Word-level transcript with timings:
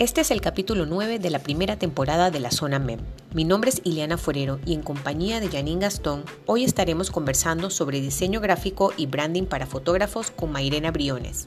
Este 0.00 0.22
es 0.22 0.32
el 0.32 0.40
capítulo 0.40 0.86
9 0.86 1.20
de 1.20 1.30
la 1.30 1.38
primera 1.38 1.78
temporada 1.78 2.32
de 2.32 2.40
la 2.40 2.50
Zona 2.50 2.80
MEM. 2.80 2.98
Mi 3.32 3.44
nombre 3.44 3.70
es 3.70 3.80
Ileana 3.84 4.18
Forero 4.18 4.58
y 4.66 4.74
en 4.74 4.82
compañía 4.82 5.38
de 5.38 5.48
Janine 5.48 5.82
Gastón, 5.82 6.24
hoy 6.46 6.64
estaremos 6.64 7.12
conversando 7.12 7.70
sobre 7.70 8.00
diseño 8.00 8.40
gráfico 8.40 8.92
y 8.96 9.06
branding 9.06 9.44
para 9.44 9.68
fotógrafos 9.68 10.32
con 10.32 10.50
Mairena 10.50 10.90
Briones. 10.90 11.46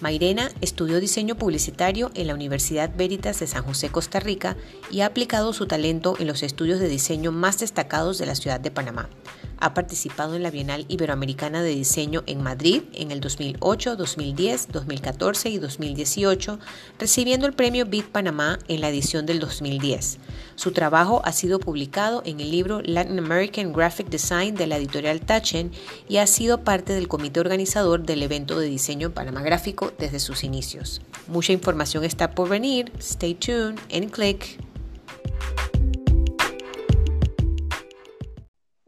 Mairena 0.00 0.48
estudió 0.60 1.00
diseño 1.00 1.34
publicitario 1.34 2.12
en 2.14 2.28
la 2.28 2.34
Universidad 2.34 2.88
Veritas 2.96 3.40
de 3.40 3.48
San 3.48 3.64
José, 3.64 3.88
Costa 3.88 4.20
Rica, 4.20 4.56
y 4.92 5.00
ha 5.00 5.06
aplicado 5.06 5.52
su 5.52 5.66
talento 5.66 6.14
en 6.20 6.28
los 6.28 6.44
estudios 6.44 6.78
de 6.78 6.86
diseño 6.86 7.32
más 7.32 7.58
destacados 7.58 8.18
de 8.18 8.26
la 8.26 8.36
ciudad 8.36 8.60
de 8.60 8.70
Panamá. 8.70 9.08
Ha 9.60 9.74
participado 9.74 10.36
en 10.36 10.42
la 10.42 10.50
Bienal 10.50 10.84
Iberoamericana 10.88 11.62
de 11.62 11.74
Diseño 11.74 12.22
en 12.26 12.42
Madrid 12.42 12.82
en 12.92 13.10
el 13.10 13.20
2008, 13.20 13.96
2010, 13.96 14.68
2014 14.68 15.50
y 15.50 15.58
2018, 15.58 16.58
recibiendo 16.98 17.46
el 17.46 17.54
premio 17.54 17.84
BIT 17.84 18.06
Panamá 18.06 18.58
en 18.68 18.80
la 18.80 18.88
edición 18.88 19.26
del 19.26 19.40
2010. 19.40 20.18
Su 20.54 20.72
trabajo 20.72 21.22
ha 21.24 21.32
sido 21.32 21.58
publicado 21.58 22.22
en 22.24 22.38
el 22.38 22.50
libro 22.50 22.80
Latin 22.84 23.18
American 23.18 23.72
Graphic 23.72 24.08
Design 24.08 24.54
de 24.54 24.66
la 24.68 24.76
editorial 24.76 25.20
Tachen 25.20 25.72
y 26.08 26.18
ha 26.18 26.26
sido 26.26 26.62
parte 26.62 26.92
del 26.92 27.08
comité 27.08 27.40
organizador 27.40 28.04
del 28.04 28.22
evento 28.22 28.58
de 28.60 28.66
diseño 28.66 29.10
Panamá 29.10 29.42
Gráfico 29.42 29.92
desde 29.98 30.20
sus 30.20 30.44
inicios. 30.44 31.00
Mucha 31.26 31.52
información 31.52 32.04
está 32.04 32.30
por 32.30 32.48
venir. 32.48 32.92
Stay 32.98 33.34
tuned 33.34 33.78
and 33.92 34.10
click. 34.10 34.58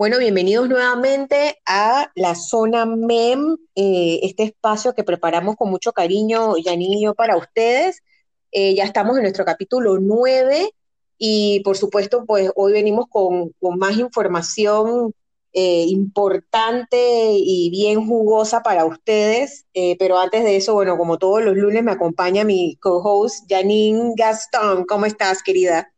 Bueno, 0.00 0.16
bienvenidos 0.16 0.66
nuevamente 0.66 1.58
a 1.66 2.10
la 2.14 2.34
zona 2.34 2.86
MEM, 2.86 3.58
eh, 3.74 4.20
este 4.22 4.44
espacio 4.44 4.94
que 4.94 5.04
preparamos 5.04 5.56
con 5.56 5.68
mucho 5.68 5.92
cariño, 5.92 6.54
Janine 6.64 6.96
y 6.96 7.02
yo, 7.02 7.14
para 7.14 7.36
ustedes. 7.36 8.02
Eh, 8.50 8.74
ya 8.74 8.84
estamos 8.84 9.14
en 9.18 9.24
nuestro 9.24 9.44
capítulo 9.44 9.98
9 10.00 10.70
y 11.18 11.60
por 11.64 11.76
supuesto, 11.76 12.24
pues 12.24 12.50
hoy 12.56 12.72
venimos 12.72 13.08
con, 13.10 13.52
más 13.60 13.98
información 13.98 15.12
eh, 15.52 15.84
importante 15.88 17.32
y 17.34 17.68
bien 17.68 18.06
jugosa 18.06 18.62
para 18.62 18.86
ustedes. 18.86 19.66
pero 19.98 20.18
antes 20.18 20.44
de 20.44 20.56
eso, 20.56 20.72
bueno, 20.72 20.96
como 20.96 21.18
todos 21.18 21.42
los 21.44 21.56
lunes 21.56 21.84
me 21.84 21.92
acompaña 21.92 22.42
mi 22.42 22.76
co-host 22.76 23.44
Janine 23.50 24.14
Gastón. 24.16 24.86
¿Cómo 24.86 25.04
estás, 25.04 25.42
querida? 25.42 25.92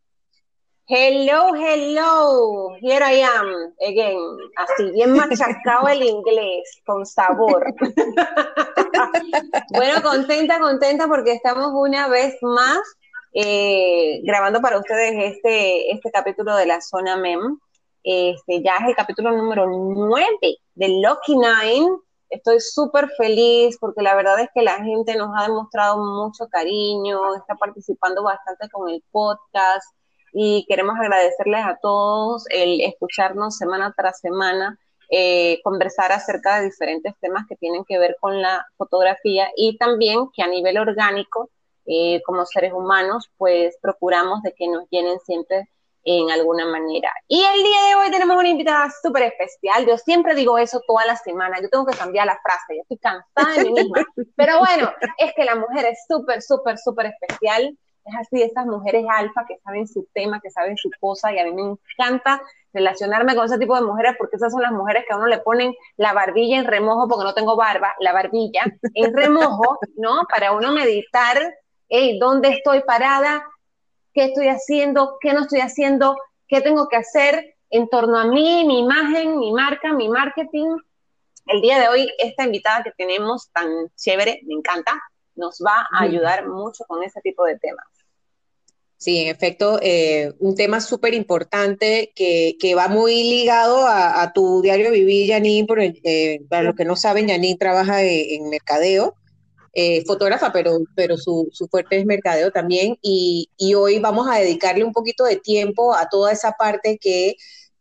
Hello, 0.85 1.55
hello, 1.55 2.75
here 2.81 3.01
I 3.01 3.21
am 3.21 3.73
again. 3.79 4.19
Así, 4.57 4.91
bien 4.91 5.13
machacado 5.13 5.87
el 5.87 6.03
inglés, 6.03 6.81
con 6.85 7.05
sabor. 7.05 7.73
bueno, 9.69 10.01
contenta, 10.03 10.59
contenta 10.59 11.07
porque 11.07 11.31
estamos 11.31 11.69
una 11.73 12.09
vez 12.09 12.35
más 12.41 12.79
eh, 13.33 14.19
grabando 14.23 14.59
para 14.59 14.77
ustedes 14.77 15.35
este, 15.35 15.89
este 15.89 16.11
capítulo 16.11 16.53
de 16.57 16.65
la 16.65 16.81
zona 16.81 17.15
MEM. 17.15 17.59
Este, 18.03 18.61
ya 18.61 18.75
es 18.81 18.89
el 18.89 18.95
capítulo 18.97 19.31
número 19.31 19.65
9 19.65 20.27
de 20.75 20.87
Lucky 21.01 21.37
Nine. 21.37 21.95
Estoy 22.29 22.59
súper 22.59 23.07
feliz 23.17 23.77
porque 23.79 24.01
la 24.01 24.15
verdad 24.15 24.37
es 24.41 24.49
que 24.53 24.61
la 24.61 24.83
gente 24.83 25.15
nos 25.15 25.29
ha 25.33 25.43
demostrado 25.43 25.97
mucho 26.03 26.49
cariño, 26.49 27.35
está 27.35 27.55
participando 27.55 28.21
bastante 28.21 28.67
con 28.69 28.89
el 28.89 29.01
podcast 29.11 29.85
y 30.33 30.65
queremos 30.67 30.95
agradecerles 30.99 31.63
a 31.63 31.77
todos 31.81 32.45
el 32.49 32.81
escucharnos 32.81 33.55
semana 33.55 33.93
tras 33.95 34.19
semana, 34.19 34.79
eh, 35.09 35.61
conversar 35.63 36.11
acerca 36.11 36.59
de 36.59 36.65
diferentes 36.65 37.13
temas 37.21 37.45
que 37.47 37.55
tienen 37.55 37.85
que 37.85 37.99
ver 37.99 38.17
con 38.19 38.41
la 38.41 38.65
fotografía 38.75 39.49
y 39.55 39.77
también 39.77 40.29
que 40.33 40.41
a 40.41 40.47
nivel 40.47 40.79
orgánico, 40.79 41.51
eh, 41.85 42.21
como 42.25 42.45
seres 42.45 42.73
humanos, 42.73 43.29
pues 43.37 43.77
procuramos 43.79 44.41
de 44.41 44.53
que 44.53 44.67
nos 44.67 44.89
llenen 44.89 45.19
siempre 45.19 45.69
en 46.05 46.31
alguna 46.31 46.65
manera. 46.65 47.11
Y 47.27 47.43
el 47.43 47.63
día 47.63 47.83
de 47.87 47.95
hoy 47.95 48.11
tenemos 48.11 48.35
una 48.35 48.49
invitada 48.49 48.91
súper 49.01 49.23
especial. 49.23 49.85
Yo 49.85 49.97
siempre 49.97 50.35
digo 50.35 50.57
eso 50.57 50.81
toda 50.85 51.05
la 51.05 51.15
semana. 51.15 51.61
Yo 51.61 51.69
tengo 51.69 51.85
que 51.85 51.97
cambiar 51.97 52.25
la 52.25 52.39
frase. 52.41 52.75
Yo 52.75 52.81
estoy 52.81 52.97
cansada 52.97 53.53
de 53.55 53.63
mí 53.63 53.71
misma. 53.71 54.03
Pero 54.35 54.59
bueno, 54.59 54.91
es 55.17 55.31
que 55.33 55.45
la 55.45 55.55
mujer 55.55 55.85
es 55.85 55.99
súper, 56.07 56.41
súper, 56.41 56.77
súper 56.77 57.05
especial 57.07 57.77
es 58.05 58.15
así, 58.19 58.41
esas 58.41 58.65
mujeres 58.65 59.05
alfa 59.09 59.45
que 59.47 59.57
saben 59.63 59.87
su 59.87 60.07
tema, 60.13 60.39
que 60.41 60.49
saben 60.49 60.77
su 60.77 60.89
cosa, 60.99 61.33
y 61.33 61.39
a 61.39 61.45
mí 61.45 61.53
me 61.53 61.61
encanta 61.61 62.41
relacionarme 62.73 63.35
con 63.35 63.45
ese 63.45 63.59
tipo 63.59 63.75
de 63.75 63.83
mujeres 63.83 64.15
porque 64.17 64.35
esas 64.35 64.51
son 64.51 64.61
las 64.61 64.71
mujeres 64.71 65.05
que 65.07 65.13
a 65.13 65.17
uno 65.17 65.27
le 65.27 65.39
ponen 65.39 65.73
la 65.95 66.13
barbilla 66.13 66.57
en 66.57 66.65
remojo, 66.65 67.07
porque 67.07 67.23
no 67.23 67.33
tengo 67.33 67.55
barba, 67.55 67.93
la 67.99 68.11
barbilla 68.13 68.63
en 68.93 69.15
remojo, 69.15 69.79
¿no? 69.95 70.23
Para 70.29 70.51
uno 70.51 70.73
meditar, 70.73 71.37
hey, 71.87 72.17
¿dónde 72.19 72.49
estoy 72.49 72.81
parada? 72.81 73.47
¿Qué 74.13 74.25
estoy 74.25 74.47
haciendo? 74.47 75.17
¿Qué 75.21 75.33
no 75.33 75.41
estoy 75.41 75.61
haciendo? 75.61 76.17
¿Qué 76.47 76.61
tengo 76.61 76.87
que 76.87 76.97
hacer 76.97 77.55
en 77.69 77.87
torno 77.89 78.17
a 78.17 78.25
mí, 78.25 78.65
mi 78.65 78.79
imagen, 78.79 79.39
mi 79.39 79.51
marca, 79.51 79.93
mi 79.93 80.09
marketing? 80.09 80.77
El 81.45 81.61
día 81.61 81.79
de 81.79 81.89
hoy, 81.89 82.11
esta 82.17 82.45
invitada 82.45 82.83
que 82.83 82.91
tenemos 82.91 83.51
tan 83.51 83.67
chévere, 83.95 84.41
me 84.45 84.55
encanta, 84.55 84.93
nos 85.35 85.59
va 85.65 85.87
a 85.91 86.03
ayudar 86.03 86.47
mucho 86.47 86.83
con 86.85 87.03
ese 87.03 87.21
tipo 87.21 87.45
de 87.45 87.57
temas. 87.57 87.85
Sí, 89.03 89.19
en 89.19 89.27
efecto, 89.27 89.79
eh, 89.81 90.31
un 90.39 90.55
tema 90.55 90.79
súper 90.79 91.13
importante 91.13 92.13
que, 92.15 92.73
va 92.73 92.87
muy 92.87 93.23
ligado 93.23 93.85
a, 93.85 94.31
tu 94.33 94.61
diario 94.61 94.91
vivir, 94.91 95.29
Janine, 95.29 95.67
eh, 96.05 96.39
para 96.47 96.63
los 96.63 96.75
que 96.75 96.85
no 96.85 96.95
saben, 96.95 97.27
Janine 97.27 97.57
trabaja 97.57 98.01
en, 98.01 98.49
mercadeo, 98.49 99.15
eh, 99.73 100.05
fotógrafa, 100.05 100.53
pero, 100.53 100.77
pero 100.95 101.17
su, 101.17 101.49
fuerte 101.69 101.97
es 101.97 102.05
mercadeo 102.05 102.49
también, 102.51 102.97
y, 103.01 103.49
hoy 103.75 103.99
vamos 103.99 104.25
a 104.31 104.39
dedicarle 104.39 104.85
un 104.85 104.93
poquito 104.93 105.25
de 105.25 105.35
tiempo 105.35 105.93
a 105.93 106.07
toda 106.07 106.31
esa 106.31 106.53
parte 106.53 106.97
que, 106.97 107.35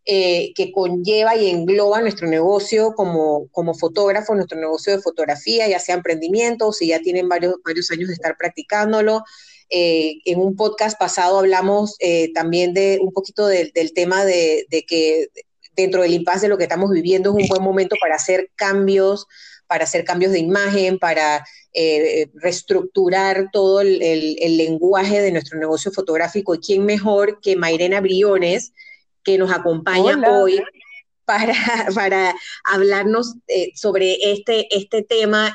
que 0.05 0.73
conlleva 0.75 1.37
y 1.37 1.49
engloba 1.49 2.01
nuestro 2.01 2.29
negocio 2.29 2.93
como, 2.95 3.49
como 3.53 3.75
fotógrafo, 3.75 4.35
nuestro 4.35 4.59
negocio 4.59 4.97
de 4.97 5.03
fotografía, 5.03 5.69
ya 5.69 5.79
sea 5.79 5.95
emprendimiento, 5.95 6.73
si 6.73 6.89
ya 6.89 6.99
tienen 6.99 7.29
varios, 7.29 7.55
varios 7.65 7.91
años 7.91 8.09
de 8.09 8.15
estar 8.15 8.37
practicándolo, 8.37 9.23
eh, 9.75 10.21
en 10.27 10.39
un 10.39 10.55
podcast 10.55 10.99
pasado 10.99 11.39
hablamos 11.39 11.97
eh, 11.99 12.31
también 12.35 12.75
de 12.75 12.99
un 13.01 13.11
poquito 13.11 13.47
del 13.47 13.73
tema 13.95 14.23
de, 14.27 14.67
que 14.87 15.29
dentro 15.75 16.03
del 16.03 16.13
impasse 16.13 16.43
de 16.43 16.51
lo 16.51 16.59
que 16.59 16.65
estamos 16.65 16.91
viviendo 16.91 17.31
es 17.31 17.45
un 17.45 17.49
buen 17.49 17.63
momento 17.63 17.97
para 17.99 18.17
hacer 18.17 18.51
cambios, 18.55 19.27
para 19.67 19.85
hacer 19.85 20.05
cambios 20.05 20.33
de 20.33 20.41
imagen, 20.41 20.99
para 20.99 21.47
eh, 21.73 22.29
reestructurar 22.35 23.49
todo 23.51 23.81
el, 23.81 23.99
lenguaje 24.59 25.23
de 25.23 25.33
nuestro 25.33 25.59
negocio 25.59 25.91
fotográfico. 25.91 26.55
¿Y 26.55 26.59
quién 26.59 26.85
mejor 26.85 27.41
que 27.41 27.57
Mairena 27.57 28.03
Briones, 28.03 28.75
que 29.25 29.39
nos 29.39 29.53
acompaña 29.53 30.21
hoy 30.31 30.63
para, 31.25 31.55
para 31.95 32.35
hablarnos 32.65 33.35
sobre 33.75 34.33
este, 34.33 34.75
este 34.75 35.03
tema? 35.03 35.55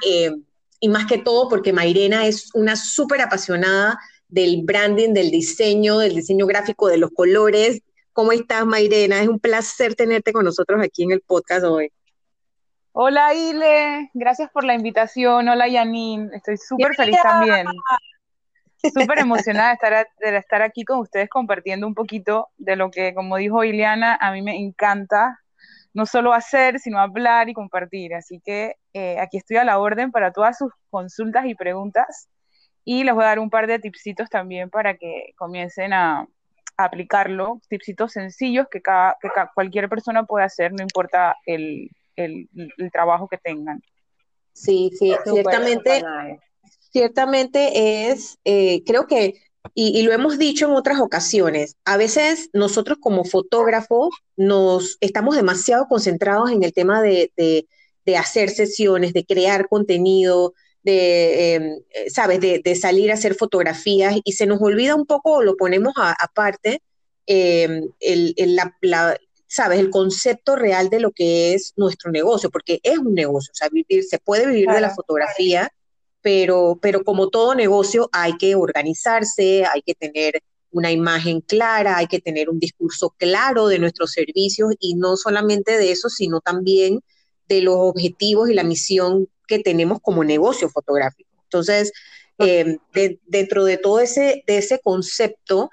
y 0.79 0.89
más 0.89 1.05
que 1.05 1.17
todo 1.17 1.49
porque 1.49 1.73
Mairena 1.73 2.27
es 2.27 2.51
una 2.53 2.75
súper 2.75 3.21
apasionada 3.21 3.99
del 4.27 4.61
branding, 4.63 5.13
del 5.13 5.31
diseño, 5.31 5.99
del 5.99 6.15
diseño 6.15 6.45
gráfico, 6.45 6.87
de 6.87 6.97
los 6.97 7.11
colores. 7.11 7.81
¿Cómo 8.13 8.31
estás, 8.31 8.65
Mairena? 8.65 9.21
Es 9.21 9.27
un 9.27 9.39
placer 9.39 9.95
tenerte 9.95 10.33
con 10.33 10.45
nosotros 10.45 10.81
aquí 10.83 11.03
en 11.03 11.11
el 11.11 11.21
podcast 11.21 11.65
hoy. 11.65 11.91
Hola, 12.91 13.33
Ile. 13.33 14.09
Gracias 14.13 14.49
por 14.51 14.63
la 14.63 14.73
invitación. 14.73 15.47
Hola, 15.47 15.67
Yanin. 15.67 16.33
Estoy 16.33 16.57
súper 16.57 16.95
feliz 16.95 17.17
también. 17.21 17.67
Súper 18.81 19.19
emocionada 19.19 19.69
de 19.69 19.73
estar, 19.73 20.07
de 20.19 20.37
estar 20.37 20.61
aquí 20.61 20.83
con 20.83 20.99
ustedes 20.99 21.29
compartiendo 21.29 21.87
un 21.87 21.95
poquito 21.95 22.49
de 22.57 22.75
lo 22.75 22.91
que, 22.91 23.13
como 23.13 23.37
dijo 23.37 23.63
Ileana, 23.63 24.17
a 24.19 24.31
mí 24.31 24.41
me 24.41 24.55
encanta 24.55 25.39
no 25.93 26.05
solo 26.05 26.33
hacer, 26.33 26.79
sino 26.79 26.99
hablar 26.99 27.49
y 27.49 27.53
compartir. 27.53 28.13
Así 28.13 28.39
que 28.45 28.75
eh, 28.93 29.19
aquí 29.19 29.37
estoy 29.37 29.57
a 29.57 29.63
la 29.63 29.79
orden 29.79 30.11
para 30.11 30.31
todas 30.31 30.57
sus 30.57 30.71
consultas 30.89 31.45
y 31.47 31.55
preguntas 31.55 32.29
y 32.85 33.03
les 33.03 33.13
voy 33.13 33.23
a 33.23 33.27
dar 33.27 33.39
un 33.39 33.49
par 33.49 33.67
de 33.67 33.79
tipsitos 33.79 34.29
también 34.29 34.69
para 34.69 34.95
que 34.95 35.33
comiencen 35.35 35.93
a, 35.93 36.27
aplicarlo, 36.77 37.59
tipsitos 37.69 38.13
sencillos 38.13 38.67
que, 38.69 38.81
cada, 38.81 39.17
que 39.19 39.29
cualquier 39.55 39.89
persona 39.89 40.23
puede 40.25 40.45
hacer, 40.45 40.71
no 40.71 40.83
importa 40.83 41.35
el, 41.45 41.89
trabajo 42.91 43.27
que 43.27 43.37
tengan. 43.37 43.81
Sí, 44.53 44.91
sí, 44.97 45.15
ciertamente, 45.23 46.03
ciertamente 46.97 48.09
es, 48.09 48.39
eh, 48.43 48.83
creo 48.83 49.05
que 49.05 49.35
y, 49.75 50.01
lo 50.01 50.13
hemos 50.13 50.39
dicho 50.39 50.65
en 50.65 50.71
otras 50.71 50.99
ocasiones, 50.99 51.75
a 51.85 51.97
veces 51.97 52.49
nosotros 52.53 52.97
como 52.99 53.23
fotógrafos 53.23 54.09
nos 54.35 54.97
estamos 55.01 55.35
demasiado 55.35 55.87
concentrados 55.87 56.49
en 56.49 56.63
el 56.63 56.73
tema 56.73 57.01
de, 57.01 57.31
hacer 58.17 58.49
sesiones, 58.49 59.13
de 59.13 59.25
crear 59.25 59.67
contenido, 59.67 60.53
de, 60.81 61.53
em, 61.55 61.63
eh, 61.91 62.09
¿sabes?, 62.09 62.39
de, 62.39 62.75
salir 62.75 63.11
a 63.11 63.15
hacer 63.15 63.35
fotografías 63.35 64.15
y 64.23 64.31
se 64.31 64.47
nos 64.47 64.59
olvida 64.59 64.95
un 64.95 65.05
poco, 65.05 65.43
lo 65.43 65.55
ponemos 65.55 65.93
aparte, 65.97 66.81
em, 67.27 67.89
el, 67.99 68.33
¿sabes?, 69.47 69.79
el 69.79 69.91
concepto 69.91 70.55
real 70.55 70.89
de 70.89 71.01
lo 71.01 71.11
que 71.11 71.53
es 71.53 71.73
nuestro 71.75 72.09
negocio, 72.09 72.49
porque 72.49 72.79
es 72.81 72.97
un 72.97 73.13
negocio, 73.13 73.51
o 73.51 73.55
sea, 73.55 73.69
vivir, 73.69 74.03
se 74.05 74.17
puede 74.17 74.47
vivir 74.47 74.69
de 74.69 74.81
la 74.81 74.95
fotografía, 74.95 75.71
pero, 76.21 76.79
pero 76.81 77.03
como 77.03 77.29
todo 77.29 77.55
negocio 77.55 78.09
hay 78.11 78.37
que 78.37 78.55
organizarse, 78.55 79.65
hay 79.65 79.81
que 79.81 79.95
tener 79.95 80.41
una 80.71 80.91
imagen 80.91 81.41
clara, 81.41 81.97
hay 81.97 82.07
que 82.07 82.19
tener 82.19 82.49
un 82.49 82.59
discurso 82.59 83.15
claro 83.17 83.67
de 83.67 83.79
nuestros 83.79 84.11
servicios 84.11 84.73
y 84.79 84.95
no 84.95 85.15
solamente 85.15 85.77
de 85.77 85.91
eso, 85.91 86.09
sino 86.09 86.41
también 86.41 87.01
de 87.47 87.61
los 87.61 87.75
objetivos 87.77 88.49
y 88.49 88.53
la 88.53 88.63
misión 88.63 89.27
que 89.47 89.59
tenemos 89.59 89.99
como 90.01 90.23
negocio 90.23 90.69
fotográfico. 90.69 91.29
Entonces, 91.43 91.93
eh, 92.39 92.77
dentro 93.25 93.63
de 93.63 93.77
todo 93.77 93.99
ese, 93.99 94.43
de 94.45 94.57
ese 94.57 94.79
concepto, 94.79 95.69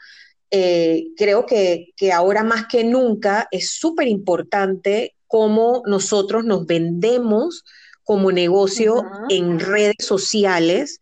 eh, 0.51 1.09
creo 1.17 1.47
que, 1.47 1.93
ahora 2.13 2.45
más 2.45 2.67
que 2.67 2.85
nunca 2.85 3.49
es 3.51 3.71
súper 3.73 4.07
importante 4.07 5.15
cómo 5.27 5.83
nosotros 5.87 6.45
nos 6.45 6.67
vendemos 6.67 7.65
como 8.05 8.31
negocio 8.33 9.03
en 9.29 9.59
redes 9.59 9.97
sociales 9.99 11.01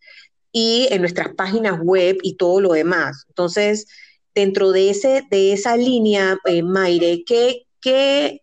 y 0.51 0.87
en 0.91 1.01
nuestras 1.01 1.33
páginas 1.35 1.79
web 1.81 2.17
y 2.23 2.35
todo 2.35 2.61
lo 2.61 2.73
demás. 2.73 3.25
Entonces, 3.27 3.87
dentro 4.33 4.71
de, 4.71 4.89
ese, 4.89 5.23
de 5.29 5.53
esa 5.53 5.75
línea, 5.75 6.37
eh, 6.45 6.63
Maire, 6.63 7.23
¿qué, 7.25 7.65
¿qué, 7.81 8.41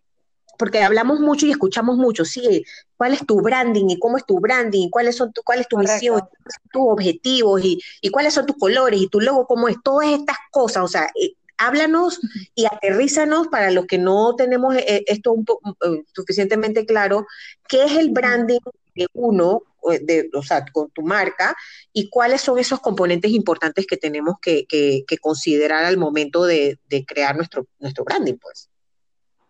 porque 0.57 0.83
hablamos 0.83 1.19
mucho 1.19 1.47
y 1.47 1.51
escuchamos 1.51 1.97
mucho, 1.97 2.23
sí, 2.23 2.63
cuál 2.95 3.13
es 3.13 3.25
tu 3.25 3.41
branding 3.41 3.89
y 3.89 3.99
cómo 3.99 4.17
es 4.17 4.25
tu 4.25 4.39
branding, 4.39 4.89
cuáles 4.89 5.15
son 5.15 5.33
tu, 5.33 5.41
cuál 5.41 5.61
es 5.61 5.67
tu 5.67 5.77
misión, 5.77 6.19
cuáles 6.19 6.55
son 6.55 6.69
tus 6.71 6.83
objetivos 6.93 7.65
y, 7.65 7.79
y, 8.01 8.09
cuáles 8.09 8.33
son 8.33 8.45
tus 8.45 8.57
colores 8.57 9.01
y 9.01 9.07
tu 9.07 9.19
logo, 9.19 9.47
cómo 9.47 9.67
es, 9.67 9.77
todas 9.83 10.09
estas 10.09 10.37
cosas, 10.51 10.83
o 10.83 10.87
sea, 10.87 11.09
eh, 11.19 11.33
háblanos 11.61 12.19
y 12.55 12.65
aterrízanos 12.65 13.47
para 13.47 13.71
los 13.71 13.85
que 13.85 13.97
no 13.97 14.35
tenemos 14.35 14.75
eh, 14.75 15.03
esto 15.07 15.33
un 15.33 15.45
suficientemente 16.13 16.85
claro, 16.85 17.27
qué 17.67 17.83
es 17.85 17.97
el 17.97 18.09
branding 18.09 18.59
de 18.95 19.07
uno 19.13 19.63
de, 20.01 20.29
o 20.33 20.43
sea, 20.43 20.65
con 20.71 20.89
tu 20.91 21.01
marca 21.01 21.55
y 21.93 22.09
cuáles 22.09 22.41
son 22.41 22.59
esos 22.59 22.79
componentes 22.79 23.31
importantes 23.31 23.87
que 23.87 23.97
tenemos 23.97 24.35
que, 24.41 24.65
considerar 25.21 25.85
al 25.85 25.97
momento 25.97 26.45
de, 26.45 26.79
crear 27.07 27.35
nuestro, 27.35 27.65
nuestro 27.79 28.03
branding, 28.03 28.35
pues. 28.35 28.69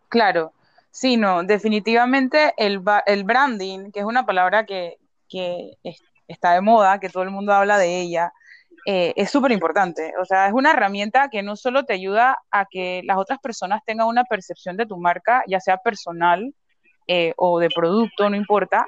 Claro, 0.10 0.54
sí, 0.92 1.18
no, 1.18 1.44
definitivamente 1.44 2.54
el, 2.58 2.82
el 3.06 3.24
branding, 3.24 3.92
que 3.92 4.00
es 4.00 4.06
una 4.06 4.26
palabra 4.26 4.66
que, 4.66 4.98
está 6.28 6.54
de 6.54 6.62
moda, 6.62 7.00
que 7.00 7.10
todo 7.10 7.24
el 7.24 7.32
mundo 7.32 7.54
habla 7.54 7.78
de 7.78 8.02
ella, 8.02 8.34
eh, 8.86 9.14
es 9.16 9.30
súper 9.30 9.52
importante. 9.52 10.14
O 10.20 10.26
sea, 10.26 10.48
es 10.48 10.54
una 10.54 10.72
herramienta 10.72 11.30
que 11.30 11.44
no 11.44 11.56
solo 11.56 11.84
te 11.84 11.94
ayuda 11.94 12.38
a 12.52 12.66
que 12.66 13.02
las 13.06 13.18
otras 13.18 13.40
personas 13.40 13.82
tengan 13.86 14.08
una 14.08 14.24
percepción 14.24 14.78
de 14.78 14.86
tu 14.86 14.98
marca, 14.98 15.44
ya 15.48 15.60
sea 15.60 15.78
personal 15.78 16.54
eh, 17.08 17.34
o 17.38 17.60
de 17.60 17.70
producto, 17.70 18.30
no 18.30 18.36
importa, 18.36 18.86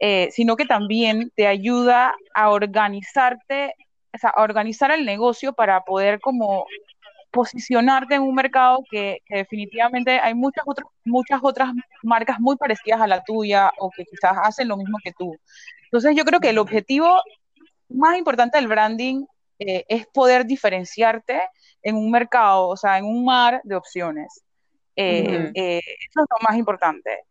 eh, 0.00 0.28
sino 0.32 0.56
que 0.56 0.66
también 0.66 1.30
te 1.36 1.46
ayuda 1.46 2.14
a 2.34 2.50
organizarte, 2.50 3.74
o 4.14 4.18
sea, 4.18 4.30
a 4.30 4.42
organizar 4.42 4.90
el 4.90 5.04
negocio 5.04 5.52
para 5.52 5.82
poder 5.82 6.20
como 6.20 6.66
posicionarte 7.30 8.14
en 8.14 8.22
un 8.22 8.34
mercado 8.34 8.82
que, 8.90 9.18
definitivamente 9.28 10.18
hay 10.18 10.34
muchas 10.34 10.64
otras, 10.66 10.88
muchas 11.04 11.40
otras 11.42 11.70
marcas 12.02 12.40
muy 12.40 12.56
parecidas 12.56 13.00
a 13.00 13.06
la 13.06 13.22
tuya 13.22 13.70
o 13.78 13.90
que 13.90 14.04
quizás 14.04 14.36
hacen 14.42 14.68
lo 14.68 14.76
mismo 14.76 14.98
que 15.04 15.12
tú. 15.12 15.36
Entonces 15.84 16.16
yo 16.16 16.24
creo 16.24 16.40
que 16.40 16.50
el 16.50 16.58
objetivo 16.58 17.20
más 17.88 18.16
importante 18.16 18.58
del 18.58 18.68
branding 18.68 19.26
eh, 19.58 19.84
es 19.88 20.06
poder 20.06 20.46
diferenciarte 20.46 21.42
en 21.82 21.96
un 21.96 22.10
mercado, 22.10 22.68
o 22.68 22.76
sea, 22.76 22.98
en 22.98 23.04
un 23.04 23.24
mar 23.24 23.60
de 23.64 23.76
opciones. 23.76 24.42
Eh, 24.96 25.50
eso 25.54 26.20
es 26.22 26.26
lo 26.30 26.48
más 26.48 26.56
importante. 26.56 27.26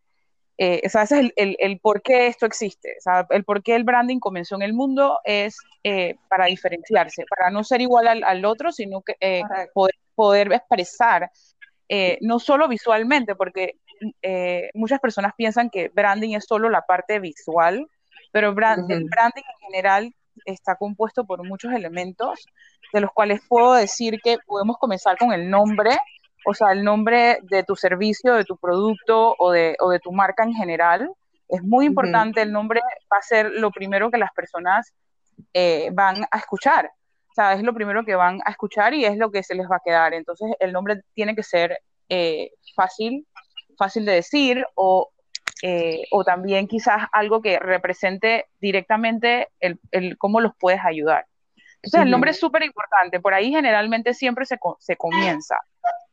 Eh, 0.57 0.79
ese 0.83 1.01
es 1.01 1.11
el, 1.11 1.33
el, 1.35 1.79
por 1.79 2.01
qué 2.01 2.27
esto 2.27 2.45
existe. 2.45 2.95
O 2.97 3.01
sea, 3.01 3.27
el 3.29 3.43
por 3.43 3.61
qué 3.61 3.75
el 3.75 3.83
branding 3.83 4.19
comenzó 4.19 4.55
en 4.55 4.61
el 4.61 4.73
mundo 4.73 5.19
es 5.25 5.57
eh, 5.83 6.15
para 6.29 6.45
diferenciarse, 6.45 7.25
para 7.29 7.51
no 7.51 7.63
ser 7.63 7.81
igual 7.81 8.07
al, 8.07 8.45
otro, 8.45 8.71
sino 8.71 9.01
que 9.01 9.15
eh, 9.19 9.43
poder, 10.15 10.51
expresar, 10.53 11.29
no 12.21 12.39
solo 12.39 12.67
visualmente, 12.67 13.35
porque 13.35 13.75
muchas 14.73 14.99
personas 14.99 15.33
piensan 15.37 15.69
que 15.69 15.89
branding 15.89 16.35
es 16.35 16.45
solo 16.45 16.69
la 16.69 16.81
parte 16.81 17.19
visual, 17.19 17.87
pero 18.31 18.49
el 18.49 18.55
branding 18.55 18.87
en 18.89 19.67
general 19.67 20.15
está 20.45 20.75
compuesto 20.75 21.25
por 21.25 21.43
muchos 21.47 21.73
elementos, 21.73 22.45
de 22.93 23.01
los 23.01 23.11
cuales 23.11 23.41
puedo 23.47 23.73
decir 23.73 24.19
que 24.23 24.37
podemos 24.45 24.77
comenzar 24.77 25.17
con 25.17 25.31
el 25.33 25.49
nombre, 25.49 25.97
o 26.45 26.53
sea, 26.53 26.71
el 26.71 26.83
nombre 26.83 27.39
de 27.43 27.63
tu 27.63 27.75
servicio, 27.75 28.33
de 28.33 28.45
tu 28.45 28.57
producto 28.57 29.35
o 29.39 29.51
de, 29.51 29.75
o 29.79 29.89
de 29.89 29.99
tu 29.99 30.11
marca 30.11 30.43
en 30.43 30.53
general. 30.53 31.09
Es 31.47 31.63
muy 31.63 31.85
importante, 31.85 32.41
el 32.41 32.51
nombre 32.51 32.81
va 33.11 33.17
a 33.17 33.21
ser 33.21 33.51
lo 33.51 33.71
primero 33.71 34.11
que 34.11 34.17
las 34.17 34.31
personas 34.33 34.93
eh, 35.53 35.89
van 35.93 36.25
a 36.31 36.37
escuchar. 36.37 36.91
O 37.29 37.33
sea, 37.35 37.53
es 37.53 37.63
lo 37.63 37.73
primero 37.73 38.05
que 38.05 38.15
van 38.15 38.39
a 38.45 38.51
escuchar 38.51 38.93
y 38.93 39.05
es 39.05 39.17
lo 39.17 39.29
que 39.29 39.43
se 39.43 39.55
les 39.55 39.69
va 39.69 39.77
a 39.77 39.81
quedar. 39.83 40.13
Entonces, 40.13 40.51
el 40.59 40.71
nombre 40.71 41.01
tiene 41.13 41.35
que 41.35 41.43
ser 41.43 41.77
eh, 42.09 42.51
fácil, 42.75 43.27
fácil 43.77 44.05
de 44.05 44.13
decir 44.13 44.65
o, 44.75 45.09
eh, 45.67 46.03
o 46.11 46.23
también 46.23 46.67
quizás 46.67 47.07
algo 47.11 47.41
que 47.41 47.57
represente 47.57 48.45
directamente 48.61 49.47
el, 49.59 49.79
el 49.89 50.15
cómo 50.15 50.39
los 50.39 50.51
puedes 50.59 50.79
ayudar. 50.85 51.25
Entonces, 51.77 52.01
el 52.01 52.11
nombre 52.11 52.29
es 52.29 52.39
súper 52.39 52.61
importante. 52.61 53.19
Por 53.19 53.33
ahí 53.33 53.49
generalmente 53.49 54.13
siempre 54.13 54.45
se, 54.45 54.59
se 54.77 54.95
comienza. 54.95 55.57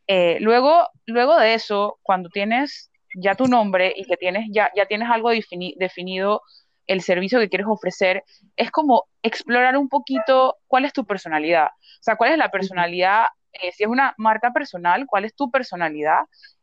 Eh, 0.07 0.39
luego, 0.41 0.89
luego 1.05 1.37
de 1.37 1.53
eso, 1.53 1.99
cuando 2.03 2.31
tienes 2.31 2.91
ya 3.15 3.35
tu 3.35 3.45
nombre 3.47 3.93
y 3.95 4.07
que 4.07 4.17
tienes, 4.17 4.47
ya, 4.51 4.71
ya 4.75 4.87
tienes 4.87 5.11
algo 5.11 5.29
definido 5.29 6.41
el 6.87 7.03
servicio 7.03 7.39
que 7.39 7.51
quieres 7.51 7.67
ofrecer, 7.69 8.25
es 8.57 8.71
como 8.71 9.05
explorar 9.23 9.77
un 9.77 9.91
poquito 9.91 10.57
cuál 10.67 10.87
es 10.87 10.95
tu 10.95 11.05
personalidad. 11.05 11.67
O 11.67 12.03
sea, 12.03 12.17
cuál 12.17 12.33
es 12.33 12.39
la 12.39 12.51
personalidad, 12.51 13.27
eh, 13.53 13.71
si 13.73 13.83
es 13.83 13.89
una 13.91 14.15
marca 14.17 14.51
personal, 14.51 15.05
cuál 15.07 15.27
es 15.27 15.35
tu 15.35 15.51
personalidad, 15.51 16.21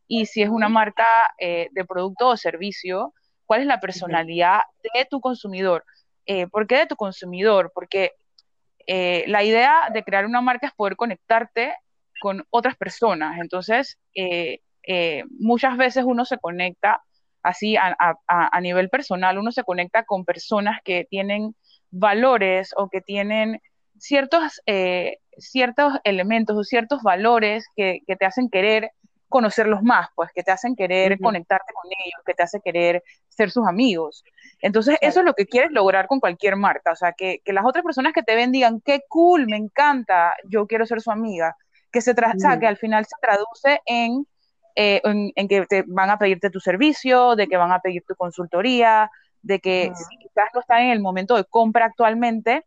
y 0.10 0.26
si 0.26 0.42
es 0.42 0.50
una 0.50 0.68
marca 0.68 1.08
eh, 1.38 1.70
de 1.72 1.86
producto 1.86 2.28
o 2.28 2.36
servicio, 2.36 3.14
cuál 3.46 3.62
es 3.62 3.68
la 3.68 3.80
personalidad 3.80 4.64
de 4.94 5.06
tu 5.06 5.22
consumidor. 5.22 5.86
¿Por 6.52 6.68
qué 6.68 6.80
de 6.80 6.86
tu 6.86 6.96
consumidor? 6.96 7.72
Porque 7.74 8.12
la 8.86 9.44
idea 9.44 9.90
de 9.92 10.04
crear 10.04 10.28
una 10.28 10.42
marca 10.42 10.68
es 10.68 10.74
poder 10.74 10.96
conectarte 10.96 11.74
con 12.20 12.46
otras 12.52 12.76
personas. 12.76 13.40
Entonces, 13.40 13.98
eh, 14.14 14.60
eh, 14.88 15.24
muchas 15.40 15.78
veces 15.78 16.04
uno 16.06 16.26
se 16.26 16.38
conecta 16.38 17.02
así 17.42 17.78
a, 17.78 18.60
nivel 18.62 18.90
personal, 18.90 19.38
uno 19.38 19.52
se 19.52 19.64
conecta 19.64 20.04
con 20.04 20.26
personas 20.26 20.80
que 20.84 21.06
tienen 21.10 21.56
valores 21.90 22.74
o 22.76 22.90
que 22.90 23.02
tienen 23.02 23.62
ciertos, 23.98 24.62
eh, 24.66 25.18
ciertos 25.38 25.94
elementos 26.04 26.58
o 26.58 26.64
ciertos 26.64 27.02
valores 27.02 27.66
que, 27.76 28.02
te 28.06 28.26
hacen 28.26 28.50
querer 28.50 28.92
conocerlos 29.30 29.82
más, 29.84 30.10
pues 30.16 30.32
que 30.34 30.44
te 30.44 30.52
hacen 30.52 30.76
querer 30.76 31.20
conectarte 31.20 31.72
con 31.74 31.86
ellos, 31.86 32.22
que 32.26 32.34
te 32.34 32.44
hace 32.44 32.60
querer 32.60 33.04
ser 33.30 33.52
sus 33.52 33.68
amigos. 33.68 34.24
Entonces, 34.62 34.98
eso 35.02 35.20
es 35.20 35.26
lo 35.26 35.34
que 35.34 35.46
quieres 35.46 35.72
lograr 35.72 36.08
con 36.08 36.20
cualquier 36.20 36.56
marca, 36.56 36.92
o 36.92 36.96
sea, 36.96 37.14
que, 37.14 37.40
que 37.46 37.54
las 37.54 37.66
otras 37.66 37.84
personas 37.84 38.12
que 38.14 38.24
te 38.24 38.36
ven 38.36 38.52
digan, 38.52 38.82
qué 38.82 39.04
cool, 39.08 39.46
me 39.48 39.56
encanta, 39.56 40.34
yo 40.50 40.68
quiero 40.68 40.86
ser 40.86 41.00
su 41.00 41.12
amiga 41.12 41.56
que, 41.92 42.02
se 42.02 42.16
que 42.16 42.68
al 42.68 42.78
final 42.78 43.06
se 43.06 43.16
traduce 43.22 43.82
eh, 43.86 45.02
en, 45.04 45.32
en, 45.36 45.48
que 45.48 45.66
te 45.66 45.84
van 45.88 46.10
a 46.10 46.18
pedirte 46.18 46.50
tu 46.50 46.60
servicio, 46.60 47.36
de 47.36 47.48
que 47.48 47.58
van 47.58 47.72
a 47.72 47.80
pedir 47.80 48.04
tu 48.08 48.16
consultoría, 48.16 49.10
de 49.42 49.60
que 49.60 49.92
si 49.96 50.18
quizás 50.18 50.50
no 50.54 50.62
están 50.62 50.84
en 50.84 50.92
el 50.92 51.00
momento 51.00 51.36
de 51.36 51.46
compra 51.46 51.86
actualmente, 51.86 52.66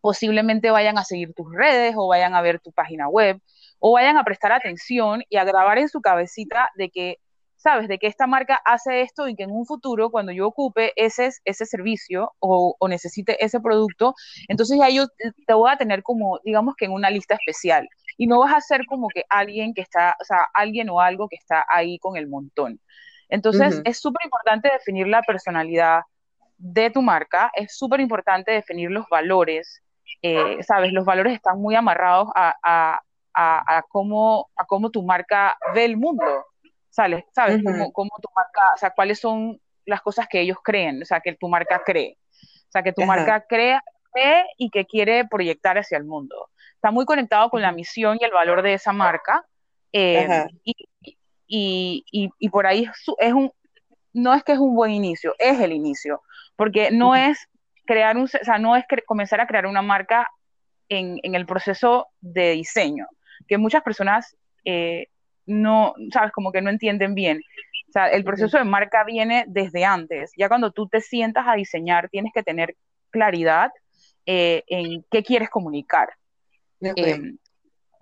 posiblemente 0.00 0.70
vayan 0.70 0.98
a 0.98 1.04
seguir 1.04 1.34
tus 1.34 1.52
redes 1.52 1.94
o 1.96 2.08
vayan 2.08 2.34
a 2.34 2.42
ver 2.42 2.60
tu 2.60 2.70
página 2.72 3.08
web 3.08 3.40
o 3.78 3.92
vayan 3.92 4.16
a 4.16 4.24
prestar 4.24 4.52
atención 4.52 5.22
y 5.28 5.36
a 5.36 5.44
grabar 5.44 5.78
en 5.78 5.88
su 5.88 6.00
cabecita 6.00 6.70
de 6.76 6.90
que, 6.90 7.18
sabes, 7.56 7.88
de 7.88 7.98
que 7.98 8.06
esta 8.06 8.26
marca 8.26 8.60
hace 8.64 9.00
esto 9.02 9.28
y 9.28 9.36
que 9.36 9.44
en 9.44 9.50
un 9.50 9.66
futuro, 9.66 10.10
cuando 10.10 10.32
yo 10.32 10.46
ocupe 10.46 10.92
ese, 10.96 11.30
ese 11.44 11.66
servicio 11.66 12.32
o, 12.38 12.76
o 12.78 12.88
necesite 12.88 13.42
ese 13.44 13.60
producto, 13.60 14.14
entonces 14.48 14.78
ya 14.78 14.88
yo 14.88 15.06
te 15.46 15.54
voy 15.54 15.70
a 15.70 15.76
tener 15.76 16.02
como, 16.02 16.38
digamos 16.44 16.74
que 16.76 16.86
en 16.86 16.92
una 16.92 17.10
lista 17.10 17.34
especial 17.34 17.88
y 18.16 18.26
no 18.26 18.40
vas 18.40 18.54
a 18.54 18.60
ser 18.60 18.86
como 18.86 19.08
que 19.08 19.24
alguien 19.28 19.74
que 19.74 19.82
está, 19.82 20.16
o 20.20 20.24
sea, 20.24 20.48
alguien 20.54 20.88
o 20.90 21.00
algo 21.00 21.28
que 21.28 21.36
está 21.36 21.64
ahí 21.68 21.98
con 21.98 22.16
el 22.16 22.28
montón. 22.28 22.80
Entonces, 23.28 23.82
es 23.84 24.00
súper 24.00 24.24
importante 24.24 24.70
definir 24.70 25.08
la 25.08 25.22
personalidad 25.22 26.02
de 26.58 26.90
tu 26.90 27.02
marca, 27.02 27.50
es 27.54 27.76
súper 27.76 28.00
importante 28.00 28.52
definir 28.52 28.90
los 28.90 29.06
valores, 29.08 29.82
eh, 30.22 30.62
¿sabes? 30.62 30.92
Los 30.92 31.04
valores 31.04 31.34
están 31.34 31.60
muy 31.60 31.74
amarrados 31.74 32.28
a, 32.34 32.54
a, 32.62 33.00
a, 33.36 33.84
cómo, 33.88 34.48
a 34.56 34.64
cómo 34.64 34.90
tu 34.90 35.02
marca 35.02 35.58
ve 35.74 35.84
el 35.84 35.96
mundo, 35.96 36.46
¿sabes? 36.88 37.24
¿Sabes? 37.34 37.62
cómo, 37.92 38.10
tu 38.22 38.28
marca, 38.34 38.72
o 38.74 38.78
sea, 38.78 38.90
cuáles 38.90 39.20
son 39.20 39.60
las 39.84 40.00
cosas 40.00 40.26
que 40.26 40.40
ellos 40.40 40.58
creen, 40.64 41.02
o 41.02 41.04
sea, 41.04 41.20
que 41.20 41.34
tu 41.34 41.48
marca 41.48 41.82
cree. 41.84 42.16
O 42.32 42.70
sea, 42.70 42.82
que 42.82 42.92
tu 42.92 43.02
marca 43.04 43.44
cree, 43.46 43.78
cree 44.12 44.46
y 44.56 44.70
que 44.70 44.86
quiere 44.86 45.26
proyectar 45.26 45.78
hacia 45.78 45.98
el 45.98 46.04
mundo 46.04 46.48
está 46.86 46.90
muy 46.92 47.04
conectado 47.04 47.50
con 47.50 47.62
la 47.62 47.72
misión 47.72 48.16
y 48.20 48.24
el 48.24 48.30
valor 48.30 48.62
de 48.62 48.74
esa 48.74 48.92
marca. 48.92 49.44
Eh, 49.92 50.46
y, 51.48 52.04
y, 52.38 52.48
por 52.48 52.66
ahí 52.66 52.88
es 53.18 53.32
un, 53.32 53.50
no 54.12 54.34
es 54.34 54.44
que 54.44 54.52
es 54.52 54.58
un 54.58 54.74
buen 54.74 54.92
inicio, 54.92 55.34
es 55.38 55.58
el 55.60 55.72
inicio, 55.72 56.22
porque 56.54 56.90
no 56.90 57.16
es 57.16 57.48
crear 57.86 58.16
un, 58.16 58.24
o 58.24 58.26
sea, 58.28 58.58
no 58.58 58.76
es 58.76 58.84
comenzar 59.06 59.40
a 59.40 59.46
crear 59.46 59.66
una 59.66 59.82
marca 59.82 60.28
en, 60.88 61.18
en, 61.22 61.34
el 61.34 61.46
proceso 61.46 62.08
de 62.20 62.50
diseño, 62.52 63.06
que 63.46 63.58
muchas 63.58 63.82
personas 63.82 64.36
eh, 64.64 65.08
no, 65.46 65.94
sabes, 66.12 66.32
como 66.32 66.52
que 66.52 66.60
no 66.60 66.70
entienden 66.70 67.14
bien. 67.14 67.42
O 67.88 67.92
sea, 67.92 68.08
el 68.08 68.24
proceso 68.24 68.58
de 68.58 68.64
marca 68.64 69.04
viene 69.04 69.44
desde 69.48 69.84
antes. 69.84 70.32
Ya 70.36 70.48
cuando 70.48 70.72
tú 70.72 70.88
te 70.88 71.00
sientas 71.00 71.46
a 71.46 71.54
diseñar, 71.54 72.08
tienes 72.08 72.32
que 72.34 72.42
tener 72.42 72.76
claridad 73.10 73.70
eh, 74.26 74.64
en 74.66 75.04
qué 75.10 75.22
quieres 75.22 75.48
comunicar. 75.48 76.10
Em, 76.80 77.38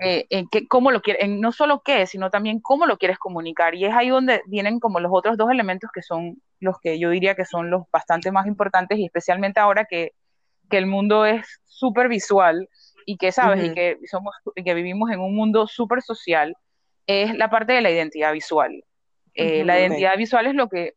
eh, 0.00 0.26
en 0.30 0.48
qué, 0.48 0.66
cómo 0.66 0.90
lo 0.90 1.00
quieres, 1.00 1.28
no 1.28 1.52
solo 1.52 1.82
qué, 1.84 2.06
sino 2.06 2.30
también 2.30 2.60
cómo 2.60 2.86
lo 2.86 2.96
quieres 2.96 3.18
comunicar. 3.18 3.74
Y 3.74 3.84
es 3.84 3.94
ahí 3.94 4.08
donde 4.08 4.42
vienen 4.46 4.80
como 4.80 4.98
los 5.00 5.12
otros 5.14 5.36
dos 5.36 5.50
elementos 5.50 5.90
que 5.92 6.02
son 6.02 6.42
los 6.60 6.80
que 6.80 6.98
yo 6.98 7.10
diría 7.10 7.34
que 7.34 7.44
son 7.44 7.70
los 7.70 7.82
bastante 7.92 8.32
más 8.32 8.46
importantes 8.46 8.98
y 8.98 9.04
especialmente 9.04 9.60
ahora 9.60 9.84
que, 9.84 10.12
que 10.70 10.78
el 10.78 10.86
mundo 10.86 11.26
es 11.26 11.60
súper 11.66 12.08
visual 12.08 12.68
y 13.06 13.16
que 13.16 13.32
sabes 13.32 13.64
y 13.64 13.74
que 13.74 13.98
somos 14.06 14.34
y 14.54 14.64
que 14.64 14.74
vivimos 14.74 15.10
en 15.10 15.20
un 15.20 15.34
mundo 15.34 15.66
súper 15.66 16.02
social 16.02 16.56
es 17.06 17.36
la 17.36 17.50
parte 17.50 17.72
de 17.72 17.80
la 17.80 17.90
identidad 17.90 18.32
visual. 18.32 18.84
Eh, 19.34 19.64
la 19.64 19.78
identidad 19.78 20.16
visual 20.16 20.46
es 20.46 20.54
lo 20.54 20.68
que 20.68 20.94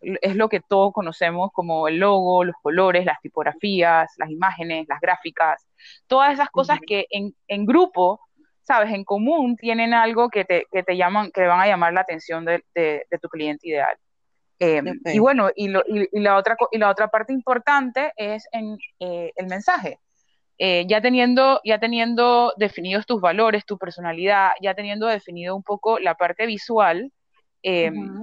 es 0.00 0.34
lo 0.34 0.48
que 0.48 0.60
todos 0.60 0.92
conocemos 0.92 1.50
como 1.52 1.86
el 1.86 1.98
logo, 1.98 2.44
los 2.44 2.56
colores, 2.62 3.04
las 3.04 3.20
tipografías, 3.20 4.10
las 4.16 4.30
imágenes, 4.30 4.86
las 4.88 5.00
gráficas, 5.00 5.66
todas 6.06 6.32
esas 6.32 6.48
cosas 6.48 6.78
que 6.86 7.06
en, 7.10 7.34
en, 7.48 7.66
grupo, 7.66 8.20
sabes, 8.62 8.92
en 8.94 9.04
común 9.04 9.56
tienen 9.56 9.92
algo 9.92 10.30
que 10.30 10.44
te, 10.44 10.64
que 10.72 10.82
te 10.82 10.96
llaman, 10.96 11.30
que 11.32 11.46
van 11.46 11.60
a 11.60 11.66
llamar 11.66 11.92
la 11.92 12.00
atención 12.00 12.46
de, 12.46 12.64
de, 12.74 13.04
tu 13.20 13.28
cliente 13.28 13.68
ideal. 13.68 13.94
Em, 14.58 15.00
y 15.04 15.18
bueno, 15.18 15.50
y, 15.54 15.68
lo, 15.68 15.82
y, 15.86 16.08
la 16.20 16.36
otra, 16.36 16.56
y 16.70 16.78
la 16.78 16.90
otra 16.90 17.08
parte 17.08 17.34
importante 17.34 18.12
es 18.16 18.46
en 18.52 18.78
eh, 19.00 19.32
el 19.36 19.46
mensaje. 19.48 19.98
Eh, 20.62 20.84
ya, 20.86 21.00
teniendo, 21.00 21.58
ya 21.64 21.78
teniendo 21.78 22.52
definidos 22.58 23.06
tus 23.06 23.18
valores, 23.18 23.64
tu 23.64 23.78
personalidad, 23.78 24.50
ya 24.60 24.74
teniendo 24.74 25.06
definido 25.06 25.56
un 25.56 25.62
poco 25.62 25.98
la 25.98 26.16
parte 26.16 26.44
visual, 26.44 27.10
em, 27.62 28.20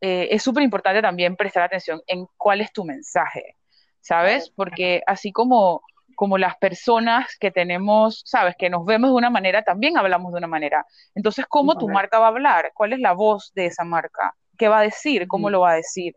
eh, 0.00 0.26
es 0.32 0.42
súper 0.42 0.64
importante 0.64 1.00
también 1.00 1.36
prestar 1.36 1.62
atención 1.62 2.02
en 2.08 2.26
cuál 2.36 2.62
es 2.62 2.72
tu 2.72 2.84
mensaje, 2.84 3.54
¿sabes? 4.00 4.50
Porque 4.50 5.02
así 5.06 5.30
como, 5.30 5.82
como 6.16 6.36
las 6.36 6.56
personas 6.56 7.36
que 7.38 7.52
tenemos, 7.52 8.22
¿sabes? 8.26 8.56
Que 8.58 8.70
nos 8.70 8.84
vemos 8.84 9.10
de 9.10 9.16
una 9.16 9.30
manera, 9.30 9.62
también 9.62 9.96
hablamos 9.96 10.32
de 10.32 10.38
una 10.38 10.48
manera. 10.48 10.84
Entonces, 11.14 11.46
¿cómo 11.48 11.78
tu 11.78 11.88
marca 11.88 12.18
va 12.18 12.26
a 12.26 12.30
hablar? 12.30 12.72
¿Cuál 12.74 12.94
es 12.94 12.98
la 12.98 13.12
voz 13.12 13.52
de 13.54 13.66
esa 13.66 13.84
marca? 13.84 14.34
¿Qué 14.56 14.66
va 14.66 14.80
a 14.80 14.82
decir? 14.82 15.28
¿Cómo 15.28 15.48
lo 15.48 15.60
va 15.60 15.70
a 15.70 15.76
decir? 15.76 16.16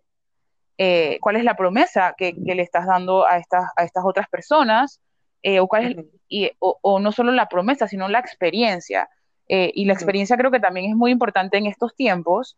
Eh, 0.79 1.19
¿Cuál 1.21 1.35
es 1.35 1.43
la 1.43 1.55
promesa 1.55 2.15
que, 2.17 2.33
que, 2.33 2.55
le 2.55 2.63
estás 2.63 2.87
dando 2.87 3.27
a 3.27 3.37
estas, 3.37 3.65
a 3.77 3.83
estas 3.83 4.03
otras 4.03 4.27
personas? 4.27 4.99
Eh, 5.43 5.59
o, 5.59 5.67
cuál 5.67 5.85
es, 5.85 6.05
y, 6.27 6.51
o, 6.59 6.99
no 6.99 7.11
solo 7.11 7.31
la 7.31 7.49
promesa, 7.49 7.87
sino 7.87 8.07
la 8.07 8.19
experiencia. 8.19 9.09
Eh, 9.47 9.71
y 9.73 9.85
la 9.85 9.93
experiencia 9.93 10.37
creo 10.37 10.51
que 10.51 10.59
también 10.59 10.89
es 10.89 10.95
muy 10.95 11.11
importante 11.11 11.57
en 11.57 11.65
estos 11.65 11.95
tiempos, 11.95 12.57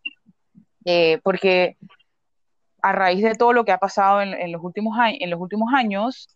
eh, 0.85 1.19
porque 1.23 1.77
a 2.81 2.91
raíz 2.91 3.23
de 3.23 3.35
todo 3.35 3.53
lo 3.53 3.63
que 3.63 3.71
ha 3.71 3.77
pasado 3.77 4.21
en, 4.21 4.51
los, 4.51 4.61
últimos 4.61 4.97
en 5.01 5.29
los 5.29 5.39
últimos 5.39 5.73
años, 5.73 6.27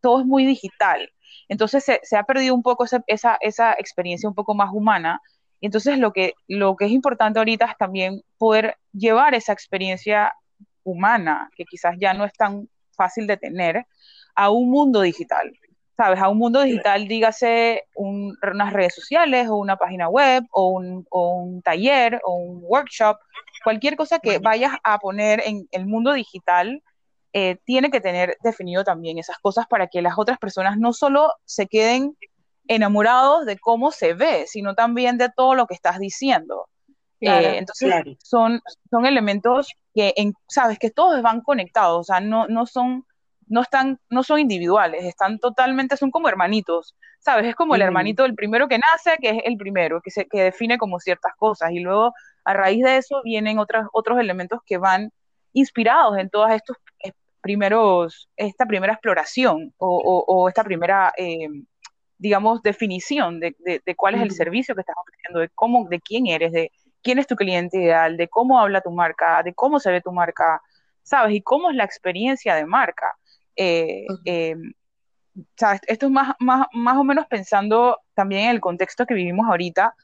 todo 0.00 0.20
es 0.20 0.26
muy 0.26 0.44
digital. 0.44 1.10
Entonces 1.48 1.82
se, 1.84 2.00
se 2.02 2.16
ha 2.18 2.24
perdido 2.24 2.54
un 2.54 2.62
poco 2.62 2.84
esa, 2.84 3.02
esa, 3.06 3.38
esa, 3.40 3.72
experiencia 3.72 4.28
un 4.28 4.34
poco 4.34 4.54
más 4.54 4.70
humana. 4.72 5.22
Entonces 5.62 5.98
lo 5.98 6.12
que, 6.12 6.34
lo 6.46 6.76
que 6.76 6.84
es 6.84 6.90
importante 6.90 7.38
ahorita 7.38 7.64
es 7.64 7.78
también 7.78 8.22
poder 8.36 8.76
llevar 8.92 9.34
esa 9.34 9.54
experiencia 9.54 10.34
humana, 10.84 11.50
que 11.56 11.64
quizás 11.64 11.96
ya 11.98 12.12
no 12.12 12.26
es 12.26 12.32
tan 12.34 12.68
fácil 12.92 13.26
de 13.26 13.38
tener, 13.38 13.86
a 14.38 14.50
un 14.50 14.70
mundo 14.70 15.00
digital, 15.00 15.52
¿sabes? 15.96 16.20
A 16.20 16.28
un 16.28 16.38
mundo 16.38 16.62
digital, 16.62 17.08
dígase 17.08 17.82
unas 17.96 18.72
redes 18.72 18.94
sociales 18.94 19.48
o 19.48 19.56
una 19.56 19.76
página 19.76 20.08
web 20.08 20.44
o 20.52 20.68
un, 20.68 21.60
taller 21.62 22.20
o 22.24 22.36
un 22.36 22.60
workshop, 22.62 23.16
cualquier 23.64 23.96
cosa 23.96 24.20
que 24.20 24.38
vayas 24.38 24.74
a 24.84 25.00
poner 25.00 25.42
en 25.44 25.66
el 25.72 25.86
mundo 25.86 26.12
digital, 26.12 26.84
eh, 27.32 27.56
tiene 27.64 27.90
que 27.90 28.00
tener 28.00 28.36
definido 28.44 28.84
también 28.84 29.18
esas 29.18 29.38
cosas 29.38 29.66
para 29.66 29.88
que 29.88 30.02
las 30.02 30.16
otras 30.16 30.38
personas 30.38 30.78
no 30.78 30.92
solo 30.92 31.32
se 31.44 31.66
queden 31.66 32.16
enamorados 32.68 33.44
de 33.44 33.58
cómo 33.58 33.90
se 33.90 34.14
ve, 34.14 34.44
sino 34.46 34.76
también 34.76 35.18
de 35.18 35.30
todo 35.36 35.56
lo 35.56 35.66
que 35.66 35.74
estás 35.74 35.98
diciendo. 35.98 36.68
Eh, 37.20 37.58
entonces, 37.58 37.92
son, 38.22 38.60
son 38.88 39.04
elementos 39.04 39.72
que, 39.92 40.14
en, 40.16 40.32
sabes, 40.46 40.78
que 40.78 40.90
todos 40.92 41.20
van 41.22 41.40
conectados, 41.40 41.98
o 41.98 42.04
sea, 42.04 42.20
no, 42.20 42.46
no 42.46 42.66
son 42.66 43.04
no 43.48 43.62
están, 43.62 43.98
no 44.10 44.22
son 44.22 44.40
individuales, 44.40 45.04
están 45.04 45.38
totalmente, 45.38 45.96
son 45.96 46.10
como 46.10 46.28
hermanitos, 46.28 46.96
¿sabes? 47.18 47.46
Es 47.46 47.54
como 47.54 47.74
el 47.74 47.82
hermanito 47.82 48.22
del 48.22 48.34
primero 48.34 48.68
que 48.68 48.78
nace, 48.78 49.16
que 49.20 49.30
es 49.30 49.42
el 49.44 49.56
primero, 49.56 50.00
que, 50.02 50.10
se, 50.10 50.26
que 50.26 50.42
define 50.42 50.78
como 50.78 51.00
ciertas 51.00 51.32
cosas, 51.36 51.72
y 51.72 51.80
luego 51.80 52.14
a 52.44 52.54
raíz 52.54 52.84
de 52.84 52.96
eso 52.96 53.22
vienen 53.24 53.58
otros 53.58 53.86
otros 53.92 54.18
elementos 54.18 54.60
que 54.64 54.78
van 54.78 55.10
inspirados 55.52 56.18
en 56.18 56.30
todos 56.30 56.50
estos 56.50 56.76
eh, 57.04 57.12
primeros, 57.40 58.28
esta 58.36 58.66
primera 58.66 58.92
exploración 58.92 59.72
o, 59.78 60.48
esta 60.48 60.64
primera, 60.64 61.12
eh, 61.16 61.48
digamos, 62.18 62.62
definición 62.62 63.40
de, 63.40 63.54
cuál 63.96 64.16
es 64.16 64.22
el 64.22 64.30
servicio 64.32 64.74
que 64.74 64.82
estás 64.82 64.96
ofreciendo, 64.98 65.40
de 65.40 65.48
cómo, 65.54 65.88
de 65.88 66.00
quién 66.00 66.26
eres, 66.26 66.52
de 66.52 66.72
quién 67.02 67.18
es 67.18 67.26
tu 67.26 67.36
cliente 67.36 67.78
ideal, 67.78 68.16
de 68.16 68.28
cómo 68.28 68.58
habla 68.60 68.80
tu 68.80 68.90
marca, 68.90 69.42
de 69.42 69.54
cómo 69.54 69.78
se 69.80 69.90
ve 69.90 70.00
tu 70.00 70.12
marca, 70.12 70.60
¿sabes? 71.02 71.34
Y 71.34 71.42
cómo 71.42 71.70
es 71.70 71.76
la 71.76 71.84
experiencia 71.84 72.54
de 72.54 72.66
marca. 72.66 73.16
Eh, 73.60 74.06
eh, 74.24 74.54
esto 75.88 76.06
es 76.06 76.12
más, 76.12 76.34
más, 76.38 76.68
más, 76.72 76.96
o 76.96 77.02
menos 77.02 77.26
pensando 77.26 77.98
también 78.14 78.44
en 78.44 78.50
el 78.50 78.60
contexto 78.60 79.04
que 79.04 79.14
vivimos 79.14 79.46
ahorita, 79.48 79.94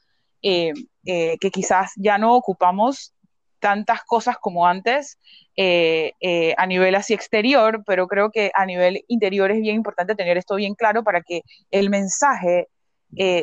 eh, 0.41 0.73
que 1.03 1.51
quizás 1.51 1.93
ya 1.95 2.17
no 2.17 2.35
ocupamos 2.35 3.13
tantas 3.59 4.03
cosas 4.03 4.37
como 4.37 4.67
antes 4.67 5.17
a 5.57 6.65
nivel 6.67 6.95
así 6.95 7.13
exterior, 7.13 7.83
pero 7.85 8.07
creo 8.07 8.29
que 8.29 8.51
a 8.53 8.65
nivel 8.65 9.03
interior 9.07 9.51
es 9.51 9.61
bien 9.61 9.77
importante 9.77 10.15
tener 10.15 10.37
esto 10.37 10.55
bien 10.55 10.75
claro 10.75 11.03
para 11.03 11.21
que 11.21 11.41
el 11.71 11.89
mensaje 11.89 12.67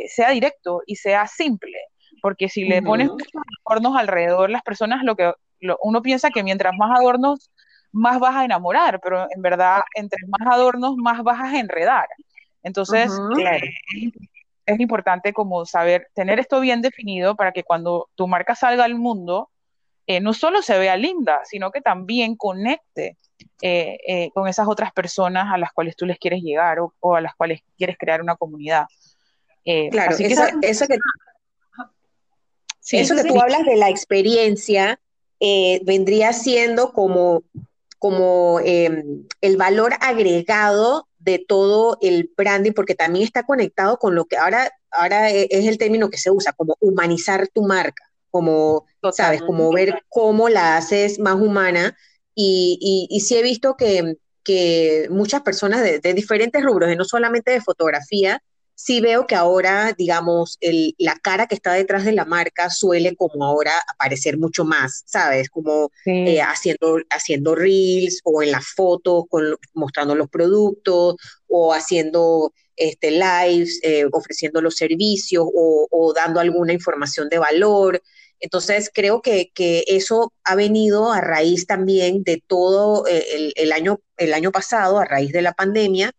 sea 0.09 0.31
directo 0.31 0.83
y 0.87 0.97
sea 0.97 1.27
simple, 1.27 1.79
porque 2.21 2.49
si 2.49 2.65
le 2.65 2.83
pones 2.83 3.11
adornos 3.65 3.97
alrededor, 3.97 4.51
las 4.51 4.63
personas 4.63 5.03
lo 5.05 5.17
que 5.17 5.33
uno 5.83 6.03
piensa 6.03 6.31
que 6.31 6.43
mientras 6.43 6.75
más 6.77 6.99
adornos 6.99 7.51
más 7.93 8.19
vas 8.19 8.35
a 8.35 8.45
enamorar, 8.45 9.01
pero 9.01 9.27
en 9.31 9.43
verdad, 9.43 9.83
entre 9.95 10.27
más 10.27 10.53
adornos, 10.53 10.97
más 10.97 11.23
vas 11.23 11.41
a 11.41 11.59
enredar. 11.59 12.09
Entonces, 12.63 13.11
eh, 13.39 14.11
es 14.65 14.81
importante 14.81 15.33
como 15.33 15.67
saber, 15.67 16.09
tener 16.15 16.41
esto 16.41 16.61
bien 16.61 16.81
definido 16.81 17.37
para 17.37 17.53
que 17.53 17.65
cuando 17.65 18.09
tu 18.15 18.27
marca 18.27 18.55
salga 18.55 18.85
al 18.85 18.95
mundo, 18.95 19.51
eh, 20.07 20.21
no 20.21 20.33
solo 20.33 20.63
se 20.63 20.79
vea 20.79 20.97
linda, 20.97 21.41
sino 21.45 21.71
que 21.71 21.81
también 21.81 22.37
conecte 22.37 23.19
eh, 23.61 24.31
con 24.35 24.49
esas 24.49 24.67
otras 24.69 24.93
personas 24.93 25.53
a 25.53 25.59
las 25.59 25.73
cuales 25.73 25.97
tú 25.97 26.07
les 26.07 26.19
quieres 26.19 26.43
llegar 26.43 26.79
o, 26.81 27.15
a 27.15 27.21
las 27.21 27.35
cuales 27.35 27.61
quieres 27.77 27.97
crear 27.99 28.23
una 28.23 28.37
comunidad. 28.37 28.87
claro, 29.91 30.17
eso, 30.17 30.87
que, 30.87 30.99
eso 32.93 33.15
que 33.17 33.25
tú 33.25 33.41
hablas 33.41 33.65
de 33.65 33.77
la 33.77 33.91
experiencia 33.91 34.99
vendría 35.85 36.33
siendo 36.33 36.93
como 36.93 37.43
como 38.03 38.59
em, 38.65 39.29
el 39.41 39.57
valor 39.57 39.93
agregado 40.01 41.07
de 41.21 41.39
todo 41.39 41.99
el 42.01 42.33
branding, 42.37 42.73
porque 42.73 42.97
también 42.97 43.25
está 43.25 43.45
conectado 43.45 43.97
con 43.99 44.17
lo 44.17 44.25
que 44.25 44.37
ahora, 44.37 44.73
ahora 44.91 45.31
e, 45.31 45.47
es 45.49 45.67
el 45.69 45.79
término 45.79 46.11
que 46.11 46.19
se 46.19 46.33
usa, 46.33 46.53
como 46.53 46.77
humanizar 46.81 47.47
tu 47.55 47.63
marca, 47.63 48.03
como, 48.29 48.87
¿sabes? 49.13 49.41
Como 49.41 49.71
ver 49.71 50.03
cómo 50.09 50.49
la 50.49 50.77
haces 50.77 51.21
más 51.21 51.37
humana. 51.37 51.97
Y, 52.35 53.07
y, 53.09 53.21
sí 53.21 53.37
he 53.37 53.43
visto 53.45 53.77
que, 53.77 54.17
que 54.43 55.07
muchas 55.09 55.43
personas 55.43 55.85
de, 55.85 56.01
de, 56.01 56.13
diferentes 56.13 56.61
rubros, 56.61 56.91
y 56.91 56.97
no 56.97 57.05
solamente 57.05 57.53
de 57.53 57.61
fotografía, 57.61 58.43
sí 58.83 59.01
veo 59.01 59.27
que 59.29 59.37
ahora, 59.37 59.95
digamos, 59.97 60.59
el, 60.61 60.97
la 60.99 61.15
cara 61.15 61.47
que 61.47 61.55
está 61.55 61.73
detrás 61.73 62.05
de 62.05 62.13
la 62.13 62.25
marca 62.25 62.69
suele 62.69 63.15
como 63.15 63.45
ahora 63.45 63.73
aparecer 63.87 64.39
mucho 64.39 64.65
más, 64.65 65.05
¿sabes? 65.07 65.51
Como 65.51 65.93
eh, 66.05 66.41
haciendo, 66.43 66.99
haciendo 67.11 67.55
reels 67.55 68.21
o 68.25 68.43
en 68.43 68.51
las 68.51 68.67
fotos, 68.67 69.25
con, 69.29 69.57
mostrando 69.73 70.17
los 70.17 70.29
productos 70.29 71.15
o 71.47 71.73
haciendo 71.73 72.53
este, 72.75 73.13
lives, 73.13 73.79
eh, 73.85 74.05
ofreciendo 74.11 74.61
los 74.61 74.75
servicios 74.75 75.47
o, 75.55 76.13
dando 76.17 76.41
alguna 76.41 76.73
información 76.73 77.29
de 77.29 77.39
valor. 77.39 78.03
Entonces, 78.41 78.91
creo 78.93 79.23
que, 79.23 79.53
que, 79.55 79.85
eso 79.87 80.33
ha 80.43 80.57
venido 80.57 81.13
a 81.13 81.21
raíz 81.21 81.67
también 81.69 82.25
de 82.25 82.43
todo 82.45 83.07
eh, 83.07 83.25
el, 83.35 83.53
el, 83.55 83.71
año, 83.71 84.01
el 84.17 84.35
año 84.35 84.51
pasado, 84.51 84.99
a 84.99 85.05
raíz 85.05 85.33
de 85.33 85.43
la 85.43 85.53
pandemia, 85.53 86.13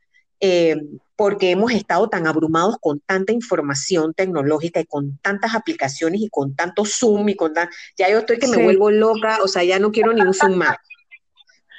eh, 0.45 0.75
porque 1.15 1.51
hemos 1.51 1.71
estado 1.71 2.09
tan 2.09 2.27
abrumados 2.27 2.77
con 2.81 2.99
tanta 2.99 3.33
información 3.33 4.13
tecnológica 4.13 4.79
y 4.79 4.85
con 4.85 5.17
tantas 5.19 5.53
aplicaciones 5.53 6.21
y 6.21 6.29
con 6.29 6.55
tanto 6.55 6.85
Zoom 6.85 7.29
y 7.29 7.35
con 7.35 7.53
tan... 7.53 7.69
Ya 7.97 8.09
yo 8.09 8.19
estoy 8.19 8.39
que 8.39 8.47
me 8.47 8.63
vuelvo 8.63 8.89
loca, 8.89 9.39
o 9.43 9.47
sea, 9.47 9.63
ya 9.63 9.79
no 9.79 9.91
quiero 9.91 10.13
ni 10.13 10.21
un 10.21 10.33
Zoom 10.33 10.55
más. 10.55 10.77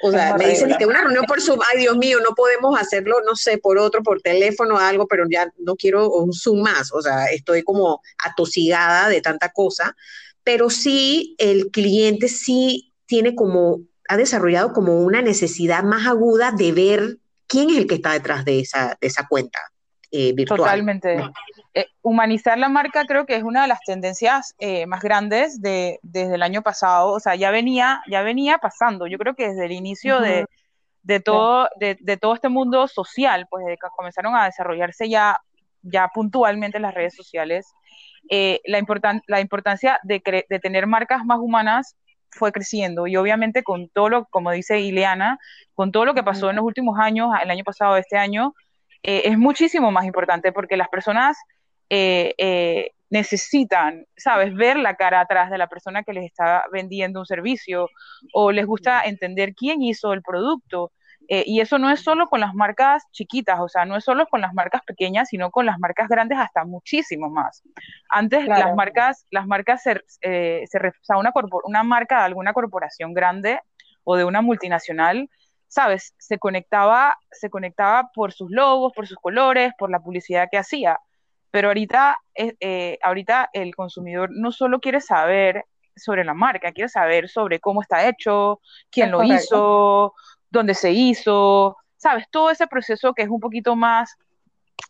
O 0.01 0.11
sea, 0.11 0.35
me 0.37 0.49
dicen 0.49 0.73
que 0.77 0.85
una 0.85 1.01
reunión 1.01 1.25
por 1.25 1.41
Zoom, 1.41 1.59
ay 1.71 1.79
Dios 1.79 1.97
mío, 1.97 2.19
no 2.21 2.35
podemos 2.35 2.79
hacerlo, 2.79 3.17
no 3.25 3.35
sé, 3.35 3.57
por 3.57 3.77
otro, 3.77 4.03
por 4.03 4.21
teléfono 4.21 4.75
o 4.75 4.77
algo, 4.77 5.07
pero 5.07 5.25
ya 5.29 5.51
no 5.57 5.75
quiero 5.75 6.09
un 6.09 6.31
Zoom 6.33 6.61
más. 6.61 6.93
O 6.93 7.01
sea, 7.01 7.25
estoy 7.25 7.63
como 7.63 8.01
atosigada 8.17 9.09
de 9.09 9.21
tanta 9.21 9.49
cosa. 9.49 9.95
Pero 10.43 10.69
sí, 10.69 11.35
el 11.39 11.71
cliente 11.71 12.27
sí 12.27 12.93
tiene 13.05 13.35
como, 13.35 13.81
ha 14.07 14.15
desarrollado 14.15 14.73
como 14.73 15.01
una 15.01 15.21
necesidad 15.21 15.83
más 15.83 16.07
aguda 16.07 16.51
de 16.51 16.71
ver 16.71 17.17
quién 17.47 17.69
es 17.69 17.77
el 17.77 17.87
que 17.87 17.95
está 17.95 18.13
detrás 18.13 18.45
de 18.45 18.59
esa, 18.59 18.97
de 18.99 19.07
esa 19.07 19.27
cuenta 19.27 19.59
eh, 20.11 20.33
virtual. 20.33 20.57
Totalmente. 20.59 21.21
Eh, 21.73 21.87
humanizar 22.01 22.57
la 22.57 22.69
marca 22.69 23.05
creo 23.05 23.25
que 23.25 23.35
es 23.35 23.43
una 23.43 23.63
de 23.63 23.67
las 23.67 23.79
tendencias 23.85 24.55
eh, 24.59 24.85
más 24.85 25.01
grandes 25.01 25.61
de, 25.61 25.99
desde 26.03 26.35
el 26.35 26.43
año 26.43 26.61
pasado. 26.61 27.11
O 27.11 27.19
sea, 27.19 27.35
ya 27.35 27.51
venía, 27.51 28.01
ya 28.09 28.21
venía 28.21 28.57
pasando. 28.57 29.07
Yo 29.07 29.17
creo 29.17 29.35
que 29.35 29.49
desde 29.49 29.65
el 29.65 29.71
inicio 29.71 30.19
de, 30.19 30.45
de, 31.03 31.19
todo, 31.19 31.67
de, 31.79 31.97
de, 31.99 32.17
todo 32.17 32.33
este 32.33 32.49
mundo 32.49 32.87
social, 32.87 33.47
pues 33.49 33.65
desde 33.65 33.77
que 33.77 33.87
comenzaron 33.95 34.35
a 34.35 34.45
desarrollarse 34.45 35.09
ya, 35.09 35.39
ya 35.81 36.09
puntualmente 36.13 36.79
las 36.79 36.93
redes 36.93 37.15
sociales, 37.15 37.67
la, 38.29 38.79
importan 38.79 39.21
la 39.27 39.41
importancia 39.41 39.99
de, 40.03 40.21
de 40.49 40.59
tener 40.59 40.87
marcas 40.87 41.25
más 41.25 41.39
humanas 41.39 41.95
fue 42.35 42.51
creciendo 42.51 43.07
y 43.07 43.15
obviamente 43.15 43.63
con 43.63 43.89
todo 43.89 44.09
lo, 44.09 44.25
como 44.25 44.51
dice 44.51 44.79
Ileana, 44.79 45.39
con 45.73 45.91
todo 45.91 46.05
lo 46.05 46.13
que 46.13 46.23
pasó 46.23 46.49
en 46.49 46.57
los 46.57 46.65
últimos 46.65 46.99
años, 46.99 47.29
el 47.41 47.49
año 47.49 47.63
pasado, 47.63 47.97
este 47.97 48.17
año, 48.17 48.53
eh, 49.03 49.23
es 49.25 49.37
muchísimo 49.37 49.91
más 49.91 50.05
importante 50.05 50.51
porque 50.51 50.77
las 50.77 50.89
personas 50.89 51.37
eh, 51.89 52.33
eh, 52.37 52.91
necesitan, 53.09 54.05
¿sabes?, 54.17 54.53
ver 54.53 54.77
la 54.77 54.95
cara 54.95 55.21
atrás 55.21 55.49
de 55.49 55.57
la 55.57 55.67
persona 55.67 56.03
que 56.03 56.13
les 56.13 56.25
está 56.25 56.65
vendiendo 56.71 57.19
un 57.19 57.25
servicio 57.25 57.87
o 58.33 58.51
les 58.51 58.65
gusta 58.65 59.03
entender 59.03 59.53
quién 59.55 59.81
hizo 59.81 60.13
el 60.13 60.21
producto. 60.21 60.91
Y 61.27 61.59
eso 61.59 61.77
no 61.77 61.89
es 61.89 62.01
solo 62.01 62.27
con 62.27 62.39
las 62.39 62.53
marcas 62.53 63.03
chiquitas, 63.11 63.59
o 63.59 63.67
sea, 63.67 63.85
no 63.85 63.95
es 63.95 64.03
solo 64.03 64.27
con 64.27 64.41
las 64.41 64.53
marcas 64.53 64.81
pequeñas, 64.85 65.29
sino 65.29 65.51
con 65.51 65.65
las 65.65 65.79
marcas 65.79 66.07
grandes 66.07 66.37
hasta 66.37 66.65
muchísimo 66.65 67.29
más. 67.29 67.63
Antes 68.09 68.45
las 68.47 68.75
marcas, 68.75 69.25
las 69.31 69.47
marcas 69.47 69.81
se, 69.83 70.01
se 70.07 70.77
o 70.77 70.91
sea, 71.01 71.17
una, 71.17 71.31
una 71.63 71.83
marca 71.83 72.19
de 72.19 72.25
alguna 72.25 72.53
corporación 72.53 73.13
grande 73.13 73.59
o 74.03 74.15
de 74.15 74.25
una 74.25 74.41
multinacional 74.41 75.29
¿sabes? 75.75 76.13
Se 76.17 76.37
conectaba, 76.39 77.17
se 77.31 77.49
conectaba 77.49 78.09
por 78.13 78.31
sus 78.31 78.49
logos, 78.49 78.93
por 78.93 79.07
sus 79.07 79.17
colores, 79.17 79.73
por 79.77 79.89
la 79.89 79.99
publicidad 79.99 80.47
que 80.49 80.57
hacía. 80.57 80.99
Pero 81.51 81.67
ahorita, 81.67 82.17
eh, 82.33 82.55
eh, 82.61 82.97
ahorita 83.01 83.49
el 83.51 83.75
consumidor 83.75 84.29
no 84.31 84.53
solo 84.53 84.79
quiere 84.79 85.01
saber 85.01 85.65
sobre 85.93 86.23
la 86.23 86.33
marca, 86.33 86.71
quiere 86.71 86.89
saber 86.89 87.27
sobre 87.27 87.59
cómo 87.59 87.81
está 87.81 88.07
hecho, 88.07 88.61
quién 88.89 89.11
lo 89.11 89.23
hizo, 89.23 90.13
dónde 90.55 90.73
se 90.73 90.91
hizo, 90.91 91.77
¿sabes? 91.97 92.25
Todo 92.31 92.49
ese 92.49 92.67
proceso 92.67 93.13
que 93.13 93.23
es 93.23 93.29
un 93.29 93.39
poquito 93.39 93.75
más 93.75 94.17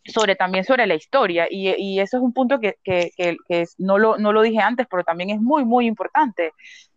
sobre 0.05 0.36
también 0.36 0.63
sobre 0.63 0.88
la 0.88 0.95
historia 0.95 1.48
y, 1.50 1.69
y 1.77 2.00
eso 2.00 2.17
es 2.17 2.24
un 2.24 2.34
punto 2.34 2.60
que, 2.60 2.75
que, 2.84 3.12
que, 3.17 3.65
no, 3.77 3.98
lo, 3.98 4.17
no, 4.17 4.31
lo, 4.31 4.41
dije 4.41 4.60
antes, 4.60 4.88
pero 4.89 5.03
también 5.03 5.29
es 5.29 5.41
muy, 5.41 5.65
muy 5.65 5.88
importante. 5.88 6.53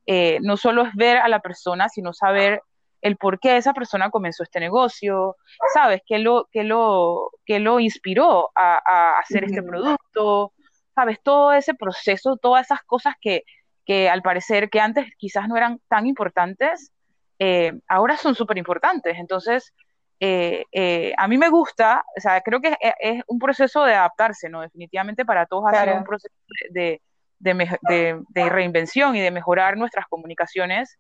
Eh, 0.07 0.39
no 0.43 0.57
solo 0.57 0.83
es 0.83 0.95
ver 0.95 1.19
a 1.19 1.29
la 1.29 1.41
persona, 1.41 1.89
sino 1.89 2.13
saber 2.13 2.63
el 3.01 3.17
por 3.17 3.39
qué 3.39 3.57
esa 3.57 3.73
persona 3.73 4.11
comenzó 4.11 4.43
este 4.43 4.61
negocio, 4.61 5.37
¿sabes? 5.73 6.03
¿Qué 6.07 6.19
lo, 6.19 6.49
qué 6.51 6.65
lo, 6.65 7.31
qué 7.45 7.61
lo 7.61 7.81
inspiró 7.81 8.51
a, 8.55 9.19
hacer 9.19 9.45
este 9.45 9.63
producto? 9.63 10.53
¿Sabes? 10.95 11.19
Todo 11.23 11.53
ese 11.53 11.75
proceso, 11.75 12.37
todas 12.37 12.67
esas 12.67 12.83
cosas 12.83 13.15
que, 13.21 13.45
que 13.87 14.11
al 14.11 14.23
parecer 14.23 14.69
que 14.69 14.81
antes 14.81 15.07
quizás 15.17 15.49
no 15.49 15.57
eran 15.57 15.81
tan 15.89 16.07
importantes, 16.07 16.93
eh, 17.39 17.73
ahora 17.89 18.17
son 18.17 18.35
súper 18.35 18.59
importantes. 18.59 19.17
Entonces, 19.19 19.73
eh, 20.21 20.65
eh, 20.73 21.13
a 21.17 21.29
mí 21.29 21.39
me 21.39 21.49
gusta, 21.49 22.05
o 22.17 22.21
sea, 22.21 22.41
creo 22.41 22.61
que 22.61 22.77
es, 23.01 23.23
un 23.27 23.39
proceso 23.39 23.85
de 23.85 23.95
adaptarse, 23.95 24.49
¿no? 24.49 24.63
Definitivamente 24.63 25.25
para 25.25 25.47
todos 25.47 25.65
hacer 25.73 25.95
un 25.95 26.05
proceso 26.05 26.35
de, 26.71 27.01
de, 27.39 28.21
de, 28.29 28.49
reinvención 28.49 29.15
y 29.15 29.21
de 29.21 29.31
mejorar 29.31 29.77
nuestras 29.77 30.07
comunicaciones 30.09 30.99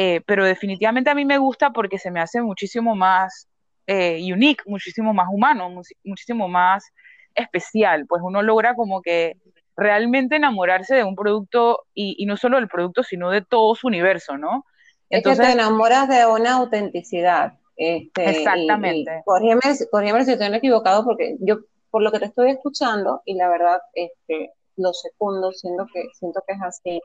eh, 0.00 0.20
pero 0.26 0.44
definitivamente 0.44 1.10
a 1.10 1.14
mí 1.16 1.24
me 1.24 1.38
gusta 1.38 1.72
porque 1.72 1.98
se 1.98 2.12
me 2.12 2.20
hace 2.20 2.40
muchísimo 2.40 2.94
más 2.94 3.48
eh, 3.88 4.32
unique, 4.32 4.62
muchísimo 4.64 5.12
más 5.12 5.26
humano, 5.28 5.68
muchísimo 6.04 6.46
más 6.46 6.92
especial, 7.34 8.06
pues 8.06 8.22
uno 8.24 8.40
logra 8.40 8.76
como 8.76 9.02
que 9.02 9.38
realmente 9.76 10.36
enamorarse 10.36 10.94
de 10.94 11.02
un 11.02 11.16
producto 11.16 11.80
y, 11.94 12.24
no 12.26 12.36
solo 12.36 12.58
del 12.58 12.68
producto, 12.68 13.02
sino 13.02 13.30
de 13.30 13.42
todo 13.42 13.74
su 13.74 13.88
universo, 13.88 14.38
¿no? 14.38 14.64
Entonces, 15.10 15.40
es 15.40 15.46
que 15.46 15.56
te 15.56 15.60
enamoras 15.60 16.08
de 16.08 16.26
una 16.26 16.54
autenticidad. 16.54 17.54
Este, 17.76 18.30
exactamente. 18.30 19.22
corrígeme, 19.24 20.24
si 20.24 20.32
estoy 20.32 20.54
equivocado, 20.54 21.04
porque 21.04 21.36
yo, 21.40 21.58
por 21.90 22.02
lo 22.02 22.10
que 22.10 22.18
te 22.18 22.24
estoy 22.26 22.50
escuchando, 22.50 23.22
y 23.24 23.34
la 23.34 23.48
verdad, 23.48 23.80
este, 23.94 24.52
lo 24.76 24.92
segundo, 24.92 25.52
siento 25.52 25.86
que, 25.92 26.08
siento 26.12 26.42
que 26.46 26.54
es 26.54 26.62
así, 26.62 27.00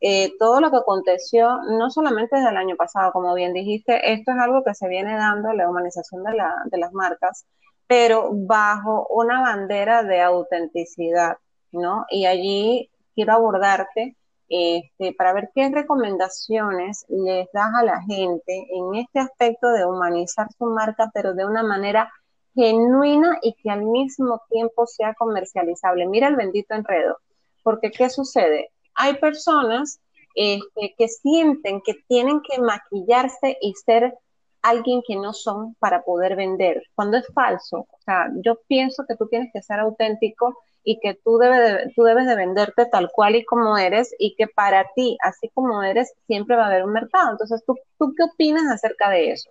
eh, 0.00 0.32
todo 0.38 0.60
lo 0.60 0.70
que 0.70 0.78
aconteció, 0.78 1.58
no 1.68 1.90
solamente 1.90 2.36
desde 2.36 2.50
el 2.50 2.56
año 2.56 2.76
pasado, 2.76 3.12
como 3.12 3.34
bien 3.34 3.52
dijiste, 3.52 4.12
esto 4.12 4.32
es 4.32 4.38
algo 4.38 4.64
que 4.64 4.74
se 4.74 4.88
viene 4.88 5.16
dando, 5.16 5.52
la 5.52 5.68
humanización 5.68 6.22
de, 6.24 6.34
la, 6.34 6.54
de 6.66 6.78
las 6.78 6.92
marcas, 6.92 7.44
pero 7.86 8.30
bajo 8.32 9.06
una 9.10 9.40
bandera 9.40 10.02
de 10.02 10.20
autenticidad, 10.20 11.36
¿no? 11.72 12.04
Y 12.10 12.26
allí 12.26 12.90
quiero 13.14 13.34
abordarte 13.34 14.16
este, 14.48 15.14
para 15.14 15.32
ver 15.32 15.50
qué 15.54 15.68
recomendaciones 15.70 17.04
les 17.08 17.50
das 17.52 17.70
a 17.78 17.84
la 17.84 18.02
gente 18.02 18.66
en 18.70 18.94
este 18.96 19.20
aspecto 19.20 19.68
de 19.68 19.84
humanizar 19.84 20.48
su 20.56 20.66
marca, 20.66 21.10
pero 21.12 21.34
de 21.34 21.44
una 21.44 21.62
manera 21.62 22.12
genuina 22.54 23.38
y 23.42 23.54
que 23.54 23.70
al 23.70 23.84
mismo 23.84 24.42
tiempo 24.48 24.86
sea 24.86 25.14
comercializable. 25.14 26.06
Mira 26.06 26.28
el 26.28 26.36
bendito 26.36 26.74
enredo, 26.74 27.18
porque 27.62 27.90
¿qué 27.90 28.08
sucede? 28.08 28.70
hay 28.96 29.14
personas 29.18 30.00
este, 30.34 30.94
que 30.98 31.08
sienten 31.08 31.80
que 31.82 31.94
tienen 32.08 32.40
que 32.40 32.60
maquillarse 32.60 33.56
y 33.60 33.74
ser 33.74 34.14
alguien 34.62 35.02
que 35.06 35.16
no 35.16 35.32
son 35.32 35.74
para 35.78 36.02
poder 36.02 36.34
vender, 36.34 36.82
cuando 36.94 37.18
es 37.18 37.26
falso. 37.32 37.86
O 37.90 37.98
sea, 38.04 38.28
yo 38.44 38.58
pienso 38.66 39.04
que 39.06 39.14
tú 39.14 39.28
tienes 39.28 39.50
que 39.52 39.62
ser 39.62 39.78
auténtico 39.78 40.58
y 40.88 41.00
que 41.00 41.14
tú, 41.14 41.36
de, 41.38 41.92
tú 41.96 42.04
debes 42.04 42.26
de 42.26 42.36
venderte 42.36 42.86
tal 42.86 43.10
cual 43.12 43.34
y 43.34 43.44
como 43.44 43.76
eres 43.76 44.14
y 44.20 44.36
que 44.36 44.46
para 44.46 44.86
ti, 44.94 45.18
así 45.20 45.50
como 45.52 45.82
eres, 45.82 46.14
siempre 46.28 46.54
va 46.54 46.62
a 46.62 46.66
haber 46.68 46.84
un 46.84 46.92
mercado. 46.92 47.32
Entonces, 47.32 47.64
¿tú, 47.66 47.74
tú 47.98 48.14
qué 48.16 48.22
opinas 48.22 48.72
acerca 48.72 49.10
de 49.10 49.32
eso? 49.32 49.50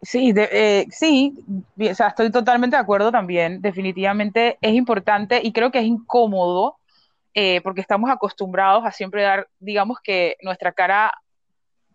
Sí, 0.00 0.32
eh, 0.36 0.86
sí, 0.90 1.36
o 1.76 1.94
sea, 1.96 2.08
estoy 2.08 2.30
totalmente 2.30 2.76
de 2.76 2.80
acuerdo 2.80 3.10
también. 3.10 3.60
Definitivamente 3.60 4.56
es 4.60 4.72
importante 4.74 5.40
y 5.42 5.52
creo 5.52 5.72
que 5.72 5.80
es 5.80 5.86
incómodo 5.86 6.76
eh, 7.34 7.60
porque 7.62 7.80
estamos 7.80 8.08
acostumbrados 8.08 8.84
a 8.86 8.92
siempre 8.92 9.22
dar, 9.22 9.48
digamos 9.58 9.98
que 10.00 10.36
nuestra 10.42 10.70
cara, 10.70 11.10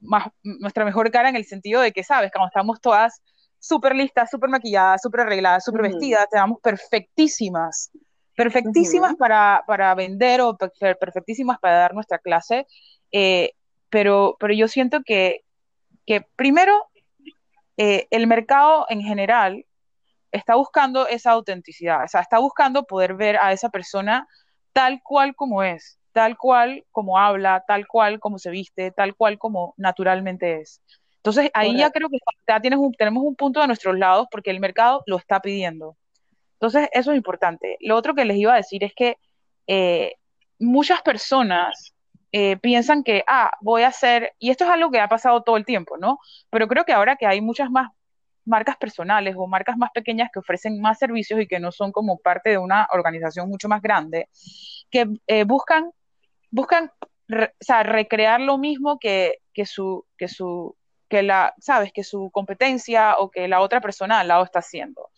más, 0.01 0.27
nuestra 0.43 0.83
mejor 0.83 1.09
cara 1.09 1.29
en 1.29 1.37
el 1.37 1.45
sentido 1.45 1.79
de 1.79 1.93
que, 1.93 2.03
sabes, 2.03 2.33
cuando 2.33 2.47
estamos 2.47 2.81
todas 2.81 3.21
súper 3.63 3.95
listas, 3.95 4.29
súper 4.29 4.49
maquilladas, 4.49 5.01
súper 5.01 5.21
arregladas, 5.21 5.63
súper 5.63 5.83
vestidas, 5.83 6.27
te 6.29 6.35
damos 6.35 6.59
perfectísimas, 6.59 7.91
perfectísimas 8.35 9.15
para, 9.15 9.63
para, 9.65 9.95
vender 9.95 10.41
o 10.41 10.57
perfectísimas 10.57 11.57
para 11.59 11.77
dar 11.77 11.93
nuestra 11.93 12.17
clase, 12.19 12.67
eh, 13.13 13.53
pero, 13.89 14.35
pero 14.37 14.53
yo 14.53 14.67
siento 14.67 15.01
que, 15.05 15.45
que 16.05 16.27
primero, 16.35 16.73
eh, 17.77 18.05
el 18.11 18.27
mercado 18.27 18.85
en 18.89 19.01
general 19.01 19.65
está 20.33 20.55
buscando 20.55 21.07
esa 21.07 21.31
autenticidad, 21.31 22.03
o 22.03 22.07
sea, 22.09 22.19
está 22.19 22.39
buscando 22.39 22.83
poder 22.83 23.13
ver 23.13 23.37
a 23.37 23.53
esa 23.53 23.69
persona 23.69 24.27
tal 24.73 24.99
cual 25.01 25.35
como 25.35 25.63
es, 25.63 25.97
tal 26.11 26.37
cual 26.37 26.83
como 26.91 27.17
habla, 27.17 27.63
tal 27.65 27.87
cual 27.87 28.19
como 28.19 28.39
se 28.39 28.49
viste, 28.49 28.91
tal 28.91 29.15
cual 29.15 29.37
como 29.37 29.73
naturalmente 29.77 30.59
es. 30.59 30.81
Entonces 31.23 31.49
ahí 31.53 31.77
ya 31.77 31.89
creo 31.89 32.09
que 32.09 32.17
ya 32.45 32.59
tienes 32.59 32.79
un, 32.79 32.91
tenemos 32.93 33.23
un 33.23 33.35
punto 33.35 33.61
de 33.61 33.67
nuestros 33.67 33.97
lados 33.97 34.27
porque 34.29 34.51
el 34.51 34.59
mercado 34.59 35.03
lo 35.05 35.17
está 35.17 35.39
pidiendo. 35.39 35.95
Entonces 36.55 36.89
eso 36.91 37.11
es 37.11 37.17
importante. 37.17 37.77
Lo 37.79 37.95
otro 37.95 38.13
que 38.13 38.25
les 38.25 38.35
iba 38.35 38.53
a 38.53 38.57
decir 38.57 38.83
es 38.83 38.93
que 38.93 39.15
eh, 39.67 40.15
muchas 40.59 41.01
personas 41.01 41.93
eh, 42.33 42.57
piensan 42.57 43.03
que, 43.03 43.23
ah, 43.25 43.51
voy 43.61 43.83
a 43.83 43.87
hacer, 43.87 44.33
y 44.37 44.49
esto 44.49 44.65
es 44.65 44.69
algo 44.69 44.91
que 44.91 44.99
ha 44.99 45.07
pasado 45.07 45.43
todo 45.43 45.55
el 45.55 45.63
tiempo, 45.63 45.97
¿no? 45.97 46.19
Pero 46.49 46.67
creo 46.67 46.83
que 46.83 46.91
ahora 46.91 47.15
que 47.15 47.25
hay 47.25 47.39
muchas 47.39 47.69
más 47.69 47.89
marcas 48.43 48.75
personales 48.75 49.35
o 49.37 49.47
marcas 49.47 49.77
más 49.77 49.91
pequeñas 49.91 50.29
que 50.33 50.39
ofrecen 50.39 50.81
más 50.81 50.99
servicios 50.99 51.39
y 51.39 51.47
que 51.47 51.61
no 51.61 51.71
son 51.71 51.93
como 51.93 52.17
parte 52.17 52.49
de 52.49 52.57
una 52.57 52.89
organización 52.91 53.47
mucho 53.47 53.69
más 53.69 53.81
grande, 53.81 54.27
que 54.89 55.07
eh, 55.27 55.45
buscan, 55.45 55.89
buscan 56.51 56.91
recrear 57.29 58.41
lo 58.41 58.57
mismo 58.57 58.99
que, 58.99 59.37
que, 59.53 59.65
su, 59.65 60.05
que, 60.17 60.27
su, 60.27 60.75
que, 61.13 61.21
la, 61.21 61.53
¿sabes? 61.59 61.93
que 61.93 62.03
su 62.03 62.31
competencia 62.31 63.17
o 63.19 63.29
que 63.29 63.47
la 63.47 63.61
otra 63.61 63.79
persona 63.81 64.19
al 64.19 64.29
lado 64.29 64.43
está 64.43 64.59
haciendo. 64.59 65.11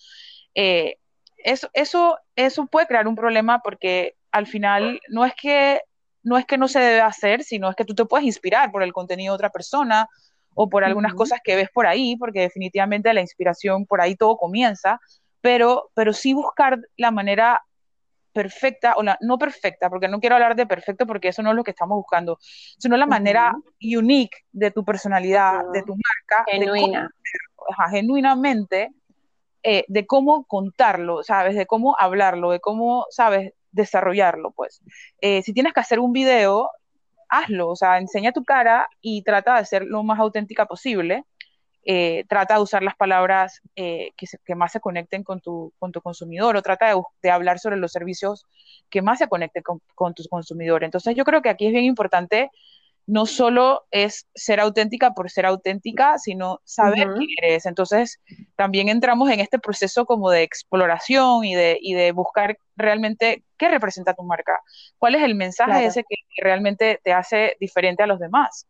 Eh, 0.53 0.97
eso, 1.37 1.69
eso, 1.71 2.19
eso 2.35 2.65
puede 2.65 2.85
crear 2.85 3.07
un 3.07 3.15
problema 3.15 3.61
porque 3.63 4.17
al 4.29 4.45
final 4.45 4.99
no 5.07 5.23
es 5.23 5.33
que 5.35 5.81
no 6.21 6.37
es 6.37 6.45
que 6.45 6.57
no 6.57 6.67
se 6.67 6.79
debe 6.79 6.99
hacer, 6.99 7.43
sino 7.43 7.69
es 7.69 7.77
que 7.77 7.85
tú 7.85 7.95
te 7.95 8.03
puedes 8.03 8.25
inspirar 8.25 8.71
por 8.71 8.83
el 8.83 8.91
contenido 8.91 9.31
de 9.31 9.35
otra 9.35 9.51
persona 9.51 10.09
o 10.53 10.67
por 10.67 10.83
algunas 10.83 11.13
cosas 11.13 11.39
que 11.41 11.55
ves 11.55 11.69
por 11.73 11.87
ahí, 11.87 12.17
porque 12.17 12.41
definitivamente 12.41 13.13
la 13.13 13.21
inspiración 13.21 13.85
por 13.85 14.01
ahí 14.01 14.15
todo 14.15 14.35
comienza, 14.35 14.99
pero, 15.39 15.91
pero 15.93 16.11
sí 16.11 16.33
buscar 16.33 16.79
la 16.97 17.11
manera 17.11 17.61
perfecta, 18.35 18.95
o 18.97 19.01
no 19.01 19.37
perfecta, 19.37 19.89
porque 19.89 20.09
no 20.09 20.19
quiero 20.19 20.35
hablar 20.35 20.57
de 20.57 20.67
perfecto 20.67 21.07
porque 21.07 21.29
eso 21.29 21.41
no 21.41 21.51
es 21.51 21.55
lo 21.55 21.63
que 21.63 21.71
estamos 21.71 21.95
buscando, 21.95 22.37
sino 22.41 22.97
la 22.97 23.05
manera 23.05 23.53
unique 23.81 24.39
de 24.51 24.71
tu 24.71 24.83
personalidad, 24.83 25.61
de 25.71 25.81
tu 25.83 25.93
marca, 25.95 26.43
genuina, 26.51 27.09
genuinamente, 27.89 28.91
eh, 29.63 29.85
de 29.87 30.05
cómo 30.05 30.43
contarlo, 30.43 31.23
¿sabes? 31.23 31.55
De 31.55 31.65
cómo 31.65 31.95
hablarlo, 31.97 32.51
de 32.51 32.59
cómo, 32.59 33.05
¿sabes? 33.09 33.53
Desarrollarlo, 33.71 34.51
pues. 34.51 34.81
Eh, 35.21 35.41
si 35.41 35.53
tienes 35.53 35.71
que 35.71 35.79
hacer 35.79 36.01
un 36.01 36.11
video, 36.11 36.71
hazlo, 37.29 37.69
o 37.69 37.75
sea, 37.77 37.99
enseña 37.99 38.33
tu 38.33 38.43
cara 38.43 38.89
y 38.99 39.23
trata 39.23 39.57
de 39.57 39.65
ser 39.65 39.85
lo 39.85 40.03
más 40.03 40.19
auténtica 40.19 40.65
posible 40.65 41.23
eh, 41.85 42.25
trata 42.27 42.55
de 42.55 42.61
usar 42.61 42.83
las 42.83 42.95
palabras 42.95 43.61
eh, 43.75 44.11
que, 44.17 44.55
más 44.55 44.71
se 44.71 44.79
conecten 44.79 45.23
con 45.23 45.39
tu, 45.39 45.71
con 45.79 45.91
tu 45.91 46.01
consumidor 46.01 46.55
o 46.55 46.61
trata 46.61 46.93
de, 47.21 47.29
hablar 47.29 47.59
sobre 47.59 47.77
los 47.77 47.91
servicios 47.91 48.45
que 48.89 49.01
más 49.01 49.19
se 49.19 49.27
conecten 49.27 49.63
con, 49.63 49.81
con 49.93 50.13
tus 50.13 50.27
consumidores. 50.27 50.87
Entonces 50.87 51.15
yo 51.15 51.23
creo 51.23 51.41
que 51.41 51.49
aquí 51.49 51.67
es 51.67 51.71
bien 51.71 51.85
importante 51.85 52.49
no 53.07 53.25
solo 53.25 53.85
es 53.91 54.27
ser 54.33 54.59
auténtica 54.59 55.11
por 55.11 55.29
ser 55.29 55.45
auténtica, 55.45 56.17
sino 56.17 56.61
saber 56.63 57.07
quién 57.17 57.29
eres. 57.41 57.65
Entonces, 57.65 58.19
también 58.55 58.89
entramos 58.89 59.29
en 59.29 59.39
este 59.39 59.59
proceso 59.59 60.05
como 60.05 60.31
de 60.31 60.43
exploración 60.43 61.45
y 61.45 61.55
de, 61.55 61.77
y 61.79 61.93
de 61.93 62.11
buscar 62.11 62.57
realmente 62.75 63.43
qué 63.57 63.69
representa 63.69 64.15
tu 64.15 64.23
marca, 64.23 64.59
cuál 64.97 65.15
es 65.15 65.23
el 65.23 65.35
mensaje 65.35 65.85
ese 65.85 66.03
que, 66.03 66.15
realmente 66.37 66.99
te 67.03 67.13
hace 67.13 67.55
diferente 67.59 68.03
a 68.03 68.07
los 68.07 68.19
demás. 68.19 68.67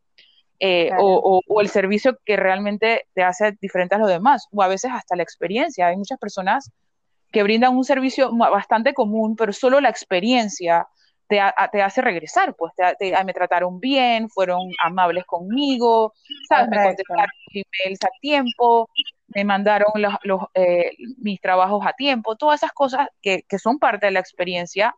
Eh, 0.59 0.89
o, 0.97 1.41
el 1.59 1.69
servicio 1.69 2.17
que 2.25 2.37
realmente 2.37 3.07
te 3.13 3.23
hace 3.23 3.57
diferente 3.59 3.95
a 3.95 3.97
los 3.97 4.07
demás, 4.07 4.47
o 4.51 4.61
a 4.61 4.67
veces 4.67 4.91
hasta 4.93 5.15
la 5.15 5.23
experiencia. 5.23 5.87
Hay 5.87 5.97
muchas 5.97 6.17
personas 6.17 6.71
que 7.31 7.43
brindan 7.43 7.75
un 7.75 7.83
servicio 7.83 8.31
bastante 8.33 8.93
común, 8.93 9.35
pero 9.35 9.51
solo 9.51 9.81
la 9.81 9.89
experiencia 9.89 10.87
te, 11.27 11.41
te 11.71 11.81
hace 11.81 12.01
regresar, 12.01 12.55
pues 12.55 12.71
te, 12.75 13.23
me 13.25 13.33
trataron 13.33 13.79
bien, 13.79 14.29
fueron 14.29 14.61
amables 14.83 15.25
conmigo, 15.25 16.13
¿sabes? 16.47 16.69
Me 16.69 16.83
contestaron 16.83 17.27
emails 17.53 18.03
a 18.03 18.09
tiempo, 18.21 18.89
me 19.27 19.43
mandaron 19.43 19.91
los, 20.23 20.39
eh, 20.53 20.91
mis 21.17 21.41
trabajos 21.41 21.85
a 21.85 21.93
tiempo, 21.93 22.37
todas 22.37 22.61
esas 22.61 22.71
cosas 22.71 23.07
que, 23.21 23.43
que 23.49 23.59
son 23.59 23.79
parte 23.79 24.05
de 24.05 24.13
la 24.13 24.19
experiencia 24.19 24.95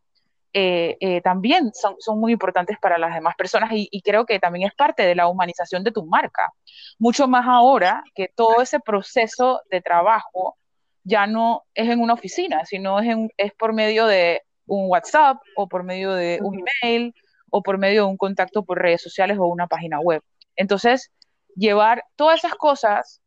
eh, 0.60 0.98
eh, 1.02 1.22
también 1.22 1.72
son, 1.76 1.98
son, 2.00 2.20
muy 2.20 2.32
importantes 2.32 2.80
para 2.80 2.98
las 2.98 3.13
demás 3.13 3.36
personas 3.36 3.70
y, 3.74 4.02
creo 4.02 4.26
que 4.26 4.39
también 4.39 4.67
es 4.67 4.74
parte 4.74 5.04
de 5.04 5.13
la 5.13 5.28
humanización 5.28 5.84
de 5.84 5.91
tu 5.91 6.04
marca. 6.08 6.52
Mucho 6.98 7.28
más 7.28 7.46
ahora 7.48 8.04
que 8.15 8.30
todo 8.34 8.60
ese 8.63 8.80
proceso 8.80 9.62
de 9.70 9.82
trabajo 9.82 10.58
ya 11.04 11.28
no 11.28 11.62
es 11.76 11.88
en 11.88 12.02
una 12.02 12.15
oficina, 12.15 12.65
sino 12.65 13.00
es, 13.00 13.15
es 13.38 13.54
por 13.54 13.74
medio 13.74 14.08
de 14.08 14.41
un 14.65 14.89
WhatsApp 14.89 15.38
o 15.56 15.67
por 15.67 15.84
medio 15.84 16.13
de 16.13 16.39
un 16.41 16.60
email 16.82 17.13
o 17.52 17.62
por 17.62 17.78
medio 17.78 18.06
de 18.06 18.10
un 18.10 18.17
contacto 18.17 18.65
por 18.65 18.80
redes 18.82 19.04
sociales 19.04 19.38
o 19.38 19.46
una 19.46 19.67
página 19.67 20.00
web. 20.00 20.24
Entonces, 20.56 21.12
llevar 21.56 22.04
todas 22.15 22.39
esas 22.39 22.56
cosas 22.56 23.22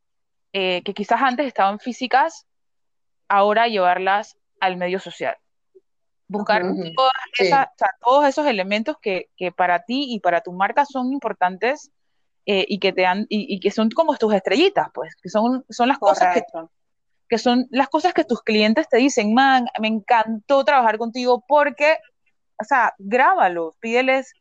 eh, 0.53 0.83
que 0.83 0.95
quizás 0.95 1.23
antes 1.23 1.47
estaban 1.47 1.79
físicas, 1.79 2.45
ahora 3.29 3.69
llevarlas 3.69 4.37
al 4.59 4.77
medio 4.77 4.99
social 4.99 5.37
buscar 6.31 6.63
todos 8.01 8.25
esos 8.27 8.47
elementos 8.47 8.97
que, 9.01 9.29
para 9.57 9.83
ti 9.85 10.07
y 10.09 10.21
para 10.21 10.41
tu 10.41 10.53
marca 10.53 10.85
son 10.85 11.13
importantes 11.13 11.91
eh, 12.47 12.65
y 12.69 12.79
que 12.79 12.93
te 12.93 13.05
han, 13.05 13.27
y, 13.29 13.61
que 13.61 13.71
son 13.71 13.91
como 13.91 14.17
tus 14.17 14.33
estrellitas, 14.33 14.89
pues, 14.95 15.15
que 15.17 15.29
son, 15.29 15.65
son 15.69 15.89
las 15.89 15.99
cosas 15.99 16.35
que, 16.35 16.43
que, 17.29 17.39
son 17.39 17.67
las 17.71 17.89
cosas 17.89 18.15
que 18.15 18.25
tus 18.25 18.43
clientes 18.43 18.89
te 18.89 18.99
dicen, 18.99 19.35
man, 19.35 19.67
me 19.81 19.89
encantó 19.89 20.65
trabajar 20.65 20.99
contigo 20.99 21.45
porque, 21.47 21.99
o 22.61 22.65
sea, 22.65 22.95
grábalos, 22.99 23.77
pídeles, 23.79 24.33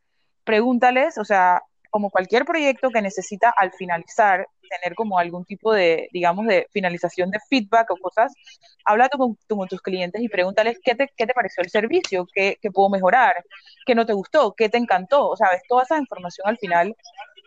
pregúntales, 0.43 1.17
o 1.17 1.25
sea, 1.25 1.61
como 1.89 2.11
cualquier 2.11 2.45
proyecto 2.45 2.91
que 2.91 3.01
necesita 3.01 3.49
al 3.55 3.71
finalizar 3.71 4.47
tener 4.69 4.95
como 4.95 5.19
algún 5.19 5.45
tipo 5.45 5.73
de, 5.73 6.09
digamos, 6.13 6.45
de 6.45 6.67
finalización 6.71 7.31
de 7.31 7.39
feedback 7.49 7.91
o 7.91 7.97
cosas, 7.97 8.33
habla 8.85 9.09
con, 9.09 9.37
tus 9.67 9.81
clientes 9.81 10.21
y 10.21 10.29
pregúntales 10.29 10.79
qué 10.83 10.95
te, 10.95 11.09
qué 11.17 11.25
te 11.25 11.33
pareció 11.33 11.63
el 11.63 11.69
servicio, 11.69 12.27
qué, 12.33 12.57
qué, 12.61 12.71
puedo 12.71 12.89
mejorar, 12.89 13.43
qué 13.85 13.95
no 13.95 14.05
te 14.05 14.13
gustó, 14.13 14.53
qué 14.55 14.69
te 14.69 14.77
encantó, 14.77 15.35
sabes, 15.35 15.61
toda 15.67 15.83
esa 15.83 15.97
información 15.97 16.47
al 16.47 16.57
final 16.57 16.95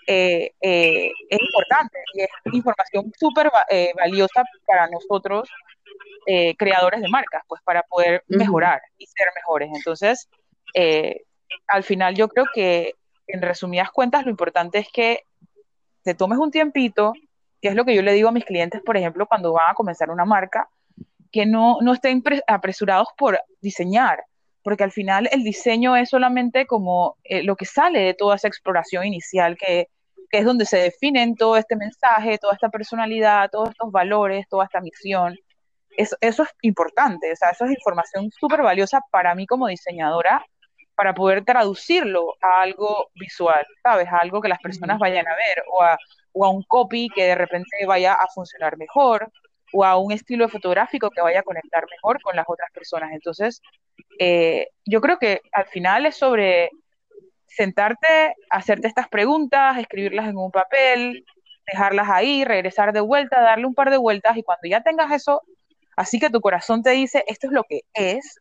eh, 0.07 0.53
eh, 0.61 1.13
es 1.29 1.39
importante 1.41 1.99
y 2.15 2.23
es 2.23 2.29
información 2.53 3.13
súper 3.19 3.51
eh, 3.71 3.93
valiosa 3.97 4.43
para 4.67 4.89
nosotros, 4.89 5.49
creadores 6.57 7.01
de 7.01 7.09
marcas, 7.09 7.43
pues 7.49 7.61
para 7.65 7.83
poder 7.83 8.23
mejorar 8.29 8.81
y 8.97 9.07
ser 9.07 9.27
mejores. 9.35 9.71
Entonces, 9.75 10.29
al 11.67 11.83
final 11.83 12.15
yo 12.15 12.29
creo 12.29 12.45
que 12.55 12.95
en 13.27 13.43
resumidas 13.43 13.91
cuentas, 13.91 14.25
lo 14.25 14.31
importante 14.31 14.79
es 14.79 14.89
que 14.93 15.25
te 16.03 16.15
tomes 16.15 16.39
un 16.39 16.51
tiempito, 16.51 17.13
que 17.61 17.69
es 17.69 17.75
lo 17.75 17.85
que 17.85 17.95
yo 17.95 18.03
le 18.03 18.13
digo 18.13 18.29
a 18.29 18.33
mis 18.33 18.45
clientes, 18.45 18.83
por 18.83 18.97
ejemplo, 18.97 19.27
cuando 19.27 19.53
van 19.53 19.71
a 19.71 19.75
comenzar 19.75 20.11
una 20.11 20.25
marca, 20.25 20.69
que 21.31 21.47
no, 21.47 21.79
no 21.81 21.95
estén 21.95 22.23
apresurados 22.47 23.09
por 23.17 23.41
diseñar, 23.61 24.25
porque 24.63 24.85
al 24.85 24.93
final 24.93 25.29
el 25.33 25.43
diseño 25.43 25.97
es 25.97 26.11
solamente 26.11 26.67
como 26.67 27.17
eh, 27.25 27.43
lo 27.43 27.57
que 27.57 27.65
sale 27.65 28.01
de 28.01 28.15
toda 28.15 28.37
esa 28.37 28.49
exploración 28.49 29.07
inicial, 29.07 29.57
que, 29.57 29.89
es 30.31 30.47
donde 30.47 30.65
se 30.65 30.79
definen 30.79 31.35
todo 31.35 31.59
este 31.59 31.77
mensaje, 31.77 32.39
toda 32.39 32.55
esta 32.55 32.71
personalidad, 32.71 33.51
todos 33.51 33.69
estos 33.69 33.93
valores, 33.93 34.49
toda 34.49 34.65
esta 34.65 34.81
misión. 34.81 35.37
Eso, 35.95 36.17
eso 36.23 36.45
es 36.45 36.49
importante, 36.63 37.31
o 37.31 37.37
sea, 37.37 37.51
eso 37.51 37.67
es 37.67 37.73
información 37.73 38.31
súper 38.31 38.63
valiosa 38.63 39.03
para 39.11 39.35
mí 39.35 39.47
como 39.47 39.67
diseñadora, 39.67 40.43
para 41.03 41.15
poder 41.15 41.45
traducirlo 41.45 42.37
a 42.41 42.63
algo 42.63 43.11
visual, 43.17 43.67
¿sabes? 43.83 44.07
A 44.07 44.19
algo 44.19 44.41
que 44.41 44.49
las 44.49 44.61
personas 44.61 45.01
vayan 45.01 45.27
a 45.27 45.35
ver 45.35 45.65
o 45.69 45.83
a, 45.83 45.99
o 46.31 46.45
a 46.45 46.51
un 46.51 46.63
copy 46.63 47.09
que 47.13 47.25
de 47.25 47.35
repente 47.35 47.85
vaya 47.87 48.13
a 48.13 48.29
funcionar 48.33 48.77
mejor 48.77 49.29
o 49.73 49.85
a 49.85 49.97
un 49.97 50.13
estilo 50.13 50.49
fotográfico 50.49 51.11
que 51.11 51.21
vaya 51.21 51.41
a 51.41 51.43
conectar 51.43 51.85
mejor 51.91 52.23
con 52.23 52.37
las 52.37 52.45
otras 52.47 52.71
personas. 52.71 53.11
Entonces, 53.11 53.61
eh, 54.21 54.69
yo 54.87 55.01
creo 55.01 55.19
que 55.19 55.41
al 55.51 55.67
final 55.67 56.07
es 56.07 56.15
sobre 56.15 56.71
sentarte, 57.49 58.37
hacerte 58.49 58.87
estas 58.87 59.09
preguntas, 59.09 59.79
escribirlas 59.79 60.29
en 60.29 60.37
un 60.37 60.53
papel, 60.53 61.25
dejarlas 61.67 62.11
ahí, 62.11 62.45
regresar 62.45 62.93
de 62.93 63.01
vuelta, 63.01 63.41
darle 63.41 63.67
un 63.67 63.75
par 63.75 63.91
de 63.91 63.97
vueltas 63.97 64.37
y 64.37 64.45
cuando 64.45 64.69
ya 64.69 64.85
tengas 64.85 65.11
eso, 65.11 65.43
así 65.97 66.21
que 66.21 66.31
tu 66.31 66.41
corazón 66.41 66.85
te 66.85 66.91
dice, 66.91 67.25
esto 67.27 67.49
es 67.49 67.53
lo 67.53 67.65
que 67.65 67.81
es, 67.93 68.39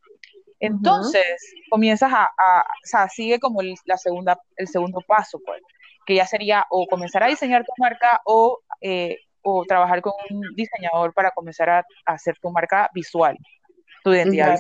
entonces, 0.61 1.53
comienzas 1.69 2.11
a, 2.13 2.25
o 2.25 2.87
sea, 2.87 3.09
sigue 3.09 3.39
como 3.39 3.61
el, 3.61 3.75
la 3.85 3.97
segunda, 3.97 4.39
el 4.55 4.67
segundo 4.67 5.01
paso, 5.05 5.39
pues, 5.43 5.61
que 6.05 6.15
ya 6.15 6.27
sería 6.27 6.65
o 6.69 6.85
comenzar 6.87 7.23
a 7.23 7.27
diseñar 7.27 7.65
tu 7.65 7.73
marca 7.77 8.21
o, 8.25 8.59
eh, 8.79 9.17
o 9.41 9.65
trabajar 9.65 10.01
con 10.01 10.13
un 10.29 10.55
diseñador 10.55 11.13
para 11.13 11.31
comenzar 11.31 11.69
a, 11.69 11.85
hacer 12.05 12.37
tu 12.39 12.51
marca 12.51 12.89
visual, 12.93 13.37
tu 14.03 14.13
identidad 14.13 14.59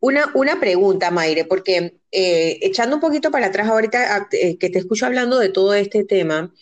una, 0.00 0.30
una, 0.34 0.60
pregunta, 0.60 1.10
Maire, 1.10 1.46
porque 1.46 1.96
eh, 2.12 2.58
echando 2.60 2.96
un 2.96 3.00
poquito 3.00 3.30
para 3.30 3.46
atrás 3.46 3.68
ahorita 3.68 4.28
eh, 4.32 4.58
que 4.58 4.68
te 4.68 4.78
escucho 4.78 5.06
hablando 5.06 5.38
de 5.38 5.48
todo 5.48 5.72
este 5.72 6.04
tema, 6.04 6.52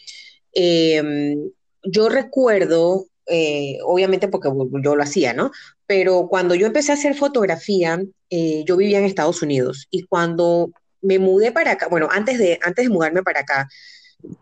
yo 0.55 2.09
recuerdo 2.09 3.07
eh, 3.27 3.79
obviamente 3.85 4.29
porque 4.29 4.51
yo 4.83 4.97
lo 4.97 5.03
hacía, 5.03 5.33
¿no? 5.33 5.53
Pero 5.87 6.27
cuando 6.29 6.55
yo 6.55 6.67
empecé 6.67 6.93
a 6.93 6.97
hacer 6.97 7.15
fotografía, 7.15 8.03
eh, 8.31 8.65
yo 8.67 8.77
vivía 8.77 8.99
en 8.99 9.05
Estados 9.05 9.43
Unidos 9.43 9.87
y 9.91 10.05
cuando 10.05 10.71
me 11.01 11.19
mudé 11.19 11.53
para 11.53 11.73
acá, 11.73 11.89
bueno, 11.89 12.09
antes 12.11 12.39
de, 12.39 12.59
antes 12.63 12.85
de 12.85 12.91
mudarme 12.91 13.23
para 13.23 13.41
acá, 13.41 13.69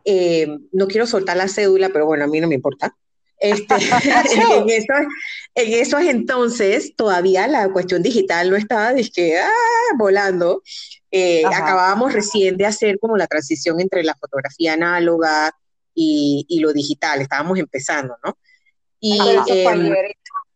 eh, 0.05 0.47
no 0.73 0.89
quiero 0.89 1.07
soltar 1.07 1.37
la 1.37 1.49
cédula, 1.49 1.91
pero 1.91 2.07
bueno, 2.07 2.25
a 2.25 2.27
mí 2.27 2.41
no 2.41 2.49
me 2.49 2.55
importa. 2.55 2.95
Este, 3.39 3.75
en, 4.55 4.71
esos, 4.71 5.07
en, 5.55 5.73
esos, 5.75 6.01
entonces 6.03 6.95
todavía 6.97 7.49
la 7.49 7.71
cuestión 7.71 8.03
digital 8.03 8.51
no 8.51 8.57
estaba 8.57 8.95
que 9.15 9.39
ah, 9.39 9.95
volando. 9.99 10.63
acabábamos 11.47 12.15
recién 12.15 12.57
de 12.57 12.67
hacer 12.67 12.99
como 12.99 13.17
la 13.19 13.27
transición 13.27 13.81
entre 13.81 14.05
la 14.05 14.15
fotografía 14.15 14.73
análoga 14.75 15.53
y, 15.95 16.47
y, 16.49 16.61
lo 16.61 16.73
digital, 16.73 17.21
estábamos 17.21 17.59
empezando, 17.59 18.17
¿no? 18.25 18.37
Y, 19.01 19.19
em, 19.49 19.95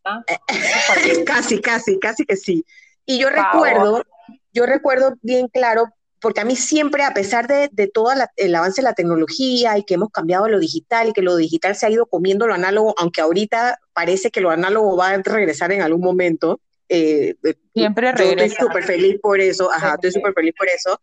casi, 1.27 1.61
casi, 1.61 1.99
casi 1.99 2.25
que 2.25 2.37
sí. 2.37 2.65
Y 3.07 3.19
yo 3.19 3.31
recuerdo, 3.31 4.05
yo 4.53 4.67
recuerdo 4.67 5.15
bien 5.23 5.49
claro, 5.49 5.87
porque 6.21 6.41
a 6.41 6.45
mí 6.45 6.57
siempre, 6.57 7.03
a 7.05 7.13
pesar 7.13 7.47
de, 7.49 7.69
de 7.73 7.87
todo 7.87 8.11
el 8.37 8.55
avance 8.55 8.81
de 8.81 8.85
la 8.87 8.95
tecnología 8.95 9.77
y 9.77 9.85
que 9.85 9.95
hemos 9.95 10.11
cambiado 10.11 10.49
lo 10.49 10.59
digital 10.59 11.09
y 11.09 11.13
que 11.13 11.21
lo 11.23 11.37
digital 11.37 11.77
se 11.77 11.87
ha 11.87 11.91
ido 11.91 12.07
comiendo 12.07 12.47
lo 12.47 12.55
análogo, 12.55 12.95
aunque 12.99 13.21
ahorita 13.21 13.79
parece 13.93 14.31
que 14.31 14.41
lo 14.41 14.51
análogo 14.51 14.97
va 14.97 15.11
a 15.11 15.19
regresar 15.19 15.73
en 15.73 15.83
algún 15.83 16.01
momento. 16.01 16.61
Eh, 16.89 17.35
siempre 17.75 18.13
regresa. 18.13 18.37
Yo 18.37 18.45
estoy 18.45 18.67
súper 18.67 18.85
feliz 18.85 19.21
por 19.21 19.41
eso, 19.41 19.71
ajá, 19.71 19.95
estoy 19.95 20.13
súper 20.13 20.33
feliz 20.33 20.55
por 20.57 20.69
eso. 20.69 21.01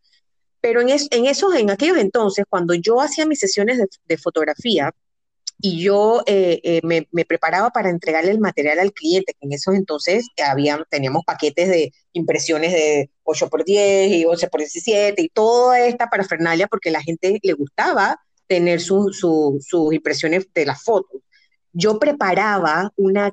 Pero 0.62 0.82
en, 0.82 0.90
en 0.90 1.26
esos, 1.26 1.54
en 1.56 1.72
aquellos 1.72 1.98
entonces, 1.98 2.46
cuando 2.48 2.74
yo 2.76 3.02
hacía 3.02 3.26
mis 3.26 3.40
sesiones 3.40 3.80
de, 4.06 4.18
fotografía, 4.18 4.92
y 5.62 5.84
yo 5.84 6.24
eh, 6.26 6.60
eh, 6.64 6.82
me, 6.84 7.26
preparaba 7.26 7.70
para 7.70 7.90
entregarle 7.90 8.32
el 8.32 8.40
material 8.40 8.80
al 8.80 8.94
cliente, 8.94 9.34
que 9.34 9.46
en 9.46 9.54
esos 9.54 9.76
entonces 9.76 10.28
teníamos 10.90 11.24
paquetes 11.24 11.70
de 11.70 11.94
impresiones 12.14 12.72
de 12.72 13.12
8x10 13.24 14.10
y 14.10 14.24
11x17 14.26 15.16
y 15.18 15.30
toda 15.30 15.80
esta 15.80 16.10
parafernalia 16.10 16.68
porque 16.68 16.90
a 16.90 16.94
la 16.94 17.04
gente 17.04 17.40
le 17.42 17.54
gustaba 17.54 18.20
tener 18.48 18.82
sus 18.82 19.24
impresiones 19.92 20.48
de 20.54 20.66
las 20.66 20.84
fotos. 20.84 21.22
Yo 21.74 22.00
preparaba 22.00 22.92
una 22.96 23.32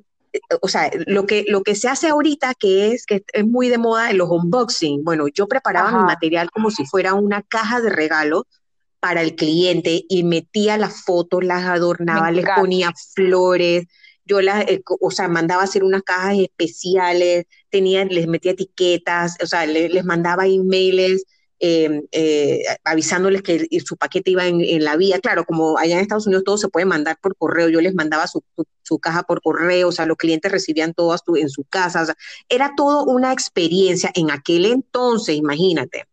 o 0.61 0.69
sea, 0.69 0.91
lo 1.07 1.27
que, 1.27 1.45
lo 1.49 1.63
que 1.63 1.75
se 1.75 1.89
hace 1.89 2.09
ahorita, 2.09 2.53
que 2.55 2.93
es, 2.93 3.07
que 3.07 3.25
es 3.33 3.47
muy 3.47 3.69
de 3.69 3.79
moda 3.79 4.11
en 4.11 4.19
los 4.19 4.29
unboxing, 4.29 5.03
bueno, 5.03 5.27
yo 5.29 5.49
preparaba 5.49 5.91
mi 5.91 6.05
material 6.05 6.51
como 6.51 6.71
si 6.71 6.85
fuera 6.85 7.15
una 7.15 7.43
caja 7.43 7.81
de 7.81 7.91
regalo 7.91 8.47
para 9.01 9.23
el 9.23 9.35
cliente 9.35 10.05
y 10.09 10.25
metía 10.25 10.77
las 10.77 11.05
fotos, 11.05 11.45
las 11.45 11.65
adornaba, 11.65 12.31
les 12.31 12.45
ponía 12.57 12.93
flores, 13.15 13.87
yo 14.25 14.41
las, 14.41 14.69
eh, 14.69 14.83
o 15.01 15.11
sea, 15.11 15.29
mandaba 15.29 15.63
hacer 15.63 15.85
unas 15.85 16.03
cajas 16.03 16.39
especiales, 16.39 17.47
tenía, 17.71 18.05
les 18.05 18.27
metía 18.27 18.53
etiquetas, 18.53 19.37
o 19.43 19.47
sea, 19.47 19.67
les 19.67 20.05
mandaba 20.05 20.47
emails, 20.47 21.25
Em, 21.61 22.07
eh, 22.13 22.63
avisándoles 22.85 23.43
que 23.43 23.67
su 23.85 23.97
paquete 23.97 24.31
iba 24.31 24.47
en, 24.47 24.85
la 24.85 24.97
vía. 24.97 25.19
Claro, 25.19 25.45
como 25.45 25.77
allá 25.77 25.97
en 25.97 26.03
Estados 26.03 26.27
Unidos 26.29 26.45
todo 26.45 26.57
se 26.57 26.69
puede 26.69 26.87
mandar 26.87 27.19
por 27.21 27.37
correo, 27.37 27.69
yo 27.69 27.81
les 27.81 27.95
mandaba 27.95 28.29
su, 28.29 28.43
caja 29.01 29.25
por 29.25 29.43
correo, 29.43 29.89
o 29.89 29.93
sea, 29.93 30.07
los 30.07 30.17
clientes 30.17 30.53
recibían 30.53 30.95
todo 30.95 31.17
en 31.37 31.49
su 31.49 31.65
casa. 31.65 32.15
era 32.49 32.75
todo 32.77 33.05
una 33.07 33.33
experiencia 33.33 34.11
en 34.15 34.31
aquel 34.31 34.67
entonces, 34.67 35.35
imagínate. 35.35 36.05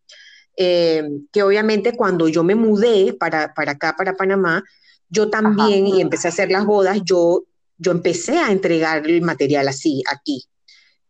Em, 0.58 1.28
que 1.34 1.44
obviamente 1.44 1.96
cuando 1.98 2.30
yo 2.30 2.44
me 2.44 2.56
mudé 2.56 3.14
para, 3.14 3.54
para 3.54 3.74
acá, 3.74 3.96
para 3.98 4.16
Panamá, 4.16 4.64
yo 5.10 5.30
también, 5.30 5.86
y 5.86 6.02
empecé 6.02 6.28
a 6.28 6.32
hacer 6.32 6.50
las 6.50 6.66
bodas, 6.66 7.00
yo, 7.04 7.44
yo 7.78 7.92
empecé 7.92 8.38
a 8.38 8.52
entregar 8.52 9.06
el 9.06 9.22
material 9.22 9.68
así, 9.68 10.02
aquí. 10.10 10.46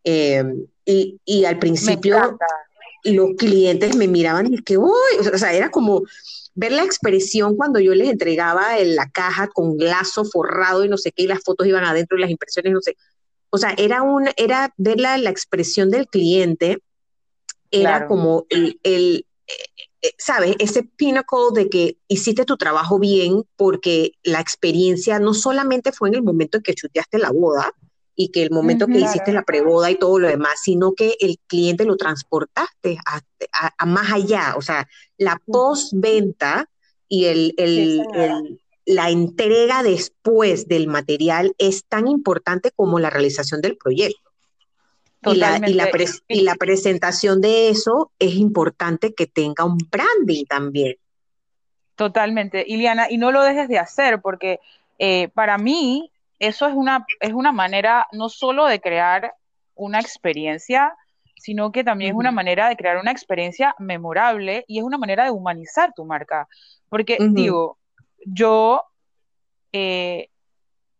Em, 0.02 0.66
y, 0.84 1.20
y, 1.24 1.44
al 1.44 1.58
principio 1.58 2.38
los 3.04 3.30
clientes 3.36 3.96
me 3.96 4.08
miraban 4.08 4.52
y 4.52 4.58
que, 4.58 4.78
uy, 4.78 4.90
o 5.32 5.38
sea, 5.38 5.52
era 5.52 5.70
como 5.70 6.02
ver 6.54 6.72
la 6.72 6.84
expresión 6.84 7.56
cuando 7.56 7.78
yo 7.78 7.94
les 7.94 8.08
entregaba 8.08 8.78
en 8.78 8.96
la 8.96 9.08
caja 9.10 9.48
con 9.48 9.76
lazo 9.78 10.24
forrado 10.24 10.84
y 10.84 10.88
no 10.88 10.96
sé 10.96 11.12
qué, 11.12 11.24
y 11.24 11.26
las 11.28 11.42
fotos 11.44 11.66
iban 11.66 11.84
adentro 11.84 12.16
y 12.16 12.20
las 12.20 12.30
impresiones, 12.30 12.72
no 12.72 12.80
sé. 12.80 12.96
O 13.50 13.58
sea, 13.58 13.74
era, 13.76 14.02
un, 14.02 14.28
era 14.36 14.74
ver 14.76 14.98
la, 14.98 15.16
expresión 15.30 15.90
del 15.90 16.08
cliente, 16.08 16.78
era 17.70 18.06
como 18.06 18.46
el, 18.48 18.80
el 18.82 19.18
eh, 19.18 19.24
¿sabes? 20.18 20.56
Ese 20.58 20.82
pinnacle 20.82 21.52
de 21.54 21.68
que 21.68 21.98
hiciste 22.08 22.44
tu 22.44 22.56
trabajo 22.56 22.98
bien 22.98 23.44
porque 23.56 24.12
la 24.22 24.40
experiencia 24.40 25.18
no 25.18 25.34
solamente 25.34 25.92
fue 25.92 26.08
en 26.08 26.16
el 26.16 26.22
momento 26.22 26.58
en 26.58 26.62
que 26.62 26.74
chuteaste 26.74 27.18
la 27.18 27.30
boda, 27.30 27.72
y 28.16 28.30
que 28.30 28.42
el 28.42 28.50
momento 28.50 28.86
que 28.86 28.98
hiciste 28.98 29.30
la 29.32 29.44
preboda 29.44 29.90
y 29.90 29.98
todo 29.98 30.18
lo 30.18 30.28
demás, 30.28 30.60
sino 30.62 30.94
que 30.94 31.16
el 31.20 31.38
cliente 31.46 31.84
lo 31.84 31.98
transportaste 31.98 32.98
a, 33.04 33.86
más 33.86 34.10
allá, 34.10 34.54
o 34.56 34.62
sea, 34.62 34.88
la 35.18 35.40
postventa 35.46 36.68
y 37.08 37.26
el, 37.26 37.54
el, 37.58 38.02
la 38.86 39.10
entrega 39.10 39.82
después 39.82 40.66
del 40.66 40.88
material 40.88 41.54
es 41.58 41.84
tan 41.84 42.08
importante 42.08 42.70
como 42.74 42.98
la 42.98 43.10
realización 43.10 43.60
del 43.60 43.76
proyecto. 43.76 44.25
Y 45.26 45.36
la, 45.36 45.60
y, 45.66 45.74
la 45.74 45.90
y 46.28 46.40
la, 46.42 46.54
presentación 46.54 47.40
de 47.40 47.68
eso 47.68 48.12
es 48.18 48.34
importante 48.34 49.14
que 49.14 49.26
tenga 49.26 49.64
un 49.64 49.78
branding 49.90 50.44
también. 50.44 50.96
Totalmente, 51.96 52.64
Iliana, 52.66 53.06
y 53.10 53.16
no 53.16 53.32
lo 53.32 53.42
dejes 53.42 53.68
de 53.68 53.78
hacer 53.78 54.20
porque 54.20 54.60
eh, 54.98 55.28
para 55.28 55.58
mí 55.58 56.10
eso 56.38 56.66
es 56.66 56.74
una, 56.74 57.06
es 57.20 57.32
una 57.32 57.52
manera 57.52 58.06
no 58.12 58.28
solo 58.28 58.66
de 58.66 58.80
crear 58.80 59.34
una 59.74 60.00
experiencia, 60.00 60.94
sino 61.36 61.70
que 61.70 61.84
también 61.84 62.12
es 62.12 62.16
una 62.16 62.32
manera 62.32 62.68
de 62.68 62.76
crear 62.76 62.98
una 62.98 63.12
experiencia 63.12 63.74
memorable 63.78 64.64
y 64.66 64.78
es 64.78 64.84
una 64.84 64.98
manera 64.98 65.24
de 65.24 65.30
humanizar 65.30 65.92
tu 65.94 66.04
marca. 66.04 66.48
Porque 66.88 67.18
digo, 67.20 67.78
yo, 68.24 68.82
eh, 69.72 70.28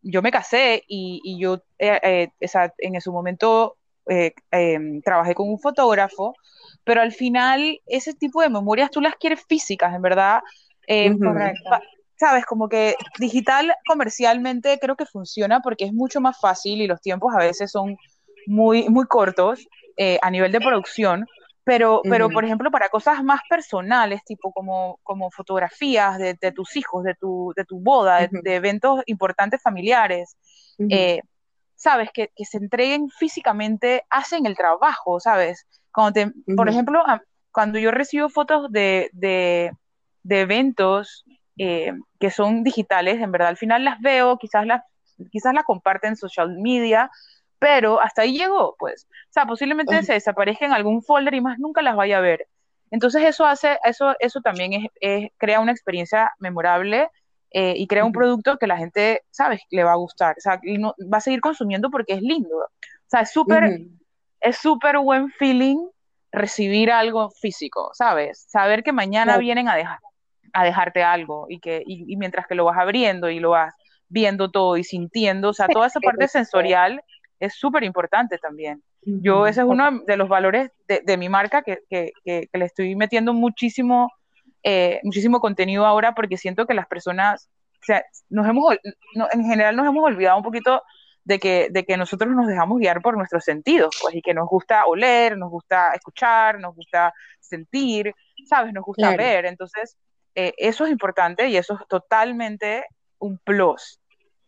yo 0.02 0.22
me 0.22 0.30
casé 0.30 0.84
y, 0.86 1.38
yo 1.38 1.62
eh, 1.78 2.30
eh, 2.40 2.48
en 2.78 3.00
su 3.00 3.12
momento 3.12 3.76
em, 4.06 5.00
trabajé 5.02 5.34
con 5.34 5.48
un 5.48 5.58
fotógrafo, 5.58 6.34
pero 6.84 7.00
al 7.00 7.12
final 7.12 7.80
ese 7.86 8.14
tipo 8.14 8.40
de 8.42 8.48
memorias 8.48 8.90
tú 8.90 9.00
las 9.00 9.16
quieres 9.16 9.44
físicas, 9.48 9.94
en 9.94 10.02
verdad. 10.02 10.40
sabes, 12.18 12.46
como 12.46 12.68
que 12.68 12.94
digital 13.18 13.74
comercialmente 13.86 14.78
creo 14.80 14.96
que 14.96 15.04
funciona 15.04 15.60
porque 15.60 15.84
es 15.84 15.92
mucho 15.92 16.20
más 16.20 16.40
fácil 16.40 16.80
y 16.80 16.86
los 16.86 17.00
tiempos 17.00 17.34
a 17.34 17.38
veces 17.38 17.70
son 17.70 17.96
muy, 18.46 18.88
muy 18.88 19.06
cortos 19.06 19.66
eh, 19.96 20.18
a 20.22 20.30
nivel 20.30 20.52
de 20.52 20.60
producción, 20.60 21.26
pero, 21.64 22.00
pero 22.04 22.30
por 22.30 22.44
ejemplo, 22.44 22.70
para 22.70 22.88
cosas 22.88 23.24
más 23.24 23.40
personales, 23.50 24.22
tipo 24.24 24.52
como, 24.52 25.00
como 25.02 25.30
fotografías 25.32 26.16
de, 26.16 26.52
tus 26.54 26.76
hijos, 26.76 27.02
de 27.02 27.14
tu, 27.14 27.52
de 27.56 27.64
tu 27.64 27.80
boda, 27.80 28.28
de, 28.30 28.54
eventos 28.54 29.02
importantes 29.06 29.60
familiares, 29.60 30.36
eh, 30.90 31.20
sabes, 31.76 32.10
que, 32.12 32.30
que, 32.34 32.44
se 32.44 32.58
entreguen 32.58 33.08
físicamente, 33.10 34.04
hacen 34.10 34.46
el 34.46 34.56
trabajo, 34.56 35.20
¿sabes? 35.20 35.66
Cuando 35.92 36.12
te, 36.12 36.32
Por 36.56 36.68
ejemplo, 36.68 37.04
cuando 37.52 37.78
yo 37.78 37.90
recibo 37.90 38.28
fotos 38.28 38.70
de, 38.72 39.10
de, 39.12 39.70
de 40.22 40.40
eventos 40.40 41.24
eh, 41.58 41.92
que 42.18 42.30
son 42.30 42.64
digitales, 42.64 43.20
en 43.20 43.32
verdad 43.32 43.48
al 43.48 43.56
final 43.56 43.84
las 43.84 44.00
veo, 44.00 44.36
quizás 44.38 44.66
las, 44.66 44.82
quizás 45.30 45.54
las 45.54 45.64
comparten 45.64 46.10
en 46.10 46.16
social 46.16 46.50
media, 46.58 47.10
pero 47.58 48.00
hasta 48.00 48.22
ahí 48.22 48.36
llegó, 48.36 48.76
pues. 48.78 49.06
O 49.10 49.32
sea, 49.32 49.46
posiblemente 49.46 50.02
se 50.02 50.12
desaparezca 50.14 50.66
en 50.66 50.72
algún 50.72 51.02
folder 51.02 51.34
y 51.34 51.40
más 51.40 51.58
nunca 51.58 51.82
las 51.82 51.96
vaya 51.96 52.18
a 52.18 52.20
ver. 52.20 52.46
Entonces 52.90 53.24
eso 53.24 53.46
hace, 53.46 53.78
eso, 53.84 54.14
eso 54.20 54.40
también 54.40 54.88
es, 55.00 55.30
crea 55.38 55.60
una 55.60 55.72
experiencia 55.72 56.32
memorable 56.38 57.08
eh, 57.58 57.72
y 57.74 57.86
crea 57.86 58.04
un 58.04 58.12
producto 58.12 58.58
que 58.58 58.66
la 58.66 58.76
gente, 58.76 59.22
¿sabes?, 59.30 59.62
le 59.70 59.82
va 59.82 59.92
a 59.92 59.96
gustar. 59.96 60.34
O 60.36 60.40
sea, 60.42 60.60
y 60.62 60.76
no, 60.76 60.94
va 61.10 61.16
a 61.16 61.22
seguir 61.22 61.40
consumiendo 61.40 61.88
porque 61.88 62.12
es 62.12 62.20
lindo. 62.20 62.54
O 62.54 62.68
sea, 63.06 63.20
es 63.22 63.30
súper, 63.32 63.80
es 64.42 64.58
súper 64.58 64.98
buen 64.98 65.30
feeling 65.30 65.78
recibir 66.30 66.90
algo 66.90 67.30
físico, 67.30 67.92
¿sabes? 67.94 68.44
Saber 68.46 68.82
que 68.82 68.92
mañana 68.92 69.38
vienen 69.38 69.70
a 69.70 69.74
dejar, 69.74 70.00
a 70.52 70.64
dejarte 70.64 71.02
algo 71.02 71.46
y 71.48 71.58
que 71.58 71.82
y, 71.86 72.14
mientras 72.18 72.46
que 72.46 72.54
lo 72.54 72.66
vas 72.66 72.76
abriendo 72.76 73.30
y 73.30 73.40
lo 73.40 73.52
vas 73.52 73.74
viendo 74.10 74.50
todo 74.50 74.76
y 74.76 74.84
sintiendo, 74.84 75.48
o 75.48 75.54
sea, 75.54 75.66
toda 75.66 75.86
esa 75.86 76.00
parte 76.00 76.28
sensorial 76.28 77.00
es 77.40 77.54
súper 77.54 77.84
importante 77.84 78.36
también. 78.36 78.82
Yo, 79.00 79.46
ese 79.46 79.62
es 79.62 79.66
uno 79.66 80.02
de 80.06 80.16
los 80.18 80.28
valores 80.28 80.72
de, 80.88 81.16
mi 81.16 81.30
marca 81.30 81.62
que, 81.62 81.78
que, 81.88 82.12
que, 82.22 82.48
le 82.52 82.64
estoy 82.66 82.96
metiendo 82.96 83.32
muchísimo, 83.32 84.10
eh, 84.68 84.98
muchísimo 85.04 85.38
contenido 85.38 85.86
ahora 85.86 86.12
porque 86.12 86.36
siento 86.36 86.66
que 86.66 86.74
las 86.74 86.88
personas, 86.88 87.48
o 87.74 87.84
sea, 87.84 88.04
nos 88.28 88.48
hemos, 88.48 88.76
en 89.32 89.44
general 89.44 89.76
nos 89.76 89.86
hemos 89.86 90.04
olvidado 90.04 90.36
un 90.38 90.42
poquito 90.42 90.82
de 91.22 91.38
que, 91.38 91.68
de 91.70 91.84
que 91.84 91.96
nosotros 91.96 92.34
nos 92.34 92.48
dejamos 92.48 92.80
guiar 92.80 93.00
por 93.00 93.16
nuestros 93.16 93.44
sentidos, 93.44 93.96
pues, 94.02 94.16
y 94.16 94.22
que 94.22 94.34
nos 94.34 94.48
gusta 94.48 94.84
oler, 94.86 95.38
nos 95.38 95.50
gusta 95.50 95.92
escuchar, 95.92 96.58
nos 96.58 96.74
gusta 96.74 97.14
sentir, 97.38 98.12
¿sabes? 98.44 98.72
Nos 98.72 98.82
gusta 98.84 99.16
ver. 99.16 99.46
Entonces, 99.46 99.96
eh, 100.34 100.52
eso 100.56 100.84
es 100.84 100.90
importante 100.90 101.46
y 101.46 101.56
eso 101.56 101.74
es 101.80 101.86
totalmente 101.86 102.86
un 103.20 103.38
plus 103.38 104.00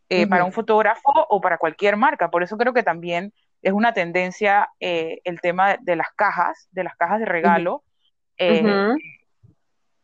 eh, 0.09 0.27
para 0.27 0.45
un 0.45 0.53
fotógrafo 0.53 1.13
o 1.29 1.41
para 1.41 1.59
cualquier 1.59 1.97
marca. 1.97 2.29
Por 2.29 2.43
eso 2.43 2.57
creo 2.57 2.75
que 2.75 2.83
también 2.83 3.33
es 3.63 3.73
una 3.73 3.95
tendencia 3.95 4.69
eh, 4.81 5.21
el 5.23 5.41
tema 5.41 5.77
de, 5.81 5.95
las 5.95 6.09
cajas, 6.17 6.67
de 6.73 6.83
las 6.83 6.97
cajas 6.97 7.21
de 7.21 7.27
regalo, 7.27 7.85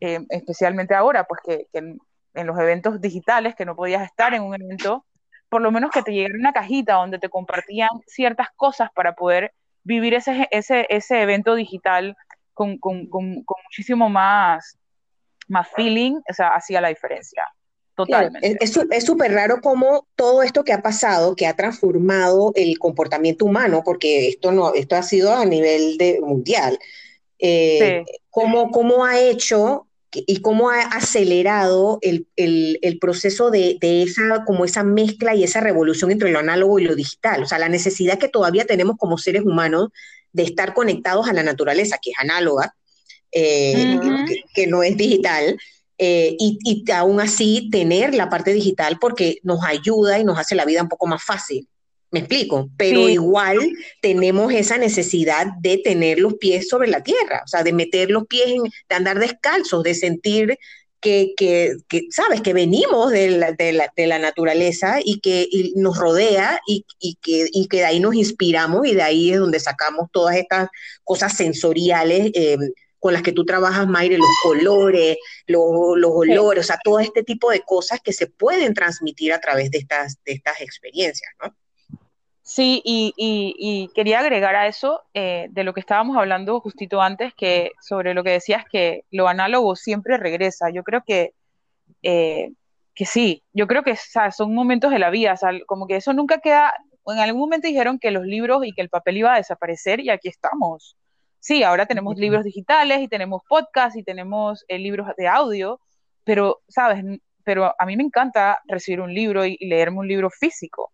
especialmente 0.00 0.94
ahora, 0.94 1.24
pues 1.24 1.40
que, 1.44 1.66
en, 1.72 1.98
los 2.46 2.58
eventos 2.58 3.00
digitales, 3.00 3.54
que 3.54 3.64
no 3.64 3.76
podías 3.76 4.02
estar 4.02 4.34
en 4.34 4.42
un 4.42 4.54
evento, 4.54 5.04
por 5.48 5.62
lo 5.62 5.70
menos 5.70 5.90
que 5.90 6.02
te 6.02 6.12
llegara 6.12 6.34
una 6.36 6.52
cajita 6.52 6.94
donde 6.94 7.18
te 7.18 7.28
compartían 7.28 7.90
ciertas 8.06 8.48
cosas 8.56 8.90
para 8.94 9.14
poder 9.14 9.52
vivir 9.84 10.14
ese, 10.14 10.48
ese, 10.50 10.86
ese 10.88 11.22
evento 11.22 11.54
digital 11.54 12.16
con, 12.52 12.78
con, 12.78 13.06
con 13.08 13.44
muchísimo 13.64 14.08
más 14.08 14.76
más 15.48 15.68
feeling, 15.74 16.20
o 16.28 16.34
sea, 16.34 16.48
hacía 16.48 16.80
la 16.80 16.88
diferencia. 16.88 17.44
Totalmente. 17.96 18.58
es 18.60 19.04
súper 19.04 19.32
raro 19.32 19.60
cómo 19.62 20.08
todo 20.16 20.42
esto 20.42 20.64
que 20.64 20.72
ha 20.72 20.82
pasado, 20.82 21.36
que 21.36 21.46
ha 21.46 21.54
transformado 21.54 22.50
el 22.56 22.76
comportamiento 22.80 23.44
humano, 23.44 23.82
porque 23.84 24.28
esto 24.28 24.50
no, 24.50 24.74
esto 24.74 24.96
ha 24.96 25.02
sido 25.04 25.32
a 25.32 25.44
nivel 25.44 25.96
de, 25.96 26.18
mundial, 26.20 26.76
eh, 27.38 28.04
cómo, 28.30 29.04
ha 29.04 29.20
hecho 29.20 29.86
y 30.12 30.40
cómo 30.40 30.70
ha 30.70 30.80
acelerado 30.82 31.98
el, 32.02 32.26
proceso 33.00 33.50
de, 33.50 33.76
de, 33.80 34.02
esa, 34.02 34.44
como 34.44 34.64
esa 34.64 34.82
mezcla 34.82 35.34
y 35.34 35.44
esa 35.44 35.60
revolución 35.60 36.10
entre 36.10 36.30
lo 36.30 36.38
análogo 36.38 36.78
y 36.78 36.84
lo 36.84 36.94
digital. 36.94 37.42
O 37.42 37.46
sea, 37.46 37.58
la 37.58 37.68
necesidad 37.68 38.18
que 38.18 38.28
todavía 38.28 38.64
tenemos 38.64 38.96
como 38.96 39.18
seres 39.18 39.42
humanos 39.42 39.88
de 40.32 40.42
estar 40.44 40.74
conectados 40.74 41.28
a 41.28 41.32
la 41.32 41.42
naturaleza, 41.42 41.98
que 42.02 42.10
es 42.10 42.16
análoga, 42.18 42.74
eh, 43.30 43.98
que, 44.54 44.66
no 44.66 44.82
es 44.82 44.96
digital. 44.96 45.58
Eh, 45.96 46.36
y, 46.38 46.58
y, 46.64 46.90
aún 46.90 47.20
así 47.20 47.68
tener 47.70 48.14
la 48.14 48.28
parte 48.28 48.52
digital 48.52 48.98
porque 49.00 49.38
nos 49.44 49.64
ayuda 49.64 50.18
y 50.18 50.24
nos 50.24 50.38
hace 50.38 50.56
la 50.56 50.64
vida 50.64 50.82
un 50.82 50.88
poco 50.88 51.06
más 51.06 51.22
fácil. 51.22 51.68
Me 52.14 52.20
explico, 52.20 52.70
pero 52.76 53.08
igual 53.08 53.58
tenemos 54.00 54.52
esa 54.52 54.78
necesidad 54.78 55.48
de 55.58 55.78
tener 55.78 56.20
los 56.20 56.34
pies 56.34 56.68
sobre 56.68 56.86
la 56.86 57.02
tierra, 57.02 57.42
o 57.44 57.48
sea, 57.48 57.64
de 57.64 57.72
meter 57.72 58.08
los 58.08 58.24
pies, 58.28 58.50
en, 58.50 58.62
de 58.62 58.94
andar 58.94 59.18
descalzos, 59.18 59.82
de 59.82 59.94
sentir 59.94 60.56
que, 61.00 61.34
que, 61.36 61.74
que, 61.88 62.02
sabes, 62.10 62.40
que 62.40 62.52
venimos 62.52 63.10
de 63.10 63.30
la, 63.30 63.50
de 63.50 63.72
la, 63.72 63.92
de 63.96 64.06
la 64.06 64.20
naturaleza 64.20 65.00
y 65.04 65.18
que 65.18 65.48
nos 65.74 65.98
rodea 65.98 66.60
y, 66.68 66.86
y, 67.00 67.16
que, 67.20 67.48
y 67.50 67.66
que 67.66 67.78
de 67.78 67.86
ahí 67.86 67.98
nos 67.98 68.14
inspiramos 68.14 68.86
y 68.86 68.94
de 68.94 69.02
ahí 69.02 69.32
es 69.32 69.40
donde 69.40 69.58
sacamos 69.58 70.08
todas 70.12 70.36
estas 70.36 70.68
cosas 71.02 71.36
sensoriales. 71.36 72.30
Eh, 72.34 72.58
con 73.00 73.12
las 73.12 73.22
que 73.22 73.32
tú 73.32 73.44
trabajas, 73.44 73.86
Mayre, 73.86 74.16
los 74.16 74.26
colores, 74.42 75.18
los, 75.46 75.60
los 75.96 76.10
olores, 76.14 76.64
o 76.64 76.66
sea, 76.66 76.78
todo 76.82 77.00
este 77.00 77.22
tipo 77.22 77.50
de 77.50 77.60
cosas 77.60 78.00
que 78.02 78.14
se 78.14 78.28
pueden 78.28 78.72
transmitir 78.72 79.32
a 79.32 79.40
través 79.40 79.70
de 79.72 79.76
estas, 79.76 80.16
de 80.24 80.32
estas 80.32 80.62
experiencias, 80.62 81.30
¿no? 81.42 81.54
Sí, 82.44 82.82
y, 82.84 83.90
quería 83.94 84.20
agregar 84.20 84.54
a 84.54 84.66
eso 84.66 85.02
eh, 85.14 85.48
de 85.50 85.64
lo 85.64 85.72
que 85.72 85.80
estábamos 85.80 86.16
hablando 86.18 86.60
justito 86.60 87.00
antes, 87.00 87.32
que 87.34 87.72
sobre 87.80 88.12
lo 88.12 88.22
que 88.22 88.32
decías 88.32 88.66
que 88.70 89.04
lo 89.10 89.28
análogo 89.28 89.76
siempre 89.76 90.18
regresa. 90.18 90.68
Yo 90.70 90.84
creo 90.84 91.02
que, 91.06 91.32
eh, 92.02 92.52
que 92.94 93.06
sí, 93.06 93.42
yo 93.54 93.66
creo 93.66 93.82
que 93.82 93.96
son 93.96 94.54
momentos 94.54 94.90
de 94.92 94.98
la 94.98 95.10
vida, 95.10 95.36
como 95.66 95.86
que 95.86 95.96
eso 95.96 96.12
nunca 96.12 96.38
queda, 96.38 96.74
en 97.06 97.18
algún 97.18 97.40
momento 97.40 97.68
dijeron 97.68 97.98
que 97.98 98.10
los 98.10 98.26
libros 98.26 98.64
y 98.66 98.72
que 98.72 98.82
el 98.82 98.90
papel 98.90 99.18
iba 99.18 99.32
a 99.34 99.38
desaparecer 99.38 100.00
y 100.00 100.10
aquí 100.10 100.28
estamos. 100.28 100.96
Sí, 101.40 101.62
ahora 101.62 101.86
tenemos 101.86 102.16
libros 102.18 102.44
digitales 102.44 103.00
y 103.00 103.08
tenemos 103.08 103.42
podcasts 103.48 103.96
y 103.98 104.02
tenemos 104.04 104.64
eh, 104.68 104.78
libros 104.78 105.08
de 105.16 105.28
audio, 105.28 105.80
pero, 106.24 106.60
¿sabes? 106.68 107.04
Pero 107.44 107.74
a 107.78 107.86
mí 107.86 107.96
me 107.96 108.04
encanta 108.04 108.60
recibir 108.66 109.00
un 109.00 109.14
libro 109.14 109.46
y 109.46 109.56
leerme 109.60 110.00
un 110.00 110.08
libro 110.08 110.30
físico 110.30 110.93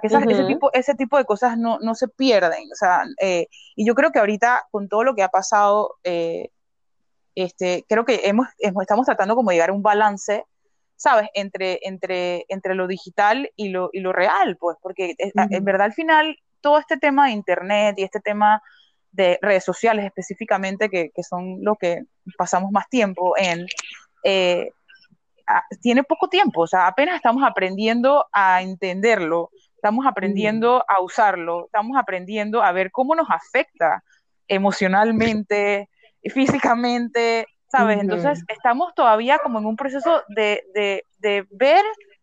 sea, 0.00 0.24
que 0.24 0.32
ese, 0.32 0.44
tipo, 0.44 0.72
ese 0.72 0.94
tipo 0.94 1.16
de 1.18 1.24
cosas 1.24 1.58
no, 1.58 1.78
no 1.80 1.94
se 1.94 2.08
pierden. 2.08 2.64
O 2.72 2.74
sea, 2.74 3.04
eh, 3.20 3.46
y 3.76 3.86
yo 3.86 3.94
creo 3.94 4.10
que 4.12 4.18
ahorita, 4.18 4.66
con 4.70 4.88
todo 4.88 5.04
lo 5.04 5.14
que 5.14 5.22
ha 5.22 5.28
pasado, 5.28 5.96
eh, 6.04 6.50
este, 7.34 7.84
creo 7.88 8.04
que 8.04 8.20
hemos, 8.24 8.48
estamos 8.58 9.06
tratando 9.06 9.34
como 9.34 9.50
de 9.50 9.56
llegar 9.56 9.70
a 9.70 9.74
un 9.74 9.82
balance, 9.82 10.44
¿sabes? 10.96 11.28
Entre, 11.34 11.80
entre, 11.82 12.44
entre 12.48 12.74
lo 12.74 12.86
digital 12.86 13.50
y 13.56 13.70
lo, 13.70 13.90
y 13.92 14.00
lo 14.00 14.12
real, 14.12 14.56
pues, 14.58 14.76
porque 14.82 15.14
en 15.18 15.64
verdad 15.64 15.86
al 15.86 15.94
final 15.94 16.36
todo 16.60 16.78
este 16.78 16.96
tema 16.96 17.26
de 17.26 17.32
Internet 17.32 17.96
y 17.98 18.04
este 18.04 18.20
tema 18.20 18.62
de 19.10 19.38
redes 19.42 19.64
sociales 19.64 20.06
específicamente, 20.06 20.88
que, 20.88 21.10
que 21.10 21.22
son 21.22 21.58
lo 21.62 21.74
que 21.76 22.04
pasamos 22.38 22.70
más 22.70 22.88
tiempo 22.88 23.34
en, 23.36 23.66
eh, 24.24 24.70
tiene 25.80 26.02
poco 26.04 26.28
tiempo, 26.28 26.62
o 26.62 26.66
sea, 26.66 26.86
apenas 26.86 27.16
estamos 27.16 27.42
aprendiendo 27.44 28.26
a 28.32 28.62
entenderlo 28.62 29.50
estamos 29.82 30.06
aprendiendo 30.06 30.84
a 30.86 31.02
usarlo, 31.02 31.64
estamos 31.66 31.98
aprendiendo 31.98 32.62
a 32.62 32.70
ver 32.70 32.92
cómo 32.92 33.16
nos 33.16 33.28
afecta 33.28 34.04
emocionalmente, 34.46 35.88
físicamente, 36.22 37.48
¿sabes? 37.66 37.98
Entonces, 38.00 38.44
estamos 38.46 38.94
todavía 38.94 39.40
como 39.40 39.58
en 39.58 39.66
un 39.66 39.74
proceso 39.74 40.22
de, 40.28 40.62
de, 40.72 41.04
de, 41.18 41.48
ver 41.50 41.82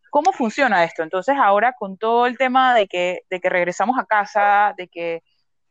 cómo 0.10 0.32
funciona 0.32 0.86
esto. 0.86 1.04
Entonces, 1.04 1.36
ahora 1.38 1.74
con 1.78 1.98
todo 1.98 2.28
el 2.28 2.38
tema 2.38 2.74
de 2.74 2.88
que, 2.88 3.24
de 3.30 3.42
que 3.42 3.50
regresamos 3.50 4.00
a 4.00 4.06
casa, 4.06 4.74
de 4.78 4.88
que, 4.88 5.22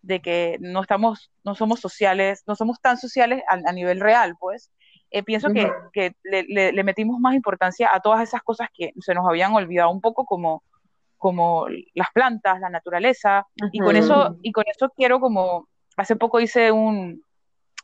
de 0.02 0.20
que 0.20 0.58
no, 0.60 0.82
estamos, 0.82 1.30
no 1.42 1.54
somos 1.54 1.80
sociales, 1.80 2.42
no 2.46 2.54
somos 2.54 2.82
tan 2.82 2.98
sociales 2.98 3.42
a, 3.48 3.72
nivel 3.72 4.00
real, 4.00 4.34
pues, 4.38 4.70
eh, 5.10 5.22
pienso 5.22 5.48
que, 5.54 5.72
que 5.94 6.12
le, 6.22 6.42
le, 6.70 6.84
metimos 6.84 7.18
más 7.18 7.34
importancia 7.34 7.88
a 7.90 8.00
todas 8.00 8.20
esas 8.20 8.42
cosas 8.42 8.68
que 8.74 8.92
se 9.00 9.14
nos 9.14 9.26
habían 9.26 9.54
olvidado 9.54 9.88
un 9.90 10.02
poco 10.02 10.26
como 10.26 10.62
como 11.18 11.66
las 11.94 12.10
plantas, 12.12 12.60
la 12.60 12.70
naturaleza, 12.70 13.46
y 13.72 13.80
con 13.80 13.96
eso, 13.96 14.36
y 14.42 14.52
con 14.52 14.64
eso 14.66 14.90
quiero 14.96 15.20
como, 15.20 15.68
hace 15.96 16.16
poco 16.16 16.40
hice 16.40 16.72
un, 16.72 17.22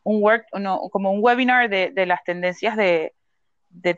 un 0.04 0.22
work, 0.22 0.46
como 0.90 1.10
un 1.10 1.18
webinar 1.22 1.68
de, 1.68 1.90
de 1.90 2.06
las 2.06 2.22
tendencias 2.24 2.76
de, 2.76 3.12
de, 3.74 3.94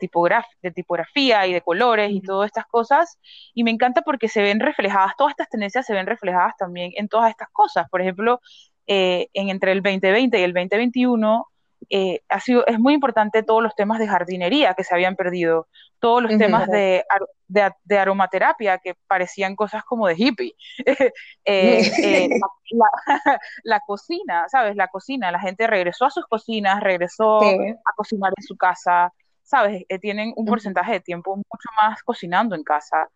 de, 0.61 0.71
tipografía 0.71 1.47
y 1.47 1.53
de 1.53 1.61
colores 1.61 2.11
y 2.11 2.21
todas 2.21 2.47
estas 2.47 2.65
cosas, 2.65 3.19
y 3.53 3.63
me 3.63 3.71
encanta 3.71 4.01
porque 4.01 4.27
se 4.27 4.41
ven 4.41 4.59
reflejadas, 4.59 5.13
todas 5.17 5.31
estas 5.31 5.49
tendencias 5.49 5.85
se 5.85 5.93
ven 5.93 6.07
reflejadas 6.07 6.55
también 6.57 6.91
en 6.95 7.07
todas 7.07 7.29
estas 7.29 7.49
cosas. 7.51 7.87
Por 7.89 8.01
ejemplo, 8.01 8.41
eh, 8.87 9.27
en 9.33 9.49
entre 9.49 9.71
el 9.71 9.81
2020 9.81 10.39
y 10.39 10.43
el 10.43 10.53
2021, 10.53 11.45
eh, 11.89 12.21
ha 12.27 12.39
sido, 12.39 12.65
es 12.67 12.79
muy 12.79 12.93
importante 12.93 13.43
todos 13.43 13.63
los 13.63 13.75
temas 13.75 13.99
de 13.99 14.07
jardinería 14.07 14.73
que 14.73 14.83
se 14.83 14.93
habían 14.93 15.15
perdido, 15.15 15.67
todos 15.99 16.21
los 16.21 16.37
temas 16.37 16.67
de, 16.67 17.03
de, 17.47 17.97
aromaterapia 17.97 18.77
que 18.79 18.95
parecían 19.07 19.55
cosas 19.55 19.83
como 19.83 20.07
de 20.07 20.15
hippie. 20.17 20.55
Eh, 21.49 21.79
eh, 22.03 22.39
la, 23.63 23.79
cocina, 23.87 24.45
¿sabes? 24.49 24.75
La 24.75 24.89
cocina, 24.89 25.31
la 25.31 25.39
gente 25.39 25.65
regresó 25.65 26.05
a 26.05 26.11
sus 26.11 26.25
cocinas, 26.25 26.81
regresó 26.81 27.39
a 27.41 27.93
cocinar 27.95 28.33
en 28.35 28.43
su 28.43 28.57
casa, 28.57 29.13
¿sabes? 29.43 29.85
tienen 30.01 30.33
un 30.35 30.45
porcentaje 30.45 30.91
de 30.93 30.99
tiempo 30.99 31.37
mucho 31.37 31.69
más 31.81 32.03
cocinando 32.03 32.53
en 32.55 32.63
casa. 32.63 33.07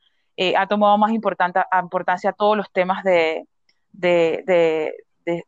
ha 0.58 0.68
tomado 0.68 0.98
más 0.98 1.12
importancia 1.12 2.32
todos 2.32 2.56
los 2.56 2.72
temas 2.72 3.04
de, 3.04 3.46
de, 3.92 4.44
de, 4.46 4.94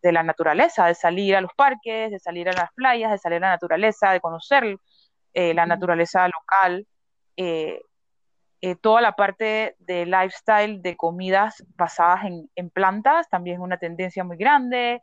la 0.02 0.24
naturaleza, 0.24 0.86
de 0.86 0.96
salir 0.96 1.36
a 1.36 1.42
los 1.42 1.54
parques, 1.56 2.12
de 2.12 2.20
salir 2.20 2.50
a 2.50 2.54
las 2.54 2.72
playas, 2.74 3.12
de 3.12 3.18
salir 3.18 3.38
a 3.38 3.48
la 3.48 3.54
naturaleza, 3.54 4.12
de 4.12 4.20
conocer 4.20 4.78
eh, 5.34 5.54
la 5.54 5.66
naturaleza 5.66 6.28
local, 6.28 6.88
eh, 7.38 7.82
eh, 8.62 8.76
toda 8.76 9.02
la 9.02 9.14
parte 9.14 9.76
de 9.80 10.06
lifestyle, 10.06 10.82
de 10.82 10.96
comidas 10.96 11.64
basadas 11.76 12.22
en, 12.56 12.70
plantas, 12.70 13.28
también 13.30 13.58
es 13.58 13.62
una 13.62 13.78
tendencia 13.78 14.24
muy 14.24 14.38
grande, 14.38 15.02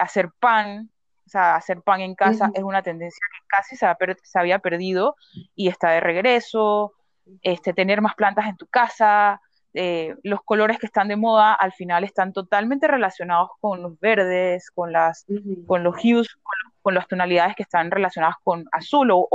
hacer 0.00 0.30
pan, 0.38 0.90
o 1.26 1.28
sea, 1.28 1.56
hacer 1.56 1.82
pan 1.82 2.00
en 2.00 2.14
casa 2.14 2.50
es 2.54 2.62
una 2.62 2.82
tendencia 2.82 3.20
que 3.32 3.46
casi 3.46 3.76
se, 3.76 3.86
se, 4.22 4.38
había 4.38 4.58
perdido 4.60 5.16
y 5.54 5.68
está 5.68 5.90
de 5.90 6.00
regreso, 6.00 6.94
este, 7.42 7.74
tener 7.74 8.00
más 8.00 8.14
plantas 8.14 8.46
en 8.46 8.56
tu 8.56 8.66
casa, 8.66 9.40
eh, 9.72 10.16
los 10.24 10.40
colores 10.42 10.78
que 10.78 10.86
están 10.86 11.08
de 11.08 11.16
moda 11.16 11.54
al 11.54 11.72
final 11.72 12.02
están 12.02 12.32
totalmente 12.32 12.88
relacionados 12.88 13.50
con 13.60 13.82
los 13.82 13.98
verdes, 14.00 14.68
con, 14.70 14.92
las, 14.92 15.26
con 15.66 15.84
los 15.84 15.94
hues, 16.02 16.26
con, 16.82 16.94
las 16.94 17.06
tonalidades 17.06 17.54
que 17.54 17.62
están 17.62 17.90
relacionadas 17.90 18.36
con 18.42 18.64
azul 18.72 19.10
o, 19.12 19.28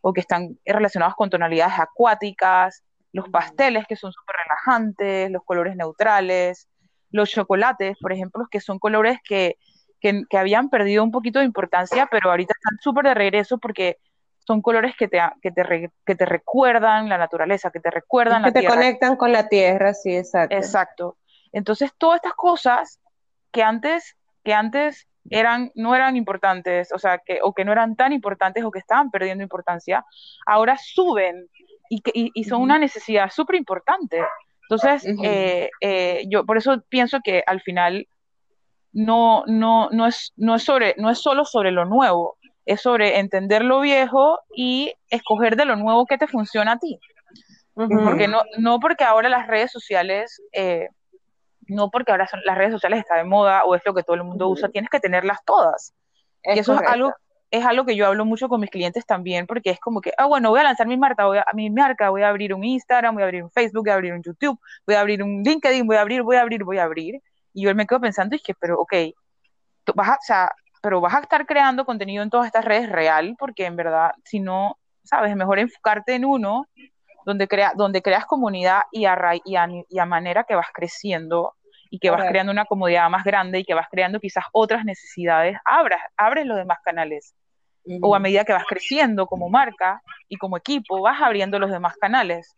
o, 0.00 0.12
que 0.12 0.20
están 0.20 0.56
relacionadas 0.64 1.16
con 1.16 1.30
tonalidades 1.30 1.80
acuáticas, 1.80 2.84
los 3.12 3.28
pasteles 3.28 3.86
que 3.88 3.96
son 3.96 4.12
súper 4.12 4.36
relajantes, 4.44 5.30
los 5.32 5.42
colores 5.42 5.74
neutrales, 5.74 6.68
los 7.10 7.28
chocolates, 7.28 7.96
por 8.00 8.12
ejemplo, 8.12 8.46
que 8.48 8.60
son 8.60 8.78
colores 8.78 9.18
que, 9.24 9.56
que, 10.00 10.22
que 10.30 10.38
habían 10.38 10.70
perdido 10.70 11.02
un 11.02 11.10
poquito 11.10 11.40
de 11.40 11.44
importancia, 11.44 12.06
pero 12.08 12.30
ahorita 12.30 12.54
están 12.56 12.78
súper 12.80 13.06
de 13.06 13.14
regreso 13.14 13.58
porque 13.58 13.98
son 14.46 14.62
colores 14.62 14.94
que 14.96 15.08
te, 15.08 15.20
que 15.42 15.50
te, 15.50 15.90
que 16.04 16.14
te 16.14 16.24
recuerdan 16.24 17.08
la 17.08 17.18
naturaleza, 17.18 17.70
que 17.70 17.80
te 17.80 17.90
recuerdan 17.90 18.42
la 18.42 18.52
tierra. 18.52 18.68
Que 18.68 18.74
te 18.74 18.74
conectan 18.74 19.16
con 19.16 19.32
la 19.32 19.48
tierra, 19.48 19.92
sí, 19.92 20.16
exacto. 20.16 20.54
Exacto. 20.54 21.16
Entonces, 21.52 21.90
todas 21.98 22.16
estas 22.16 22.34
cosas 22.34 23.00
que 23.50 23.62
antes, 23.62 24.16
que 24.44 24.54
antes 24.54 25.08
eran, 25.30 25.72
no 25.74 25.96
eran 25.96 26.16
importantes, 26.16 26.92
o 26.92 26.98
sea, 26.98 27.18
que, 27.18 27.40
o 27.42 27.52
que 27.54 27.64
no 27.64 27.72
eran 27.72 27.96
tan 27.96 28.12
importantes 28.12 28.62
o 28.64 28.70
que 28.70 28.78
estaban 28.78 29.10
perdiendo 29.10 29.42
importancia, 29.42 30.04
ahora 30.46 30.76
suben 30.78 31.48
y, 31.88 32.00
que, 32.00 32.12
y, 32.14 32.44
son 32.44 32.62
una 32.62 32.78
necesidad 32.78 33.30
súper 33.30 33.56
importante. 33.56 34.22
Entonces, 34.62 35.04
eh, 35.24 35.70
eh, 35.80 36.24
yo 36.28 36.44
por 36.44 36.56
eso 36.56 36.82
pienso 36.88 37.20
que 37.22 37.42
al 37.46 37.60
final 37.62 38.06
no, 38.92 39.44
no, 39.46 39.90
no, 39.90 40.06
es, 40.06 40.32
no, 40.36 40.54
es 40.54 40.62
sobre, 40.62 40.94
no 40.98 41.10
es 41.10 41.18
solo 41.18 41.44
sobre 41.44 41.70
lo 41.70 41.84
nuevo, 41.84 42.35
es 42.66 42.80
sobre 42.80 43.18
entender 43.18 43.64
lo 43.64 43.80
viejo 43.80 44.40
y 44.54 44.92
escoger 45.08 45.56
de 45.56 45.64
lo 45.64 45.76
nuevo 45.76 46.04
que 46.04 46.18
te 46.18 46.26
funciona 46.26 46.72
a 46.72 46.78
ti. 46.78 46.98
Porque 47.74 48.26
no, 48.26 48.42
no 48.58 48.80
porque 48.80 49.04
ahora 49.04 49.28
las 49.28 49.46
redes 49.46 49.70
sociales, 49.70 50.42
eh, 50.52 50.88
no 51.68 51.90
porque 51.90 52.10
ahora 52.10 52.26
son, 52.26 52.40
las 52.44 52.58
redes 52.58 52.72
sociales 52.72 53.00
están 53.00 53.18
de 53.18 53.24
moda 53.24 53.64
o 53.64 53.74
es 53.74 53.82
lo 53.84 53.94
que 53.94 54.02
todo 54.02 54.16
el 54.16 54.24
mundo 54.24 54.48
usa, 54.48 54.68
tienes 54.68 54.90
que 54.90 54.98
tenerlas 54.98 55.38
todas. 55.44 55.94
y 56.42 56.58
eso 56.58 56.74
es 56.74 56.88
algo, 56.88 57.12
es 57.50 57.64
algo 57.64 57.84
que 57.84 57.94
yo 57.94 58.06
hablo 58.06 58.24
mucho 58.24 58.48
con 58.48 58.60
mis 58.60 58.70
clientes 58.70 59.06
también, 59.06 59.46
porque 59.46 59.70
es 59.70 59.78
como 59.78 60.00
que, 60.00 60.12
ah, 60.18 60.26
bueno, 60.26 60.50
voy 60.50 60.60
a 60.60 60.64
lanzar 60.64 60.86
mi 60.86 60.96
marca, 60.96 61.26
voy 61.26 61.38
a, 61.38 61.46
mi 61.54 61.70
marca, 61.70 62.10
voy 62.10 62.22
a 62.22 62.28
abrir 62.28 62.52
un 62.52 62.64
Instagram, 62.64 63.14
voy 63.14 63.22
a 63.22 63.26
abrir 63.26 63.44
un 63.44 63.50
Facebook, 63.50 63.84
voy 63.84 63.90
a 63.90 63.94
abrir 63.94 64.12
un 64.12 64.22
YouTube, 64.22 64.58
voy 64.86 64.96
a 64.96 65.00
abrir 65.00 65.22
un 65.22 65.42
LinkedIn, 65.42 65.86
voy 65.86 65.96
a 65.96 66.00
abrir, 66.00 66.22
voy 66.22 66.36
a 66.36 66.42
abrir, 66.42 66.64
voy 66.64 66.78
a 66.78 66.84
abrir. 66.84 67.22
Y 67.52 67.64
yo 67.64 67.74
me 67.74 67.86
quedo 67.86 68.00
pensando, 68.00 68.34
y 68.34 68.38
es 68.38 68.42
que, 68.42 68.54
pero, 68.54 68.80
ok, 68.80 68.94
vas 69.94 70.08
a, 70.08 70.12
o 70.14 70.22
sea, 70.22 70.50
pero 70.86 71.00
vas 71.00 71.14
a 71.14 71.18
estar 71.18 71.46
creando 71.46 71.84
contenido 71.84 72.22
en 72.22 72.30
todas 72.30 72.46
estas 72.46 72.64
redes 72.64 72.88
real, 72.88 73.34
porque 73.36 73.66
en 73.66 73.74
verdad, 73.74 74.12
si 74.24 74.38
no, 74.38 74.78
sabes, 75.02 75.32
es 75.32 75.36
mejor 75.36 75.58
enfocarte 75.58 76.14
en 76.14 76.24
uno 76.24 76.68
donde, 77.24 77.48
crea, 77.48 77.72
donde 77.74 78.02
creas 78.02 78.24
comunidad 78.24 78.82
y 78.92 79.04
a, 79.04 79.18
y, 79.44 79.56
a, 79.56 80.06
manera 80.06 80.44
que 80.44 80.54
vas 80.54 80.68
creciendo 80.72 81.54
y 81.90 81.98
que 81.98 82.10
vas 82.10 82.28
creando 82.28 82.52
una 82.52 82.66
comodidad 82.66 83.10
más 83.10 83.24
grande 83.24 83.58
y 83.58 83.64
que 83.64 83.74
vas 83.74 83.88
creando 83.90 84.20
quizás 84.20 84.44
otras 84.52 84.84
necesidades, 84.84 85.58
abras, 85.64 86.00
abres 86.16 86.46
los 86.46 86.56
demás 86.56 86.78
canales. 86.84 87.34
o 88.00 88.14
a 88.14 88.20
medida 88.20 88.44
que 88.44 88.52
vas 88.52 88.66
creciendo 88.68 89.26
como 89.26 89.48
marca 89.48 90.00
y 90.28 90.36
como 90.36 90.56
equipo, 90.56 91.00
vas 91.00 91.20
abriendo 91.20 91.58
los 91.58 91.72
demás 91.72 91.96
canales. 91.96 92.54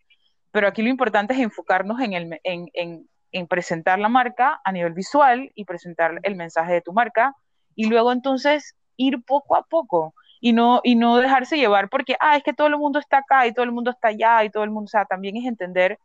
Pero 0.50 0.68
aquí 0.68 0.82
lo 0.82 0.90
importante 0.90 1.32
es 1.32 1.40
enfocarnos 1.40 1.98
en, 2.02 2.12
el, 2.12 2.40
en, 2.44 2.68
en, 2.74 3.08
en 3.32 3.46
presentar 3.46 3.98
la 3.98 4.10
marca 4.10 4.60
a 4.62 4.70
nivel 4.70 4.92
visual 4.92 5.50
y 5.54 5.64
presentar 5.64 6.20
el 6.24 6.36
mensaje 6.36 6.74
de 6.74 6.82
tu 6.82 6.92
marca 6.92 7.34
y 7.78 7.86
luego 7.86 8.10
entonces 8.10 8.74
ir 8.96 9.22
poco 9.24 9.56
a 9.56 9.62
poco 9.62 10.12
y 10.40 10.52
no, 10.52 10.80
y 10.82 10.96
no 10.96 11.18
dejarse 11.18 11.56
llevar 11.56 11.88
porque, 11.88 12.16
ah, 12.18 12.36
es 12.36 12.42
que 12.42 12.52
todo 12.52 12.66
el 12.66 12.76
mundo 12.76 12.98
está 12.98 13.18
acá 13.18 13.46
y 13.46 13.54
todo 13.54 13.64
el 13.64 13.70
mundo 13.70 13.92
está 13.92 14.08
allá 14.08 14.42
y 14.42 14.50
todo 14.50 14.64
el 14.64 14.70
mundo, 14.70 14.86
o 14.86 14.90
sea, 14.90 15.04
también 15.04 15.36
es 15.36 15.46
entender 15.46 15.96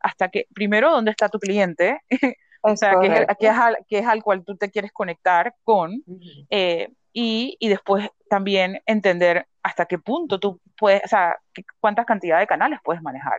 hasta 0.00 0.30
que, 0.30 0.46
primero, 0.54 0.90
dónde 0.90 1.10
está 1.10 1.28
tu 1.28 1.38
cliente, 1.38 2.00
o 2.62 2.74
sea, 2.76 2.98
que 2.98 3.08
es, 3.08 3.26
que, 3.38 3.46
es 3.46 3.58
al, 3.58 3.76
que 3.86 3.98
es, 3.98 4.06
al, 4.06 4.22
cual 4.22 4.42
tú 4.42 4.56
te 4.56 4.70
quieres 4.70 4.90
conectar 4.90 5.54
con, 5.64 6.02
eh, 6.48 6.88
y, 7.12 7.58
y, 7.60 7.68
después 7.68 8.08
también 8.30 8.80
entender 8.86 9.46
hasta 9.62 9.84
qué 9.84 9.98
punto 9.98 10.40
tú 10.40 10.60
puedes, 10.78 11.04
o 11.04 11.08
sea, 11.08 11.36
cuántas 11.78 12.06
cantidades 12.06 12.44
de 12.44 12.46
canales 12.46 12.80
puedes 12.82 13.02
manejar. 13.02 13.38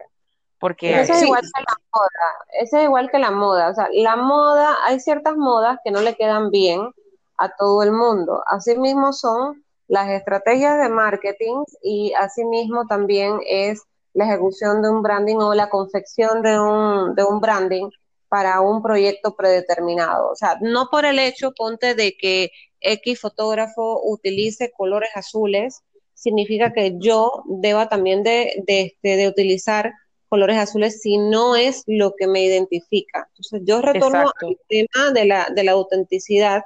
Porque, 0.59 1.01
eso 1.01 1.13
es 1.13 1.23
igual 1.23 1.41
que 1.41 1.63
la 1.63 1.75
moda, 1.91 2.35
eso 2.61 2.77
es 2.77 2.83
igual 2.83 3.09
que 3.09 3.19
la 3.19 3.31
moda, 3.31 3.69
o 3.69 3.73
sea, 3.73 3.89
la 3.91 4.15
moda, 4.15 4.77
hay 4.83 4.99
ciertas 4.99 5.35
modas 5.35 5.79
que 5.83 5.89
no 5.89 6.01
le 6.01 6.15
quedan 6.15 6.51
bien 6.51 6.93
a 7.37 7.49
todo 7.55 7.83
el 7.83 7.91
mundo, 7.91 8.43
asimismo 8.47 9.13
son 9.13 9.63
las 9.87 10.09
estrategias 10.09 10.81
de 10.81 10.89
marketing 10.89 11.63
y 11.81 12.13
asimismo 12.13 12.85
también 12.87 13.39
es 13.45 13.83
la 14.13 14.25
ejecución 14.25 14.81
de 14.81 14.89
un 14.89 15.01
branding 15.01 15.37
o 15.37 15.53
la 15.53 15.69
confección 15.69 16.41
de 16.41 16.59
un, 16.59 17.15
de 17.15 17.23
un 17.23 17.39
branding 17.39 17.89
para 18.29 18.61
un 18.61 18.81
proyecto 18.81 19.35
predeterminado. 19.35 20.31
O 20.31 20.35
sea, 20.35 20.57
no 20.61 20.87
por 20.89 21.05
el 21.05 21.19
hecho, 21.19 21.51
ponte, 21.55 21.95
de 21.95 22.15
que 22.17 22.51
X 22.79 23.19
fotógrafo 23.19 24.01
utilice 24.03 24.71
colores 24.71 25.09
azules, 25.15 25.83
significa 26.13 26.73
que 26.73 26.95
yo 26.97 27.43
deba 27.45 27.89
también 27.89 28.23
de, 28.23 28.63
de, 28.65 28.81
este, 28.81 29.17
de 29.17 29.27
utilizar 29.27 29.93
colores 30.29 30.57
azules 30.57 31.01
si 31.01 31.17
no 31.17 31.55
es 31.55 31.83
lo 31.85 32.15
que 32.15 32.27
me 32.27 32.43
identifica. 32.43 33.27
Entonces 33.29 33.61
yo 33.65 33.81
retorno 33.81 34.31
al 34.41 34.57
tema 34.67 35.11
de 35.13 35.25
la, 35.25 35.47
de 35.53 35.63
la 35.63 35.73
autenticidad 35.73 36.63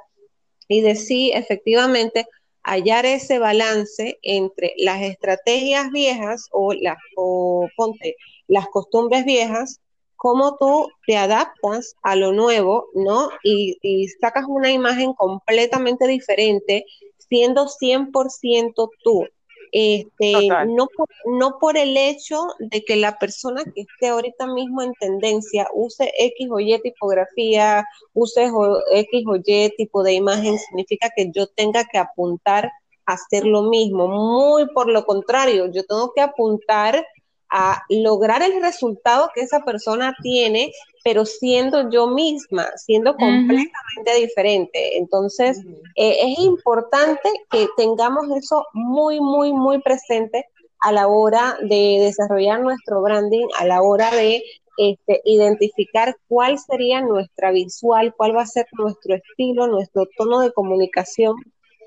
y 0.67 0.81
de 0.81 0.95
efectivamente 1.33 2.27
hallar 2.63 3.05
ese 3.05 3.39
balance 3.39 4.19
entre 4.23 4.73
las 4.77 5.01
estrategias 5.01 5.89
viejas 5.91 6.47
o 6.51 6.73
las, 6.73 6.97
o 7.15 7.67
ponte, 7.77 8.15
las 8.47 8.67
costumbres 8.67 9.23
viejas, 9.25 9.79
cómo 10.17 10.57
tú 10.57 10.89
te 11.05 11.15
adaptas 11.15 11.95
a 12.01 12.15
lo 12.15 12.33
nuevo, 12.33 12.89
¿no? 12.93 13.29
Y, 13.43 13.77
y 13.81 14.07
sacas 14.09 14.45
una 14.47 14.71
imagen 14.71 15.13
completamente 15.13 16.07
diferente, 16.07 16.85
siendo 17.17 17.67
100% 17.67 18.89
tú. 19.03 19.25
Este, 19.71 20.47
no, 20.67 20.87
por, 20.87 21.07
no 21.25 21.57
por 21.59 21.77
el 21.77 21.97
hecho 21.97 22.47
de 22.59 22.83
que 22.83 22.95
la 22.95 23.17
persona 23.19 23.63
que 23.63 23.81
esté 23.81 24.07
ahorita 24.07 24.47
mismo 24.47 24.81
en 24.81 24.93
tendencia 24.93 25.67
use 25.73 26.11
X 26.17 26.47
o 26.51 26.59
Y 26.59 26.79
tipografía, 26.81 27.85
use 28.13 28.49
X 28.91 29.23
o 29.27 29.35
Y 29.35 29.73
tipo 29.77 30.03
de 30.03 30.13
imagen, 30.13 30.57
significa 30.57 31.09
que 31.15 31.31
yo 31.33 31.47
tenga 31.47 31.85
que 31.85 31.97
apuntar 31.97 32.71
a 33.05 33.13
hacer 33.13 33.45
lo 33.45 33.63
mismo. 33.63 34.07
Muy 34.07 34.67
por 34.73 34.89
lo 34.89 35.05
contrario, 35.05 35.71
yo 35.71 35.85
tengo 35.85 36.11
que 36.13 36.21
apuntar 36.21 37.05
a 37.49 37.81
lograr 37.89 38.41
el 38.43 38.61
resultado 38.61 39.29
que 39.33 39.41
esa 39.41 39.61
persona 39.61 40.15
tiene, 40.21 40.71
pero 41.03 41.25
siendo 41.25 41.89
yo 41.89 42.07
misma, 42.07 42.67
siendo 42.75 43.15
completamente 43.15 44.15
diferente. 44.19 44.97
Entonces, 44.97 45.61
eh, 45.95 46.17
es 46.21 46.39
importante 46.39 47.29
que 47.49 47.67
tengamos 47.77 48.25
eso 48.35 48.65
muy, 48.73 49.19
muy, 49.21 49.53
muy 49.53 49.81
presente 49.81 50.45
a 50.79 50.91
la 50.91 51.07
hora 51.07 51.57
de 51.61 51.97
desarrollar 52.01 52.61
nuestro 52.61 53.01
branding, 53.01 53.47
a 53.57 53.65
la 53.65 53.81
hora 53.81 54.11
de 54.11 54.43
este, 54.77 55.21
identificar 55.25 56.15
cuál 56.27 56.59
sería 56.59 57.01
nuestra 57.01 57.51
visual, 57.51 58.13
cuál 58.15 58.35
va 58.35 58.43
a 58.43 58.47
ser 58.47 58.67
nuestro 58.73 59.15
estilo, 59.15 59.67
nuestro 59.67 60.07
tono 60.17 60.39
de 60.39 60.51
comunicación. 60.51 61.35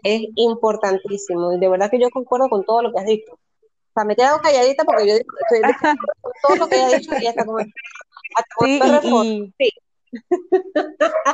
Es 0.02 0.22
importantísimo 0.34 1.52
y 1.52 1.60
de 1.60 1.68
verdad 1.68 1.90
que 1.90 2.00
yo 2.00 2.10
concuerdo 2.10 2.48
con 2.48 2.64
todo 2.64 2.82
lo 2.82 2.92
que 2.92 3.00
has 3.00 3.06
dicho. 3.06 3.38
O 3.90 3.92
sea, 3.94 4.04
me 4.04 4.12
he 4.12 4.16
quedado 4.16 4.40
calladita 4.40 4.84
porque 4.84 5.06
yo 5.06 5.14
estoy 5.14 5.62
todo 6.42 6.56
lo 6.56 6.68
que 6.68 6.76
haya 6.76 6.98
dicho 6.98 7.12
y 7.20 7.26
hasta 7.26 7.44
como... 7.44 7.58
sí, 9.58 9.70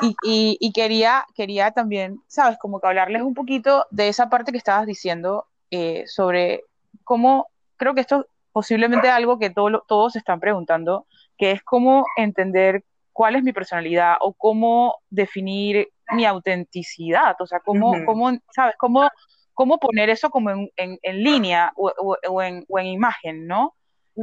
y, 0.02 0.16
y, 0.22 0.57
y, 0.61 0.72
quería, 0.72 1.26
quería 1.34 1.70
también, 1.72 2.20
sabes, 2.26 2.59
como 2.59 2.80
que 2.80 2.86
hablarles 2.86 3.22
un 3.22 3.34
poquito 3.34 3.86
de 3.90 4.09
esa 4.09 4.28
parte 4.28 4.52
que 4.52 4.59
estabas 4.59 4.86
diciendo 4.86 5.46
eh, 5.70 6.04
sobre 6.07 6.62
cómo, 7.04 7.48
creo 7.76 7.94
que 7.94 8.02
esto 8.02 8.26
posiblemente 8.52 9.09
algo 9.09 9.38
que 9.38 9.50
todo, 9.50 9.84
todos 9.86 10.14
se 10.14 10.18
están 10.18 10.40
preguntando, 10.40 11.07
que 11.36 11.52
es 11.52 11.62
cómo 11.62 12.07
entender 12.16 12.84
cuál 13.12 13.36
es 13.36 13.42
mi 13.42 13.52
personalidad 13.52 14.16
o 14.20 14.32
cómo 14.32 14.96
definir 15.11 15.88
mi 16.12 16.24
autenticidad, 16.24 17.36
o 17.38 17.46
sea, 17.46 17.61
cómo, 17.61 17.94
cómo 18.04 18.30
¿sabes? 18.54 18.74
Cómo 18.78 19.09
cómo 19.57 19.78
poner 19.78 20.11
eso 20.11 20.28
como 20.28 20.50
en, 20.50 20.70
en, 20.76 21.24
línea 21.24 21.72
o, 21.76 21.90
o, 21.98 22.42
en, 22.42 22.64
o, 22.68 22.78
en, 22.78 22.86
imagen, 22.86 23.46
¿no? 23.46 23.74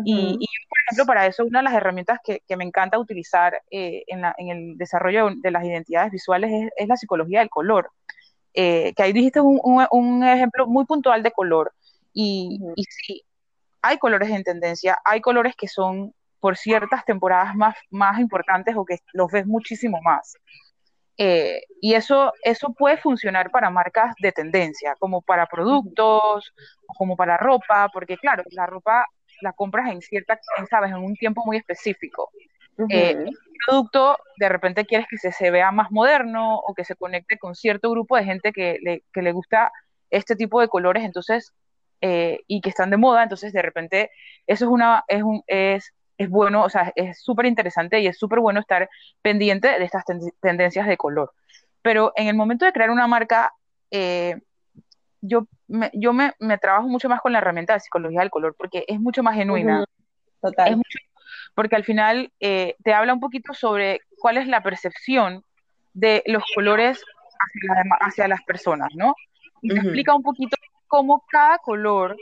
y, 0.06 0.38
y, 0.40 0.48
por 0.70 0.78
ejemplo, 0.86 1.06
para 1.06 1.26
eso 1.26 1.44
una 1.44 1.60
de 1.60 1.64
las 1.64 1.74
herramientas 1.74 2.20
que, 2.24 2.42
que 2.48 2.56
me 2.56 2.64
encanta 2.64 3.00
utilizar 3.00 3.62
eh, 3.70 4.04
en, 4.08 4.22
la, 4.22 4.34
en, 4.38 4.50
el 4.50 4.78
desarrollo 4.78 5.30
de 5.36 5.52
las 5.52 5.64
identidades 5.66 6.12
visuales 6.12 6.52
es, 6.52 6.72
es 6.78 6.88
la 6.88 6.98
psicología 6.98 7.40
del 7.40 7.50
color. 7.50 7.90
Eh, 8.54 8.94
que 8.96 9.04
ahí 9.04 9.12
dijiste 9.12 9.42
un, 9.42 9.60
un, 9.64 9.86
un, 9.92 10.24
ejemplo 10.24 10.68
muy 10.68 10.86
puntual 10.86 11.24
de 11.24 11.32
color. 11.32 11.74
Y, 12.14 12.60
y 12.76 12.84
sí, 12.84 13.24
hay 13.82 13.98
colores 13.98 14.30
en 14.30 14.44
tendencia, 14.44 15.00
hay 15.04 15.20
colores 15.20 15.56
que 15.56 15.68
son 15.68 16.14
por 16.40 16.58
ciertas 16.58 17.06
temporadas 17.06 17.56
más, 17.56 17.76
más 17.90 18.20
importantes 18.20 18.76
o 18.76 18.86
que 18.86 19.00
los 19.14 19.32
ves 19.32 19.48
muchísimo 19.48 20.00
más. 20.04 20.38
Eh, 21.18 21.62
y 21.80 21.94
eso, 21.94 22.34
eso 22.44 22.74
puede 22.74 22.98
funcionar 22.98 23.52
para 23.52 23.70
marcas 23.70 24.16
de 24.20 24.32
tendencia, 24.32 24.96
como 25.00 25.22
para 25.22 25.46
productos, 25.46 26.54
como 26.86 27.16
para 27.16 27.38
ropa, 27.38 27.90
porque 27.94 28.18
claro, 28.18 28.44
la 28.52 28.66
ropa 28.66 29.06
la 29.42 29.54
compras 29.54 29.92
en 29.92 30.02
cierta, 30.02 30.40
en, 30.58 30.68
sabes, 30.68 30.92
en 30.92 30.98
un 30.98 31.16
tiempo 31.16 31.44
muy 31.46 31.58
específico. 31.58 32.32
Uh 32.78 32.86
-huh. 32.86 32.88
eh, 32.90 33.16
un 33.16 33.38
producto, 33.68 34.18
de 34.38 34.50
repente 34.50 34.86
quieres 34.86 35.08
que 35.08 35.18
se, 35.18 35.32
se, 35.32 35.52
vea 35.52 35.72
más 35.72 35.92
moderno 35.92 36.58
o 36.58 36.74
que 36.74 36.84
se 36.84 36.96
conecte 36.96 37.38
con 37.38 37.54
cierto 37.54 37.92
grupo 37.92 38.18
de 38.18 38.24
gente 38.24 38.52
que 38.52 38.80
le, 38.82 39.04
que 39.14 39.22
le 39.22 39.32
gusta 39.32 39.72
este 40.10 40.36
tipo 40.36 40.60
de 40.60 40.68
colores, 40.68 41.04
entonces, 41.04 41.54
eh, 42.02 42.40
y 42.48 42.62
que 42.62 42.70
están 42.70 42.90
de 42.90 42.98
moda, 42.98 43.24
entonces 43.24 43.54
de 43.54 43.62
repente 43.62 44.12
eso 44.48 44.66
es 44.66 44.72
una, 44.72 45.04
es 45.08 45.24
un, 45.24 45.44
es 45.48 45.94
es 46.18 46.30
bueno, 46.30 46.64
o 46.64 46.70
sea, 46.70 46.92
es 46.96 47.22
súper 47.22 47.46
interesante 47.46 48.00
y 48.00 48.08
es 48.08 48.18
súper 48.18 48.40
bueno 48.40 48.60
estar 48.60 48.90
pendiente 49.22 49.68
de 49.68 49.84
estas 49.84 50.06
ten 50.06 50.20
tendencias 50.42 50.88
de 50.88 50.98
color. 50.98 51.34
Pero 51.82 52.14
en 52.16 52.28
el 52.28 52.36
momento 52.36 52.66
de 52.66 52.72
crear 52.72 52.90
una 52.90 53.08
marca, 53.08 53.52
eh, 53.92 54.40
yo, 55.22 55.48
me, 55.68 55.90
yo 55.94 56.14
me, 56.14 56.34
me, 56.40 56.58
trabajo 56.58 56.88
mucho 56.88 57.10
más 57.10 57.22
con 57.22 57.34
la 57.34 57.40
herramienta 57.40 57.74
de 57.74 57.80
psicología 57.80 58.22
del 58.22 58.30
color 58.30 58.56
porque 58.58 58.86
es 58.88 59.00
mucho 59.00 59.24
más 59.24 59.36
genuina. 59.36 59.80
Uh 59.80 59.84
-huh. 59.84 59.88
Total. 60.42 60.70
Es 60.72 60.78
mucho, 60.78 61.00
porque 61.56 61.76
al 61.76 61.84
final 61.84 62.32
eh, 62.40 62.76
te 62.84 62.94
habla 62.94 63.14
un 63.14 63.20
poquito 63.20 63.54
sobre 63.54 64.02
cuál 64.20 64.38
es 64.38 64.48
la 64.48 64.62
percepción 64.62 65.44
de 65.94 66.24
los 66.26 66.44
colores 66.56 67.04
hacia, 67.40 67.74
la, 67.76 67.96
hacia 68.02 68.28
las 68.28 68.42
personas, 68.44 68.90
¿no? 68.96 69.14
Y 69.62 69.70
te 69.70 69.76
uh 69.76 69.78
-huh. 69.78 69.84
explica 69.84 70.16
un 70.16 70.24
poquito 70.24 70.58
cómo 70.88 71.24
cada 71.30 71.58
color 71.60 72.18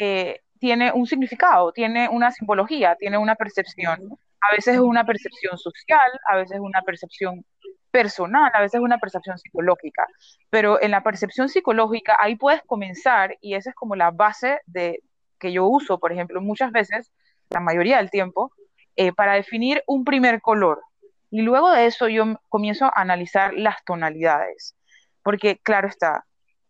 eh, 0.00 0.40
tiene 0.58 0.92
un 0.92 1.06
significado, 1.06 1.72
tiene 1.72 2.08
una 2.08 2.30
simbología, 2.30 2.96
tiene 2.96 3.18
una 3.18 3.34
percepción. 3.34 4.18
A 4.40 4.54
veces 4.54 4.74
es 4.74 4.80
una 4.80 5.04
percepción 5.04 5.58
social, 5.58 6.10
a 6.28 6.36
veces 6.36 6.56
es 6.56 6.60
una 6.60 6.82
percepción 6.82 7.44
personal, 7.90 8.50
a 8.54 8.60
veces 8.60 8.74
es 8.74 8.80
una 8.80 8.98
percepción 8.98 9.38
psicológica. 9.38 10.06
Pero 10.50 10.80
en 10.80 10.90
la 10.90 11.02
percepción 11.02 11.48
psicológica 11.48 12.16
ahí 12.20 12.36
puedes 12.36 12.62
comenzar 12.62 13.36
y 13.40 13.54
esa 13.54 13.70
es 13.70 13.76
como 13.76 13.96
la 13.96 14.10
base 14.10 14.60
de 14.66 15.00
que 15.38 15.52
yo 15.52 15.66
uso, 15.66 15.98
por 15.98 16.12
ejemplo, 16.12 16.40
muchas 16.40 16.72
veces, 16.72 17.12
la 17.50 17.60
mayoría 17.60 17.98
del 17.98 18.10
tiempo, 18.10 18.52
eh, 18.96 19.12
para 19.12 19.34
definir 19.34 19.82
un 19.86 20.04
primer 20.04 20.40
color. 20.40 20.82
Y 21.30 21.42
luego 21.42 21.70
de 21.70 21.86
eso 21.86 22.08
yo 22.08 22.24
comienzo 22.48 22.86
a 22.86 22.92
analizar 23.00 23.54
las 23.54 23.84
tonalidades. 23.84 24.76
Porque 25.22 25.58
claro 25.58 25.88
está, 25.88 26.24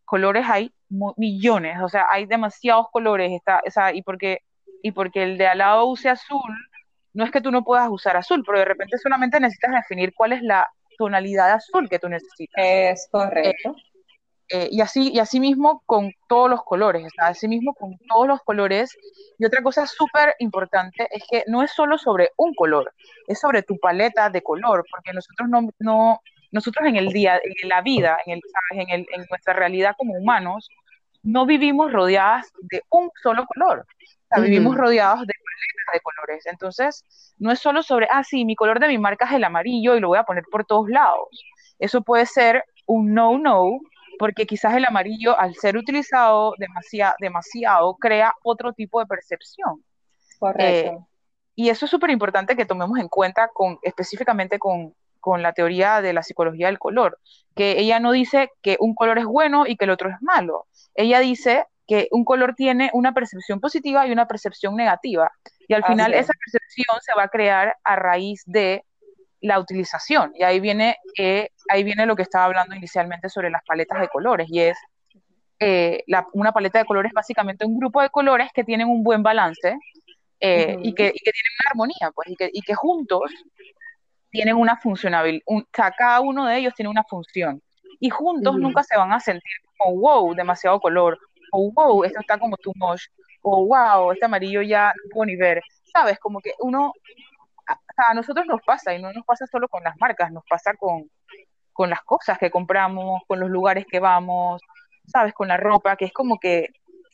colores 0.04 0.46
hay 0.48 0.72
millones, 0.88 1.78
o 1.82 1.88
sea, 1.88 2.06
hay 2.10 2.26
demasiados 2.26 2.86
colores, 2.90 3.32
está, 3.32 3.60
o 3.66 3.70
sea, 3.70 3.94
y 3.94 4.02
porque, 4.02 4.40
y 4.82 4.92
porque 4.92 5.22
el 5.22 5.38
de 5.38 5.46
al 5.46 5.58
lado 5.58 5.86
use 5.86 6.08
azul, 6.08 6.50
no 7.12 7.24
es 7.24 7.30
que 7.30 7.40
tú 7.40 7.50
no 7.50 7.64
puedas 7.64 7.88
usar 7.90 8.16
azul, 8.16 8.42
pero 8.46 8.58
de 8.58 8.64
repente 8.64 8.98
solamente 8.98 9.40
necesitas 9.40 9.72
definir 9.72 10.12
cuál 10.14 10.32
es 10.32 10.42
la 10.42 10.68
tonalidad 10.96 11.50
azul 11.52 11.88
que 11.88 11.98
tú 11.98 12.08
necesitas. 12.08 12.64
Es 12.64 13.08
correcto. 13.10 13.70
Eh, 13.70 13.82
eh, 14.50 14.68
y, 14.70 14.80
así, 14.80 15.10
y 15.12 15.18
así 15.18 15.40
mismo 15.40 15.82
con 15.84 16.10
todos 16.26 16.48
los 16.48 16.62
colores, 16.64 17.04
o 17.04 17.10
sea, 17.10 17.26
así 17.28 17.48
mismo 17.48 17.74
con 17.74 17.98
todos 18.08 18.26
los 18.26 18.40
colores. 18.42 18.96
Y 19.38 19.44
otra 19.44 19.62
cosa 19.62 19.86
súper 19.86 20.34
importante 20.38 21.06
es 21.10 21.22
que 21.30 21.44
no 21.46 21.62
es 21.62 21.70
solo 21.72 21.98
sobre 21.98 22.30
un 22.36 22.54
color, 22.54 22.94
es 23.26 23.38
sobre 23.40 23.62
tu 23.62 23.78
paleta 23.78 24.30
de 24.30 24.42
color, 24.42 24.84
porque 24.90 25.12
nosotros 25.12 25.48
no, 25.48 25.68
no 25.78 26.20
nosotros 26.50 26.86
en 26.88 26.96
el 26.96 27.08
día, 27.08 27.36
en 27.36 27.68
la 27.68 27.82
vida, 27.82 28.18
en, 28.24 28.34
el, 28.34 28.40
¿sabes? 28.42 28.86
En, 28.86 28.94
el, 28.94 29.06
en 29.12 29.26
nuestra 29.28 29.54
realidad 29.54 29.94
como 29.96 30.14
humanos, 30.14 30.68
no 31.22 31.46
vivimos 31.46 31.92
rodeadas 31.92 32.50
de 32.60 32.82
un 32.90 33.10
solo 33.22 33.44
color, 33.46 33.80
o 33.80 34.34
sea, 34.34 34.42
vivimos 34.42 34.76
rodeados 34.76 35.26
de 35.26 35.34
paletas 35.34 35.94
de 35.94 36.00
colores. 36.00 36.46
Entonces, 36.46 37.34
no 37.38 37.50
es 37.50 37.58
solo 37.58 37.82
sobre, 37.82 38.06
ah, 38.10 38.22
sí, 38.24 38.44
mi 38.44 38.54
color 38.54 38.78
de 38.78 38.88
mi 38.88 38.98
marca 38.98 39.24
es 39.24 39.32
el 39.32 39.44
amarillo 39.44 39.96
y 39.96 40.00
lo 40.00 40.08
voy 40.08 40.18
a 40.18 40.24
poner 40.24 40.44
por 40.50 40.64
todos 40.64 40.88
lados. 40.88 41.28
Eso 41.78 42.02
puede 42.02 42.26
ser 42.26 42.64
un 42.86 43.14
no-no, 43.14 43.80
porque 44.18 44.46
quizás 44.46 44.74
el 44.74 44.84
amarillo, 44.84 45.38
al 45.38 45.54
ser 45.54 45.76
utilizado 45.76 46.54
demasiado, 46.58 47.14
demasiado 47.20 47.94
crea 47.96 48.34
otro 48.42 48.72
tipo 48.72 49.00
de 49.00 49.06
percepción. 49.06 49.82
Correcto. 50.38 50.90
Eh, 50.90 50.98
y 51.54 51.70
eso 51.70 51.86
es 51.86 51.90
súper 51.90 52.10
importante 52.10 52.54
que 52.54 52.66
tomemos 52.66 52.98
en 52.98 53.08
cuenta 53.08 53.48
con, 53.52 53.78
específicamente 53.82 54.58
con, 54.58 54.94
con 55.20 55.42
la 55.42 55.52
teoría 55.52 56.00
de 56.00 56.12
la 56.12 56.22
psicología 56.22 56.66
del 56.66 56.78
color, 56.78 57.18
que 57.54 57.78
ella 57.78 58.00
no 58.00 58.12
dice 58.12 58.50
que 58.62 58.76
un 58.80 58.94
color 58.94 59.18
es 59.18 59.24
bueno 59.24 59.66
y 59.66 59.76
que 59.76 59.84
el 59.84 59.90
otro 59.90 60.10
es 60.10 60.16
malo. 60.20 60.66
Ella 60.94 61.20
dice 61.20 61.66
que 61.86 62.08
un 62.10 62.24
color 62.24 62.54
tiene 62.54 62.90
una 62.92 63.12
percepción 63.14 63.60
positiva 63.60 64.06
y 64.06 64.12
una 64.12 64.28
percepción 64.28 64.76
negativa. 64.76 65.30
Y 65.66 65.74
al 65.74 65.84
final 65.84 66.14
esa 66.14 66.32
percepción 66.32 67.00
se 67.00 67.14
va 67.16 67.24
a 67.24 67.28
crear 67.28 67.76
a 67.82 67.96
raíz 67.96 68.42
de 68.46 68.84
la 69.40 69.58
utilización. 69.58 70.32
Y 70.34 70.42
ahí 70.42 70.60
viene, 70.60 70.96
eh, 71.16 71.50
ahí 71.70 71.84
viene 71.84 72.06
lo 72.06 72.16
que 72.16 72.22
estaba 72.22 72.44
hablando 72.44 72.74
inicialmente 72.74 73.28
sobre 73.28 73.50
las 73.50 73.62
paletas 73.64 74.00
de 74.00 74.08
colores, 74.08 74.48
y 74.50 74.60
es 74.60 74.78
eh, 75.60 76.04
una 76.32 76.52
paleta 76.52 76.78
de 76.78 76.84
colores 76.84 77.12
básicamente 77.12 77.66
un 77.66 77.78
grupo 77.78 78.00
de 78.00 78.10
colores 78.10 78.50
que 78.54 78.64
tienen 78.64 78.88
un 78.88 79.02
buen 79.02 79.24
balance 79.24 79.76
eh, 80.40 80.76
y, 80.82 80.94
que, 80.94 81.08
y, 81.08 81.18
que, 81.18 81.32
tienen 81.32 81.52
una 81.60 81.70
armonía, 81.70 82.12
pues, 82.14 82.28
y 82.28 82.36
que, 82.36 82.50
y 82.52 82.60
que 82.60 82.74
juntos 82.74 83.22
tienen 84.30 84.56
una 84.56 84.76
funcionabilidad, 84.76 85.44
cada 85.96 86.20
uno 86.20 86.46
de 86.46 86.58
ellos 86.58 86.74
tiene 86.74 86.90
una 86.90 87.04
función, 87.04 87.62
y 88.00 88.10
juntos 88.10 88.56
nunca 88.56 88.82
se 88.82 88.96
van 88.96 89.12
a 89.12 89.20
sentir 89.20 89.42
como, 89.76 90.00
wow, 90.00 90.34
demasiado 90.34 90.80
color, 90.80 91.18
o 91.52 91.72
wow, 91.72 92.04
esto 92.04 92.20
está 92.20 92.38
como 92.38 92.56
too 92.56 92.72
much, 92.76 93.02
o 93.42 93.66
wow, 93.66 94.12
este 94.12 94.26
amarillo 94.26 94.62
ya 94.62 94.88
no 94.88 95.10
puedo 95.10 95.26
ni 95.26 95.36
ver, 95.36 95.62
¿sabes? 95.92 96.18
Como 96.18 96.40
que 96.40 96.52
uno 96.60 96.92
a 97.96 98.14
nosotros 98.14 98.46
nos 98.46 98.62
pasa, 98.62 98.94
y 98.94 99.02
no 99.02 99.12
nos 99.12 99.24
pasa 99.24 99.46
solo 99.46 99.68
con 99.68 99.82
las 99.82 99.96
marcas, 99.98 100.32
nos 100.32 100.44
pasa 100.48 100.74
con, 100.74 101.10
con 101.72 101.90
las 101.90 102.02
cosas 102.02 102.38
que 102.38 102.50
compramos, 102.50 103.22
con 103.26 103.40
los 103.40 103.50
lugares 103.50 103.86
que 103.90 104.00
vamos, 104.00 104.62
¿sabes? 105.06 105.34
Con 105.34 105.48
la 105.48 105.56
ropa, 105.56 105.96
que 105.96 106.06
es 106.06 106.12
como 106.12 106.38
que, 106.38 106.68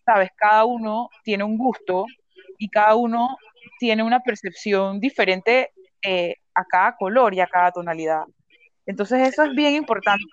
¿sabes? 0.04 0.30
Cada 0.36 0.64
uno 0.64 1.08
tiene 1.22 1.44
un 1.44 1.56
gusto 1.58 2.06
y 2.58 2.68
cada 2.68 2.94
uno 2.94 3.36
tiene 3.78 4.02
una 4.02 4.20
percepción 4.20 5.00
diferente 5.00 5.72
eh, 6.02 6.36
a 6.54 6.64
cada 6.64 6.96
color 6.96 7.34
y 7.34 7.40
a 7.40 7.46
cada 7.46 7.72
tonalidad. 7.72 8.24
Entonces 8.86 9.28
eso 9.28 9.42
es 9.44 9.54
bien 9.54 9.74
importante 9.74 10.24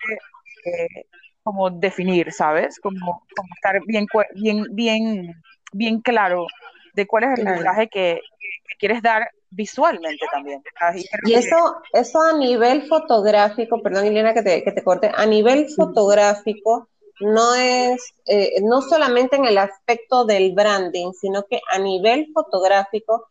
eh, 0.65 1.05
como 1.43 1.69
definir, 1.69 2.32
¿sabes? 2.32 2.80
Como, 2.80 3.26
como, 3.36 3.49
estar 3.55 3.82
bien, 3.86 4.05
bien, 4.36 4.65
bien, 4.72 5.34
bien 5.72 6.01
claro 6.01 6.45
de 6.93 7.07
cuál 7.07 7.24
es 7.24 7.39
el 7.39 7.45
mensaje 7.45 7.88
que, 7.88 8.22
que, 8.67 8.78
quieres 8.78 9.01
dar 9.01 9.30
visualmente 9.49 10.26
también. 10.32 10.61
Y 11.26 11.34
eso, 11.34 11.82
eso 11.93 12.22
a 12.22 12.38
nivel 12.38 12.88
fotográfico, 12.88 13.82
perdón 13.82 14.05
Elena 14.05 14.34
que 14.34 14.41
te, 14.41 14.63
que 14.63 14.72
te 14.72 14.84
corte, 14.84 15.11
a 15.13 15.26
nivel 15.26 15.67
fotográfico 15.69 16.89
no 17.19 17.53
es, 17.53 18.13
eh, 18.26 18.55
no 18.63 18.82
solamente 18.82 19.36
en 19.36 19.45
el 19.45 19.57
aspecto 19.57 20.26
del 20.26 20.53
branding, 20.53 21.11
sino 21.13 21.43
que 21.43 21.61
a 21.72 21.78
nivel 21.78 22.32
fotográfico 22.34 23.30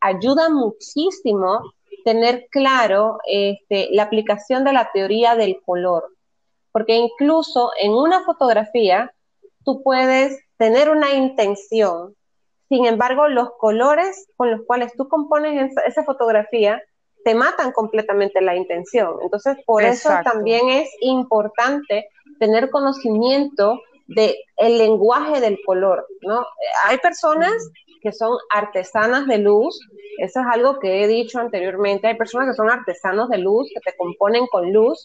ayuda 0.00 0.48
muchísimo 0.48 1.72
tener 2.08 2.46
claro 2.50 3.18
este, 3.26 3.88
la 3.90 4.04
aplicación 4.04 4.64
de 4.64 4.72
la 4.72 4.90
teoría 4.94 5.36
del 5.36 5.60
color, 5.60 6.06
porque 6.72 6.94
incluso 6.96 7.70
en 7.78 7.92
una 7.92 8.24
fotografía 8.24 9.12
tú 9.62 9.82
puedes 9.82 10.42
tener 10.56 10.88
una 10.88 11.12
intención, 11.12 12.14
sin 12.70 12.86
embargo, 12.86 13.28
los 13.28 13.50
colores 13.58 14.26
con 14.38 14.50
los 14.50 14.62
cuales 14.66 14.94
tú 14.96 15.06
compones 15.06 15.70
esa, 15.86 16.02
fotografía 16.02 16.82
te 17.26 17.34
matan 17.34 17.72
completamente 17.72 18.40
la 18.40 18.56
intención. 18.56 19.16
Entonces, 19.22 19.58
por 19.66 19.82
eso 19.82 20.08
también 20.24 20.70
es 20.70 20.88
importante 21.02 22.08
tener 22.38 22.70
conocimiento 22.70 23.82
del 24.06 24.34
el 24.56 24.78
lenguaje 24.78 25.42
del 25.42 25.58
color, 25.62 26.06
¿no? 26.22 26.46
Hay 26.84 26.96
personas 26.96 27.52
que 28.00 28.12
son 28.12 28.36
artesanas 28.50 29.26
de 29.26 29.38
luz, 29.38 29.78
eso 30.18 30.40
es 30.40 30.46
algo 30.50 30.78
que 30.78 31.02
he 31.02 31.06
dicho 31.06 31.38
anteriormente, 31.38 32.06
hay 32.06 32.16
personas 32.16 32.48
que 32.48 32.54
son 32.54 32.70
artesanos 32.70 33.28
de 33.28 33.38
luz, 33.38 33.68
que 33.72 33.80
te 33.80 33.96
componen 33.96 34.46
con 34.46 34.72
luz, 34.72 35.04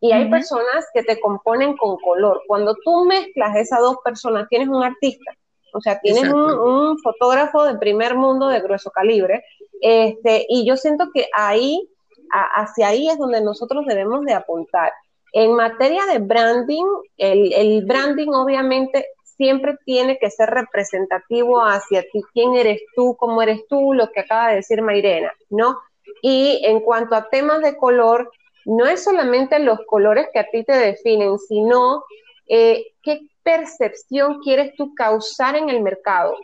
y 0.00 0.12
hay 0.12 0.30
personas 0.30 0.86
que 0.94 1.02
te 1.02 1.18
componen 1.18 1.76
con 1.76 1.96
color. 1.98 2.42
Cuando 2.46 2.76
tú 2.84 3.04
mezclas 3.04 3.56
esas 3.56 3.80
dos 3.80 3.96
personas, 4.04 4.48
tienes 4.48 4.68
un 4.68 4.82
artista. 4.82 5.32
O 5.72 5.80
sea, 5.80 5.98
tienes 6.00 6.32
un, 6.32 6.98
fotógrafo 6.98 7.64
de 7.64 7.78
primer 7.78 8.16
mundo 8.16 8.48
de 8.48 8.60
grueso 8.60 8.90
calibre, 8.90 9.44
este, 9.80 10.46
y 10.48 10.66
yo 10.66 10.76
siento 10.76 11.08
que 11.12 11.28
ahí, 11.34 11.88
hacia 12.30 12.88
ahí 12.88 13.08
es 13.08 13.18
donde 13.18 13.40
nosotros 13.40 13.84
debemos 13.86 14.24
de 14.24 14.34
apuntar. 14.34 14.92
En 15.32 15.54
materia 15.54 16.06
de 16.06 16.18
branding, 16.18 16.86
el, 17.18 17.52
el, 17.52 17.84
branding 17.84 18.28
obviamente 18.28 19.06
siempre 19.38 19.78
tiene 19.86 20.18
que 20.18 20.30
ser 20.30 20.50
representativo 20.50 21.62
hacia 21.62 22.02
ti, 22.02 22.22
quién 22.34 22.54
eres 22.56 22.82
tú, 22.94 23.16
cómo 23.18 23.40
eres 23.40 23.66
tú, 23.68 23.94
lo 23.94 24.10
que 24.10 24.20
acaba 24.20 24.48
de 24.48 24.56
decir 24.56 24.82
Mairena, 24.82 25.32
¿no? 25.48 25.80
Y 26.20 26.60
en 26.64 26.80
cuanto 26.80 27.14
a 27.14 27.30
temas 27.30 27.62
de 27.62 27.76
color, 27.76 28.30
no 28.66 28.84
es 28.86 29.02
solamente 29.02 29.58
los 29.60 29.78
colores 29.86 30.28
que 30.32 30.40
a 30.40 30.50
ti 30.50 30.64
te 30.64 30.76
definen, 30.76 31.38
sino 31.38 32.04
eh, 32.48 32.88
qué 33.02 33.20
percepción 33.42 34.40
quieres 34.40 34.74
tú 34.76 34.94
causar 34.94 35.56
en 35.56 35.70
el 35.70 35.80
mercado. 35.80 36.36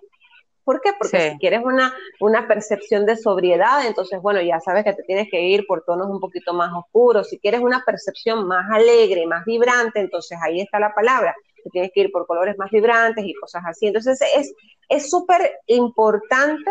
¿Por 0.64 0.80
qué? 0.80 0.90
Porque 0.98 1.32
si 1.32 1.38
quieres 1.38 1.60
una, 1.64 1.94
una 2.20 2.48
percepción 2.48 3.04
de 3.06 3.16
sobriedad, 3.16 3.86
entonces, 3.86 4.20
bueno, 4.20 4.40
ya 4.40 4.60
sabes 4.60 4.84
que 4.84 4.94
te 4.94 5.02
tienes 5.02 5.28
que 5.30 5.42
ir 5.42 5.66
por 5.66 5.84
tonos 5.84 6.08
un 6.08 6.20
poquito 6.20 6.54
más 6.54 6.72
oscuros. 6.74 7.28
Si 7.28 7.38
quieres 7.38 7.60
una 7.60 7.82
percepción 7.84 8.46
más 8.46 8.70
alegre, 8.70 9.26
más 9.26 9.44
vibrante, 9.44 10.00
entonces 10.00 10.38
ahí 10.42 10.60
está 10.60 10.78
la 10.78 10.94
palabra. 10.94 11.34
Te 11.62 11.70
tienes 11.70 11.90
que 11.94 12.00
ir 12.00 12.12
por 12.12 12.26
colores 12.26 12.56
más 12.58 12.70
vibrantes 12.70 13.24
y 13.24 13.34
cosas 13.34 13.62
así. 13.66 13.86
Entonces, 13.86 14.20
es 14.88 15.10
súper 15.10 15.52
importante 15.66 16.70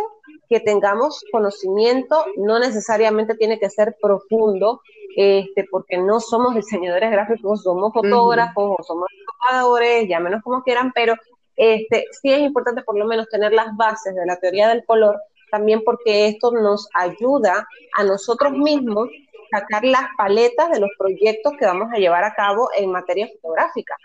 que 0.49 0.59
tengamos 0.59 1.23
conocimiento, 1.31 2.25
no 2.37 2.59
necesariamente 2.59 3.35
tiene 3.35 3.59
que 3.59 3.69
ser 3.69 3.95
profundo, 4.01 4.81
este, 5.15 5.65
porque 5.69 5.97
no 5.97 6.19
somos 6.19 6.55
diseñadores 6.55 7.11
gráficos, 7.11 7.63
somos 7.63 7.93
fotógrafos 7.93 8.75
o 8.79 8.83
somos 8.83 9.07
ya 9.51 10.07
llámenos 10.07 10.41
como 10.41 10.63
quieran, 10.63 10.91
pero 10.93 11.15
este, 11.55 12.05
sí 12.21 12.31
es 12.31 12.39
importante 12.39 12.83
por 12.83 12.97
lo 12.97 13.05
menos 13.05 13.29
tener 13.29 13.53
las 13.53 13.75
bases 13.75 14.15
de 14.15 14.25
la 14.25 14.39
teoría 14.39 14.69
del 14.69 14.85
color, 14.85 15.19
también 15.51 15.83
porque 15.83 16.27
esto 16.27 16.51
nos 16.51 16.87
ayuda 16.93 17.67
a 17.95 18.03
nosotros 18.03 18.53
mismos 18.53 19.09
sacar 19.51 19.85
las 19.85 20.05
paletas 20.17 20.71
de 20.71 20.79
los 20.79 20.89
proyectos 20.97 21.53
que 21.59 21.65
vamos 21.65 21.89
a 21.93 21.99
llevar 21.99 22.23
a 22.23 22.33
cabo 22.33 22.69
en 22.75 22.91
materia 22.91 23.27
fotográfica. 23.35 23.95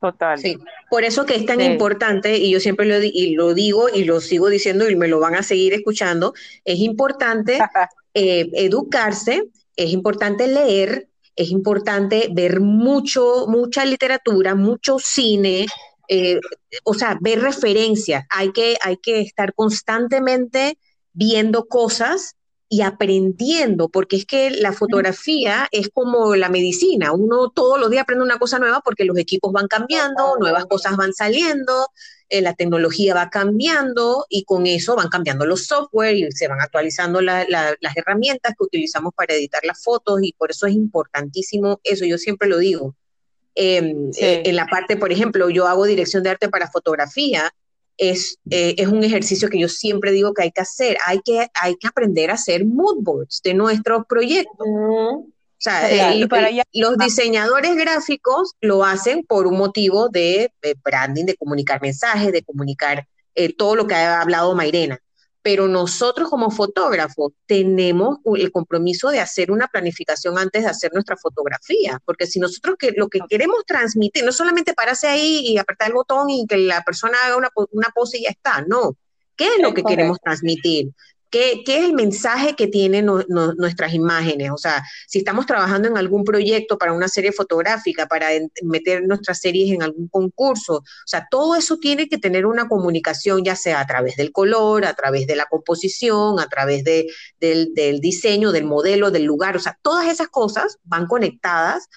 Total. 0.00 0.38
Sí, 0.38 0.58
por 0.90 1.04
eso 1.04 1.24
que 1.24 1.34
es 1.34 1.46
tan 1.46 1.62
importante, 1.62 2.36
y 2.36 2.50
yo 2.50 2.60
siempre 2.60 2.84
lo, 2.84 3.02
y 3.02 3.34
lo 3.34 3.54
digo 3.54 3.88
y 3.88 4.04
lo 4.04 4.20
sigo 4.20 4.50
diciendo 4.50 4.90
y 4.90 4.96
me 4.96 5.08
lo 5.08 5.18
van 5.18 5.34
a 5.34 5.42
seguir 5.42 5.72
escuchando, 5.72 6.34
es 6.66 6.80
importante 6.80 7.58
eh, 8.14 8.50
educarse, 8.52 9.44
es 9.76 9.90
importante 9.90 10.46
leer, 10.46 11.08
es 11.36 11.50
importante 11.50 12.28
ver 12.30 12.60
mucho, 12.60 13.46
mucha 13.48 13.86
literatura, 13.86 14.54
mucho 14.54 14.98
cine, 14.98 15.66
eh, 16.08 16.40
o 16.84 16.94
sea, 16.94 17.18
ver 17.20 17.40
referencias. 17.40 18.24
Hay 18.30 18.52
que, 18.52 18.76
hay 18.82 18.96
que 18.96 19.20
estar 19.20 19.54
constantemente 19.54 20.78
viendo 21.12 21.66
cosas 21.66 22.36
y 22.68 22.82
aprendiendo, 22.82 23.88
porque 23.88 24.16
es 24.16 24.26
que 24.26 24.50
la 24.50 24.72
fotografía 24.72 25.68
es 25.70 25.90
como 25.92 26.34
la 26.34 26.48
medicina, 26.48 27.12
uno 27.12 27.50
todos 27.50 27.78
los 27.78 27.90
días 27.90 28.02
aprende 28.02 28.24
una 28.24 28.38
cosa 28.38 28.58
nueva 28.58 28.80
porque 28.84 29.04
los 29.04 29.16
equipos 29.18 29.52
van 29.52 29.68
cambiando, 29.68 30.36
nuevas 30.40 30.66
cosas 30.66 30.96
van 30.96 31.12
saliendo, 31.12 31.88
eh, 32.28 32.40
la 32.40 32.54
tecnología 32.54 33.14
va 33.14 33.30
cambiando 33.30 34.26
y 34.28 34.44
con 34.44 34.66
eso 34.66 34.96
van 34.96 35.08
cambiando 35.08 35.46
los 35.46 35.66
software 35.66 36.16
y 36.16 36.32
se 36.32 36.48
van 36.48 36.60
actualizando 36.60 37.20
las 37.20 37.76
herramientas 37.94 38.54
que 38.58 38.64
utilizamos 38.64 39.12
para 39.14 39.34
editar 39.34 39.62
las 39.64 39.82
fotos 39.82 40.20
y 40.22 40.32
por 40.32 40.50
eso 40.50 40.66
es 40.66 40.74
importantísimo 40.74 41.80
eso, 41.84 42.04
yo 42.04 42.18
siempre 42.18 42.48
lo 42.48 42.58
digo. 42.58 42.96
Em, 43.54 44.10
eh, 44.16 44.42
en 44.46 44.56
la 44.56 44.66
parte, 44.66 44.96
por 44.96 45.12
ejemplo, 45.12 45.48
yo 45.48 45.66
hago 45.66 45.84
dirección 45.84 46.22
de 46.22 46.30
arte 46.30 46.48
para 46.48 46.70
fotografía 46.70 47.52
es, 47.96 48.38
eh, 48.50 48.74
es 48.78 48.88
un 48.88 49.04
ejercicio 49.04 49.48
que 49.48 49.58
yo 49.58 49.68
siempre 49.68 50.12
digo 50.12 50.34
que 50.34 50.42
hay 50.42 50.50
que 50.50 50.60
hacer. 50.60 50.96
Hay 51.06 51.20
que, 51.20 51.48
hay 51.54 51.76
que 51.76 51.86
aprender 51.86 52.30
a 52.30 52.34
hacer 52.34 52.64
mood 52.64 52.98
boards 53.00 53.40
de 53.42 53.54
nuestros 53.54 54.04
proyectos. 54.06 54.66
O 54.66 55.64
sea, 55.64 56.14
los 56.72 56.98
diseñadores 56.98 57.76
gráficos 57.76 58.52
lo 58.60 58.84
hacen 58.84 59.24
por 59.24 59.46
un 59.46 59.56
motivo 59.56 60.08
de, 60.08 60.52
branding, 60.84 61.24
de 61.24 61.36
comunicar 61.36 61.80
mensajes, 61.80 62.32
de 62.32 62.42
comunicar 62.42 63.06
eh, 63.34 63.52
todo 63.54 63.74
lo 63.74 63.86
que 63.86 63.94
ha 63.94 64.20
hablado 64.20 64.54
Mairena. 64.54 64.98
Pero 65.44 65.68
nosotros 65.68 66.30
como 66.30 66.50
fotógrafos 66.50 67.32
tenemos 67.44 68.16
el 68.34 68.50
compromiso 68.50 69.10
de 69.10 69.20
hacer 69.20 69.50
una 69.50 69.68
planificación 69.68 70.38
antes 70.38 70.62
de 70.62 70.70
hacer 70.70 70.90
nuestra 70.94 71.18
fotografía, 71.18 72.00
porque 72.06 72.26
si 72.26 72.40
nosotros 72.40 72.76
que, 72.78 72.92
lo 72.96 73.08
que 73.08 73.20
queremos 73.28 73.58
transmitir, 73.66 74.24
no 74.24 74.32
solamente 74.32 74.72
pararse 74.72 75.06
ahí 75.06 75.40
y 75.46 75.58
apretar 75.58 75.88
el 75.88 75.94
botón 75.96 76.30
y 76.30 76.46
que 76.46 76.56
la 76.56 76.80
persona 76.80 77.18
haga 77.26 77.36
una, 77.36 77.50
una 77.72 77.88
pose 77.94 78.16
y 78.16 78.22
ya 78.22 78.30
está, 78.30 78.64
no. 78.66 78.96
¿Qué 79.36 79.44
es 79.56 79.60
lo 79.60 79.74
que 79.74 79.82
queremos 79.82 80.18
transmitir? 80.18 80.92
¿Qué, 81.34 81.64
es 81.66 81.84
el 81.84 81.94
mensaje 81.94 82.54
que 82.54 82.68
tienen 82.68 83.06
nuestras 83.56 83.92
imágenes? 83.92 84.52
O 84.52 84.56
sea, 84.56 84.84
si 85.08 85.18
estamos 85.18 85.46
trabajando 85.46 85.88
en 85.88 85.98
algún 85.98 86.22
proyecto 86.22 86.78
para 86.78 86.92
una 86.92 87.08
serie 87.08 87.32
fotográfica, 87.32 88.06
para 88.06 88.28
meter 88.62 89.02
nuestras 89.04 89.40
series 89.40 89.72
en 89.72 89.82
algún 89.82 90.06
concurso, 90.06 90.74
o 90.76 91.06
sea, 91.06 91.26
todo 91.28 91.56
eso 91.56 91.78
tiene 91.78 92.08
que 92.08 92.18
tener 92.18 92.46
una 92.46 92.68
comunicación, 92.68 93.42
ya 93.42 93.56
sea 93.56 93.80
a 93.80 93.86
través 93.88 94.14
del 94.14 94.30
color, 94.30 94.84
a 94.84 94.94
través 94.94 95.26
de 95.26 95.34
la 95.34 95.46
composición, 95.46 96.38
a 96.38 96.46
través 96.46 96.84
de, 96.84 97.08
del, 97.40 97.74
del 97.74 97.98
diseño, 97.98 98.52
del 98.52 98.64
modelo, 98.64 99.10
del 99.10 99.24
lugar, 99.24 99.56
o 99.56 99.60
sea, 99.60 99.76
todas 99.82 100.06
esas 100.06 100.28
cosas 100.28 100.78
van 100.84 101.08
conectadas 101.08 101.88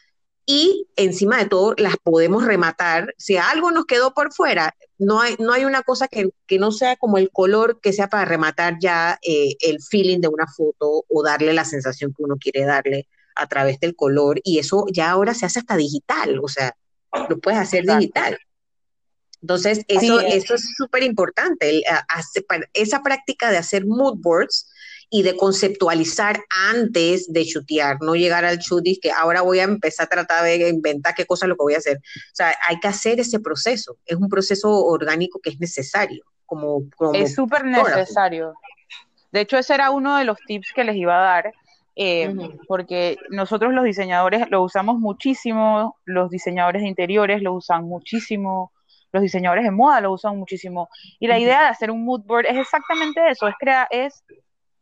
y 0.49 0.87
encima 0.95 1.37
de 1.37 1.49
todo 1.49 1.75
las 1.77 1.97
podemos 1.97 2.45
rematar. 2.45 3.13
Si 3.17 3.35
algo 3.35 3.69
nos 3.71 3.85
quedó 3.85 4.13
por 4.13 4.33
fuera, 4.33 4.73
no 4.97 5.19
hay, 5.19 5.35
no 5.39 5.51
hay 5.51 5.65
una 5.65 5.83
cosa 5.83 6.07
que, 6.07 6.29
no 6.57 6.71
sea 6.71 6.95
como 6.95 7.17
el 7.17 7.29
color 7.31 7.81
que 7.81 7.91
sea 7.91 8.07
para 8.07 8.23
rematar 8.23 8.77
ya 8.79 9.19
eh, 9.21 9.55
el 9.59 9.81
feeling 9.81 10.21
de 10.21 10.29
una 10.29 10.47
foto 10.47 11.03
o 11.09 11.23
darle 11.23 11.53
la 11.53 11.65
sensación 11.65 12.13
que 12.17 12.23
uno 12.23 12.37
quiere 12.39 12.63
darle 12.63 13.09
a 13.35 13.45
través 13.47 13.81
del 13.81 13.93
color. 13.93 14.39
Y 14.41 14.59
eso 14.59 14.85
ya 14.89 15.11
ahora 15.11 15.33
se 15.33 15.45
hace 15.45 15.59
hasta 15.59 15.75
digital, 15.75 16.39
o 16.41 16.47
sea, 16.47 16.77
lo 17.27 17.37
puedes 17.39 17.59
hacer 17.59 17.85
digital. 17.85 18.39
Entonces, 19.41 19.83
eso, 19.89 20.21
eso 20.21 20.55
es 20.55 20.65
súper 20.77 21.03
importante. 21.03 21.83
Esa 22.73 23.03
práctica 23.03 23.51
de 23.51 23.57
hacer 23.57 23.85
mood 23.85 24.15
boards 24.17 24.71
y 25.09 25.23
de 25.23 25.37
conceptualizar 25.37 26.39
antes 26.69 27.31
de 27.31 27.45
chutear, 27.45 27.97
no 28.01 28.15
llegar 28.15 28.43
al 28.43 28.57
shoot 28.57 28.85
y 28.85 28.99
que 28.99 29.11
ahora 29.11 29.41
voy 29.41 29.59
a 29.59 29.63
empezar 29.63 30.05
a 30.05 30.09
tratar 30.09 30.43
de 30.43 30.69
inventar 30.69 31.15
qué 31.15 31.25
cosa 31.25 31.45
es 31.45 31.49
lo 31.49 31.55
que 31.55 31.63
voy 31.63 31.75
a 31.75 31.77
hacer. 31.77 31.97
O 31.97 32.35
sea, 32.35 32.53
hay 32.67 32.79
que 32.79 32.87
hacer 32.87 33.19
ese 33.19 33.39
proceso, 33.39 33.97
es 34.05 34.17
un 34.17 34.27
proceso 34.27 34.69
orgánico 34.69 35.39
que 35.41 35.51
es 35.51 35.59
necesario. 35.59 36.23
Como, 36.45 36.83
es 37.13 37.35
súper 37.35 37.65
necesario. 37.65 38.53
De 39.31 39.41
hecho, 39.41 39.57
ese 39.57 39.73
era 39.73 39.91
uno 39.91 40.17
de 40.17 40.23
los 40.23 40.37
tips 40.47 40.71
que 40.73 40.85
les 40.85 40.95
iba 40.95 41.17
a 41.17 41.21
dar, 41.21 41.53
eh, 41.95 42.33
porque 42.67 43.17
nosotros 43.29 43.73
los 43.73 43.83
diseñadores 43.83 44.49
lo 44.49 44.63
usamos 44.63 44.99
muchísimo, 44.99 45.97
los 46.05 46.29
diseñadores 46.29 46.83
de 46.83 46.87
interiores 46.87 47.41
lo 47.41 47.53
usan 47.53 47.85
muchísimo, 47.85 48.71
los 49.11 49.23
diseñadores 49.23 49.65
de 49.65 49.71
moda 49.71 49.99
lo 49.99 50.11
usan 50.11 50.37
muchísimo. 50.37 50.89
Y 51.19 51.27
la 51.27 51.39
idea 51.39 51.61
de 51.61 51.67
hacer 51.67 51.91
un 51.91 52.05
mood 52.05 52.21
board 52.25 52.45
es 52.45 52.57
exactamente 52.57 53.21
eso, 53.29 53.47
es, 53.47 53.55
crear, 53.59 53.87
es 53.91 54.23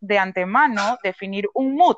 de 0.05 0.19
antemano 0.19 0.97
definir 1.03 1.47
un 1.53 1.75
mood. 1.75 1.97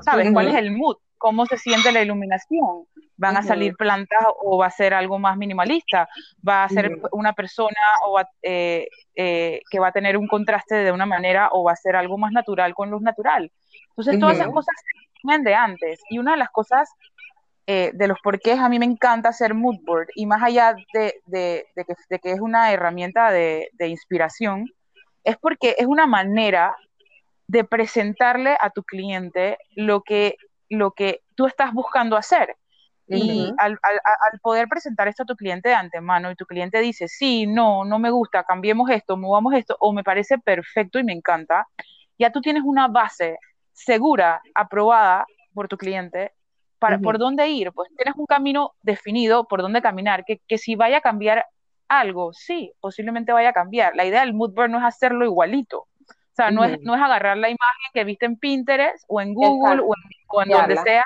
¿Sabes 0.00 0.32
cuál 0.32 0.48
es 0.48 0.54
el 0.54 0.72
mood? 0.72 0.96
¿Cómo 1.18 1.46
se 1.46 1.56
siente 1.56 1.92
la 1.92 2.02
iluminación? 2.02 2.84
¿Van 3.16 3.36
a 3.36 3.42
salir 3.42 3.74
plantas 3.76 4.24
o 4.40 4.58
va 4.58 4.66
a 4.66 4.70
ser 4.70 4.94
algo 4.94 5.18
más 5.18 5.36
minimalista? 5.36 6.08
¿Va 6.46 6.64
a 6.64 6.68
ser 6.68 7.00
una 7.10 7.32
persona 7.32 7.74
o 8.06 8.20
eh, 8.42 8.88
eh, 9.16 9.60
que 9.68 9.80
va 9.80 9.88
a 9.88 9.92
tener 9.92 10.16
un 10.16 10.28
contraste 10.28 10.76
de 10.76 10.92
una 10.92 11.06
manera 11.06 11.48
o 11.52 11.64
va 11.64 11.72
a 11.72 11.76
ser 11.76 11.96
algo 11.96 12.18
más 12.18 12.30
natural 12.32 12.74
con 12.74 12.90
luz 12.90 13.02
natural? 13.02 13.50
Entonces, 13.90 14.20
todas 14.20 14.36
esas 14.36 14.52
cosas 14.52 14.74
se 14.76 15.00
definen 15.12 15.42
de 15.42 15.54
antes. 15.54 16.00
Y 16.08 16.18
una 16.18 16.32
de 16.32 16.38
las 16.38 16.50
cosas 16.50 16.88
eh, 17.70 17.90
de 17.92 18.08
los 18.08 18.18
porqués 18.20 18.58
a 18.58 18.70
mí 18.70 18.78
me 18.78 18.86
encanta 18.86 19.28
hacer 19.28 19.52
mood 19.52 19.76
board 19.84 20.08
y 20.14 20.24
más 20.24 20.42
allá 20.42 20.74
de, 20.94 21.66
que, 21.76 22.32
es 22.32 22.40
una 22.40 22.72
herramienta 22.72 23.30
de, 23.30 23.68
inspiración, 23.80 24.64
es 25.22 25.36
porque 25.36 25.74
es 25.76 25.86
una 25.86 26.06
manera 26.06 26.74
de 27.48 27.64
presentarle 27.64 28.56
a 28.60 28.70
tu 28.70 28.84
cliente 28.84 29.58
lo 29.74 30.02
que, 30.02 30.36
lo 30.68 30.92
que 30.92 31.22
tú 31.34 31.46
estás 31.46 31.72
buscando 31.72 32.16
hacer. 32.16 32.56
Y 33.10 33.50
al, 33.56 33.78
poder 34.42 34.68
presentar 34.68 35.08
esto 35.08 35.22
a 35.22 35.26
tu 35.26 35.34
cliente 35.34 35.70
de 35.70 35.74
antemano 35.74 36.30
y 36.30 36.36
tu 36.36 36.44
cliente 36.44 36.78
dice, 36.78 37.08
sí, 37.08 37.46
no, 37.46 37.86
no 37.86 37.98
me 37.98 38.10
gusta, 38.10 38.44
cambiemos 38.44 38.90
esto, 38.90 39.16
movamos 39.16 39.54
esto, 39.54 39.78
o 39.80 39.94
me 39.94 40.04
parece 40.04 40.36
perfecto 40.38 40.98
y 40.98 41.04
me 41.04 41.14
encanta, 41.14 41.66
ya 42.18 42.30
tú 42.30 42.42
tienes 42.42 42.64
una 42.66 42.86
base 42.86 43.38
segura, 43.72 44.42
aprobada 44.54 45.24
por 45.54 45.68
tu 45.68 45.78
cliente, 45.78 46.32
para, 46.78 46.98
por 46.98 47.18
dónde 47.18 47.48
ir, 47.48 47.72
pues 47.72 47.88
tienes 47.96 48.14
un 48.18 48.26
camino 48.26 48.74
definido 48.82 49.48
por 49.48 49.62
dónde 49.62 49.80
caminar, 49.80 50.26
que, 50.26 50.42
que 50.46 50.58
si 50.58 50.76
vaya 50.76 50.98
a 50.98 51.00
cambiar 51.00 51.46
algo, 51.88 52.34
sí, 52.34 52.72
posiblemente 52.78 53.32
vaya 53.32 53.48
a 53.48 53.54
cambiar. 53.54 53.96
La 53.96 54.04
idea 54.04 54.20
del 54.20 54.34
mood 54.34 54.52
board 54.52 54.70
no 54.70 54.78
es 54.78 54.84
hacerlo 54.84 55.24
igualito, 55.24 55.87
o 56.38 56.40
sea, 56.40 56.52
no, 56.52 56.62
es, 56.62 56.80
no 56.82 56.94
es 56.94 57.02
agarrar 57.02 57.36
la 57.36 57.48
imagen 57.48 57.90
que 57.92 58.04
viste 58.04 58.24
en 58.24 58.36
Pinterest 58.36 59.04
o 59.08 59.20
en 59.20 59.34
Google 59.34 59.82
o 60.28 60.42
en, 60.42 60.50
donde 60.50 60.76
sea 60.76 61.02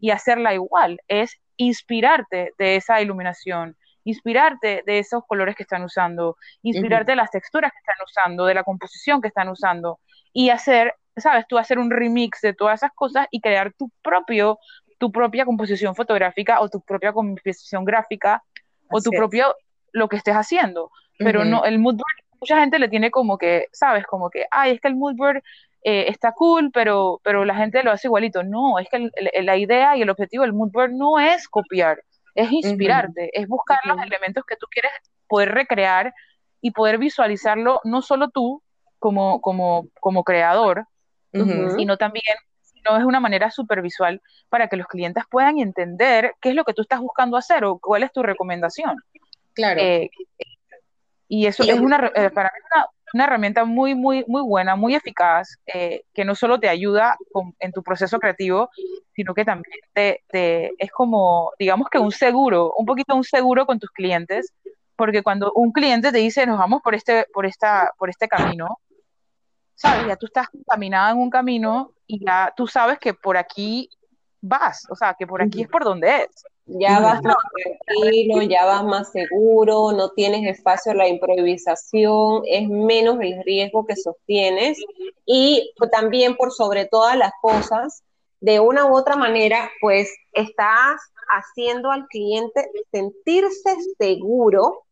y, 0.00 0.10
hacerla 0.10 0.52
igual. 0.52 1.00
Es 1.06 1.40
inspirarte 1.56 2.54
de 2.58 2.74
esa 2.74 3.00
iluminación, 3.00 3.76
inspirarte 4.02 4.82
de 4.84 4.98
esos 4.98 5.22
colores 5.28 5.54
que 5.54 5.62
están 5.62 5.84
usando, 5.84 6.36
inspirarte 6.62 7.12
de 7.12 7.16
las 7.16 7.30
texturas 7.30 7.70
que 7.70 7.78
están 7.78 8.04
usando, 8.04 8.46
de 8.46 8.54
la 8.54 8.64
composición 8.64 9.20
que 9.20 9.28
están 9.28 9.48
usando 9.48 10.00
y 10.32 10.50
hacer, 10.50 10.92
sabes, 11.16 11.46
tú 11.46 11.56
hacer 11.56 11.78
un 11.78 11.92
remix 11.92 12.40
de 12.40 12.52
todas 12.52 12.80
esas 12.80 12.90
cosas 12.96 13.28
y 13.30 13.40
crear 13.40 13.72
tu 13.74 13.92
propio 14.02 14.58
tu 14.98 15.12
propia 15.12 15.44
composición 15.44 15.94
fotográfica 15.94 16.60
o 16.60 16.68
tu 16.68 16.80
propia 16.80 17.12
composición 17.12 17.84
gráfica 17.84 18.42
o 18.90 19.00
tu 19.00 19.10
propio 19.10 19.54
lo 19.92 20.08
que 20.08 20.16
estés 20.16 20.34
haciendo. 20.34 20.90
Pero 21.18 21.44
no, 21.44 21.64
el 21.64 21.78
mood 21.78 22.00
mucha 22.40 22.60
gente 22.60 22.78
le 22.78 22.88
tiene 22.88 23.10
como 23.10 23.38
que, 23.38 23.66
¿sabes? 23.72 24.06
Como 24.06 24.30
que, 24.30 24.46
ay, 24.50 24.72
es 24.72 24.80
que 24.80 24.88
el 24.88 24.96
mood 24.96 25.16
board 25.16 25.42
eh, 25.82 26.06
está 26.08 26.32
cool, 26.32 26.70
pero, 26.72 27.20
pero 27.22 27.44
la 27.44 27.54
gente 27.54 27.82
lo 27.82 27.92
hace 27.92 28.08
igualito. 28.08 28.42
No, 28.42 28.78
es 28.78 28.88
que 28.88 29.10
la 29.42 29.56
idea 29.56 29.96
y 29.96 30.02
el 30.02 30.10
objetivo 30.10 30.42
del 30.42 30.52
mood 30.52 30.70
board 30.72 30.92
no 30.92 31.18
es 31.18 31.48
copiar, 31.48 32.02
es 32.34 32.50
inspirarte, 32.52 33.30
es 33.32 33.48
buscar 33.48 33.78
los 33.84 34.00
elementos 34.00 34.44
que 34.44 34.56
tú 34.56 34.66
quieres 34.70 34.92
poder 35.26 35.52
recrear 35.52 36.14
y 36.60 36.72
poder 36.72 36.98
visualizarlo 36.98 37.80
no 37.84 38.02
solo 38.02 38.30
tú 38.30 38.62
como, 38.98 39.40
como, 39.40 39.86
como 40.00 40.24
creador, 40.24 40.86
sino 41.32 41.96
también 41.96 42.36
no 42.88 42.96
es 42.96 43.04
una 43.04 43.20
manera 43.20 43.50
supervisual 43.50 44.20
para 44.48 44.68
que 44.68 44.76
los 44.76 44.86
clientes 44.86 45.24
puedan 45.30 45.58
entender 45.58 46.34
qué 46.40 46.50
es 46.50 46.54
lo 46.54 46.64
que 46.64 46.74
tú 46.74 46.82
estás 46.82 47.00
buscando 47.00 47.36
hacer 47.36 47.64
o 47.64 47.78
cuál 47.78 48.02
es 48.02 48.12
tu 48.12 48.22
recomendación. 48.22 48.96
Claro. 49.54 49.80
Eh, 49.80 50.10
y 51.28 51.46
eso 51.46 51.62
es 51.62 51.78
una, 51.78 52.10
eh, 52.14 52.30
para 52.30 52.50
mí 52.54 52.60
una, 53.14 53.24
herramienta 53.24 53.64
muy, 53.64 53.94
muy, 53.94 54.24
muy 54.26 54.42
buena, 54.42 54.76
muy 54.76 54.94
eficaz, 54.94 55.56
eh, 55.66 56.02
que 56.12 56.24
no 56.24 56.34
solo 56.34 56.58
te 56.58 56.68
ayuda 56.68 57.16
en 57.58 57.72
tu 57.72 57.82
proceso 57.82 58.18
creativo, 58.18 58.70
sino 59.14 59.34
que 59.34 59.44
también 59.44 59.80
te, 59.92 60.22
es 60.78 60.90
como, 60.90 61.52
digamos 61.58 61.88
que 61.90 61.98
un 61.98 62.12
seguro, 62.12 62.72
un 62.76 62.86
poquito 62.86 63.14
un 63.14 63.24
seguro 63.24 63.66
con 63.66 63.78
tus 63.78 63.90
clientes, 63.90 64.52
porque 64.96 65.22
cuando 65.22 65.52
un 65.54 65.72
cliente 65.72 66.12
te 66.12 66.18
dice, 66.18 66.46
nos 66.46 66.58
vamos 66.58 66.82
por 66.82 66.94
este, 66.94 67.26
por 67.32 67.46
esta, 67.46 67.92
por 67.98 68.10
este 68.10 68.26
camino, 68.26 68.78
sabes, 69.74 70.06
ya 70.06 70.16
tú 70.16 70.26
estás 70.26 70.48
caminando 70.66 71.12
en 71.12 71.22
un 71.22 71.30
camino 71.30 71.92
y 72.06 72.24
ya 72.24 72.52
tú 72.56 72.66
sabes 72.66 72.98
que 72.98 73.14
por 73.14 73.36
aquí 73.36 73.88
vas, 74.40 74.86
o 74.90 74.96
sea, 74.96 75.14
que 75.14 75.26
por 75.26 75.42
aquí 75.42 75.62
es 75.62 75.68
por 75.68 75.84
donde 75.84 76.24
es 76.24 76.44
ya 76.68 77.00
vas 77.00 77.22
más 77.22 77.36
tranquilo, 77.86 78.42
ya 78.42 78.64
vas 78.66 78.84
más 78.84 79.10
seguro, 79.10 79.92
no 79.92 80.10
tienes 80.10 80.46
espacio 80.46 80.92
a 80.92 80.94
la 80.94 81.08
improvisación, 81.08 82.42
es 82.46 82.68
menos 82.68 83.18
el 83.20 83.42
riesgo 83.44 83.86
que 83.86 83.96
sostienes 83.96 84.78
y 85.24 85.72
también 85.90 86.36
por 86.36 86.52
sobre 86.52 86.84
todas 86.86 87.16
las 87.16 87.32
cosas, 87.40 88.02
de 88.40 88.60
una 88.60 88.86
u 88.86 88.94
otra 88.94 89.16
manera, 89.16 89.70
pues 89.80 90.14
estás 90.32 91.00
haciendo 91.28 91.90
al 91.90 92.06
cliente 92.06 92.70
sentirse 92.92 93.76
seguro 93.98 94.84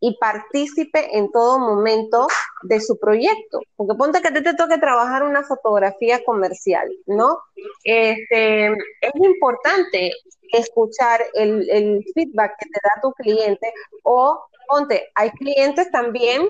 y 0.00 0.16
partícipe 0.18 1.16
en 1.16 1.30
todo 1.32 1.58
momento 1.58 2.26
de 2.62 2.80
su 2.80 2.98
proyecto. 2.98 3.60
Porque 3.76 3.94
ponte 3.96 4.20
que 4.20 4.28
a 4.28 4.34
ti 4.34 4.42
te 4.42 4.54
toque 4.54 4.76
trabajar 4.78 5.22
una 5.22 5.42
fotografía 5.44 6.22
comercial, 6.24 6.90
¿no? 7.06 7.38
Este, 7.84 8.66
es 8.66 9.14
importante 9.14 10.12
escuchar 10.58 11.22
el, 11.34 11.68
el 11.70 12.04
feedback 12.14 12.56
que 12.58 12.66
te 12.66 12.80
da 12.82 13.00
tu 13.02 13.12
cliente 13.12 13.72
o 14.02 14.44
ponte, 14.68 15.10
hay 15.14 15.30
clientes 15.32 15.90
también 15.90 16.48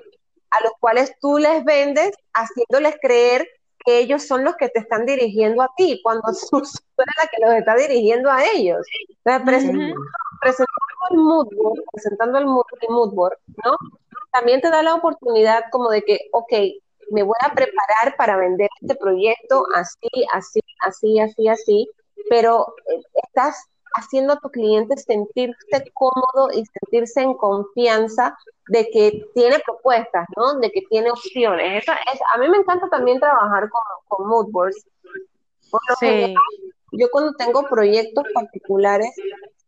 a 0.50 0.62
los 0.62 0.72
cuales 0.80 1.12
tú 1.20 1.38
les 1.38 1.64
vendes 1.64 2.12
haciéndoles 2.32 2.96
creer 3.00 3.46
que 3.84 3.98
ellos 3.98 4.26
son 4.26 4.44
los 4.44 4.56
que 4.56 4.68
te 4.68 4.80
están 4.80 5.04
dirigiendo 5.04 5.62
a 5.62 5.70
ti, 5.76 6.00
cuando 6.02 6.22
tú 6.50 6.58
eres 6.58 7.14
la 7.22 7.28
que 7.28 7.44
los 7.44 7.54
está 7.54 7.74
dirigiendo 7.76 8.30
a 8.30 8.44
ellos. 8.44 8.86
presentando, 9.24 9.94
el 11.10 11.16
mood 11.18 11.48
board, 11.54 11.82
presentando 11.92 12.38
el 12.38 12.46
mood, 12.46 13.12
board, 13.12 13.38
¿no? 13.64 13.76
También 14.32 14.60
te 14.60 14.70
da 14.70 14.82
la 14.82 14.94
oportunidad 14.94 15.64
como 15.70 15.90
de 15.90 16.02
que, 16.02 16.18
ok, 16.32 16.52
me 17.10 17.22
voy 17.22 17.36
a 17.40 17.52
preparar 17.52 18.16
para 18.16 18.36
vender 18.36 18.68
este 18.80 18.94
proyecto 18.96 19.66
así, 19.74 20.08
así, 20.32 20.60
así, 20.80 21.20
así, 21.20 21.48
así, 21.48 21.90
pero 22.30 22.74
eh, 22.88 23.00
estás 23.22 23.68
haciendo 23.94 24.34
a 24.34 24.40
tu 24.40 24.50
cliente 24.50 24.96
sentirse 24.96 25.92
cómodo 25.92 26.50
y 26.52 26.64
sentirse 26.66 27.20
en 27.22 27.34
confianza 27.34 28.36
de 28.68 28.88
que 28.90 29.26
tiene 29.34 29.58
propuestas, 29.60 30.26
¿no? 30.36 30.58
De 30.58 30.70
que 30.70 30.82
tiene 30.88 31.10
opciones. 31.10 31.82
Eso 31.82 31.92
es, 31.92 32.20
a 32.34 32.38
mí 32.38 32.48
me 32.48 32.58
encanta 32.58 32.88
también 32.88 33.20
trabajar 33.20 33.68
con, 33.70 33.82
con 34.08 34.28
moodboards. 34.28 34.86
sí. 36.00 36.34
yo 36.92 37.08
cuando 37.10 37.32
tengo 37.34 37.62
proyectos 37.68 38.24
particulares, 38.34 39.10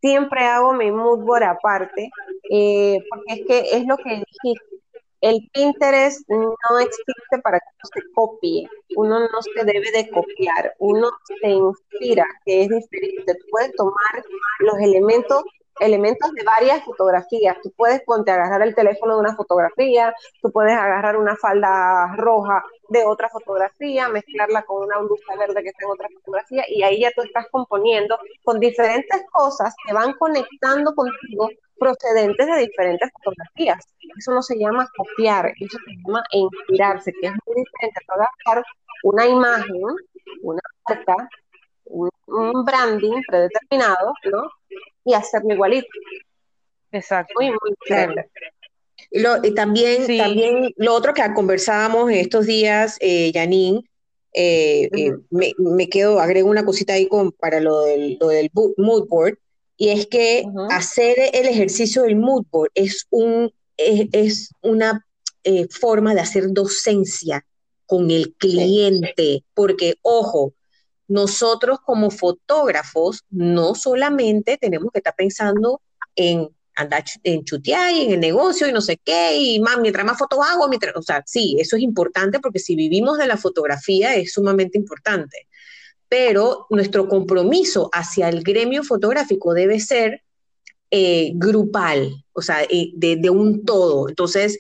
siempre 0.01 0.45
hago 0.45 0.73
mi 0.73 0.91
moodboard 0.91 1.45
aparte, 1.45 2.11
eh, 2.51 2.99
porque 3.09 3.33
es 3.33 3.47
que 3.47 3.77
es 3.77 3.87
lo 3.87 3.97
que 3.97 4.23
dijiste 4.43 4.76
el 5.21 5.49
Pinterest 5.53 6.29
no 6.29 6.79
existe 6.79 7.39
para 7.43 7.59
que 7.59 7.67
uno 7.67 7.91
se 7.95 8.13
copie, 8.15 8.69
uno 8.97 9.21
no 9.21 9.43
se 9.43 9.65
debe 9.65 9.91
de 9.93 10.09
copiar, 10.11 10.75
uno 10.79 11.11
se 11.41 11.49
inspira, 11.49 12.27
que 12.45 12.63
es 12.63 12.69
diferente. 12.69 13.35
Tú 13.35 13.47
puedes 13.51 13.75
tomar 13.75 14.25
los 14.61 14.79
elementos 14.79 15.43
elementos 15.81 16.33
de 16.33 16.43
varias 16.45 16.85
fotografías. 16.85 17.57
Tú 17.63 17.73
puedes 17.77 18.03
ponte 18.03 18.31
agarrar 18.31 18.63
el 18.63 18.75
teléfono 18.75 19.15
de 19.15 19.21
una 19.21 19.37
fotografía, 19.37 20.15
tú 20.41 20.51
puedes 20.51 20.73
agarrar 20.73 21.17
una 21.17 21.37
falda 21.37 22.15
roja 22.17 22.65
de 22.89 23.05
otra 23.05 23.29
fotografía, 23.29 24.09
mezclarla 24.09 24.63
con 24.63 24.85
una 24.85 24.99
blusa 24.99 25.37
verde 25.39 25.63
que 25.63 25.69
está 25.69 25.85
en 25.85 25.91
otra 25.91 26.09
fotografía 26.15 26.65
y 26.69 26.83
ahí 26.83 27.01
ya 27.01 27.11
tú 27.15 27.23
estás 27.23 27.47
componiendo 27.51 28.19
con 28.45 28.61
diferentes 28.61 29.25
cosas 29.33 29.75
que 29.87 29.93
van 29.93 30.13
conectando 30.15 30.95
contigo 30.95 31.49
procedentes 31.79 32.47
de 32.47 32.59
diferentes 32.59 33.11
fotografías. 33.13 33.85
Eso 34.17 34.33
no 34.33 34.43
se 34.43 34.57
llama 34.59 34.89
copiar, 34.97 35.53
eso 35.59 35.79
se 35.85 35.95
llama 35.97 36.23
inspirarse, 36.33 37.13
que 37.13 37.27
es 37.27 37.33
muy 37.45 37.57
diferente 37.57 38.01
a 38.09 38.15
agarrar 38.15 38.65
una 39.03 39.27
imagen, 39.27 39.83
una 40.43 40.61
marca, 40.89 41.29
un, 41.85 42.11
branding 42.65 43.23
predeterminado, 43.29 44.13
¿no? 44.25 44.43
Y 45.07 45.15
hacerlo 45.15 45.55
igualito. 45.55 45.89
Exacto. 46.93 47.33
Muy, 47.37 47.51
muy 47.51 47.75
diferente. 47.81 48.29
y 49.11 49.55
también, 49.55 50.19
también 50.19 50.75
lo 50.77 50.93
otro 50.95 51.15
que 51.15 51.23
conversábamos 51.35 52.11
en 52.11 52.19
estos 52.19 52.45
días, 52.45 52.99
eh, 53.01 53.31
Janine, 53.33 53.83
eh, 54.39 54.91
eh, 54.93 55.13
me, 55.31 55.89
quedo, 55.89 56.21
agrego 56.21 56.51
una 56.51 56.67
cosita 56.67 56.93
ahí 56.93 57.09
con, 57.09 57.33
para 57.33 57.59
lo 57.59 57.85
del, 57.85 58.19
lo 58.21 58.29
del 58.29 58.51
mood 58.77 59.09
board, 59.09 59.39
y 59.79 59.89
es 59.89 60.07
que 60.07 60.45
hacer 60.71 61.17
el 61.33 61.47
ejercicio 61.47 62.03
del 62.03 62.17
mood 62.17 62.45
board 62.51 62.71
es, 62.75 63.07
un, 63.09 63.51
es, 63.79 64.51
una 64.61 65.07
eh, 65.43 65.67
forma 65.69 66.15
de 66.15 66.21
hacer 66.21 66.49
docencia 66.51 67.47
con 67.87 68.11
el 68.11 68.35
cliente, 68.35 69.43
porque, 69.55 69.95
ojo, 70.03 70.53
nosotros 71.09 71.79
como 71.85 72.11
fotógrafos 72.11 73.25
no 73.31 73.75
solamente 73.75 74.59
tenemos 74.59 74.91
que 74.93 74.99
estar 74.99 75.15
pensando 75.15 75.81
en 76.15 76.49
andar 76.77 77.05
en 77.25 77.43
chutear 77.45 77.93
y 77.93 78.03
en 78.03 78.13
el 78.13 78.21
negocio 78.21 78.69
y 78.69 78.73
no 78.73 78.83
sé 78.83 78.99
qué, 79.03 79.37
y 79.37 79.61
más, 79.61 79.79
mientras 79.81 80.05
más 80.05 80.19
fotos 80.19 80.39
hago, 80.47 80.69
mientras, 80.69 80.95
o 80.95 81.03
sea, 81.03 81.23
sí, 81.27 81.57
eso 81.59 81.77
es 81.77 81.83
importante 81.83 82.39
porque 82.39 82.59
si 82.59 82.77
vivimos 82.77 83.17
de 83.19 83.27
la 83.27 83.39
fotografía 83.39 84.15
es 84.15 84.33
sumamente 84.35 84.77
importante, 84.77 85.49
pero 86.09 86.67
nuestro 86.71 87.09
compromiso 87.09 87.89
hacia 87.93 88.29
el 88.29 88.43
gremio 88.43 88.85
fotográfico 88.85 89.55
debe 89.55 89.81
ser 89.81 90.23
eh, 90.91 91.33
grupal, 91.35 92.25
o 92.33 92.43
sea, 92.43 92.63
eh, 92.63 92.93
de, 92.95 93.31
un 93.31 93.65
todo. 93.65 94.09
Entonces, 94.09 94.59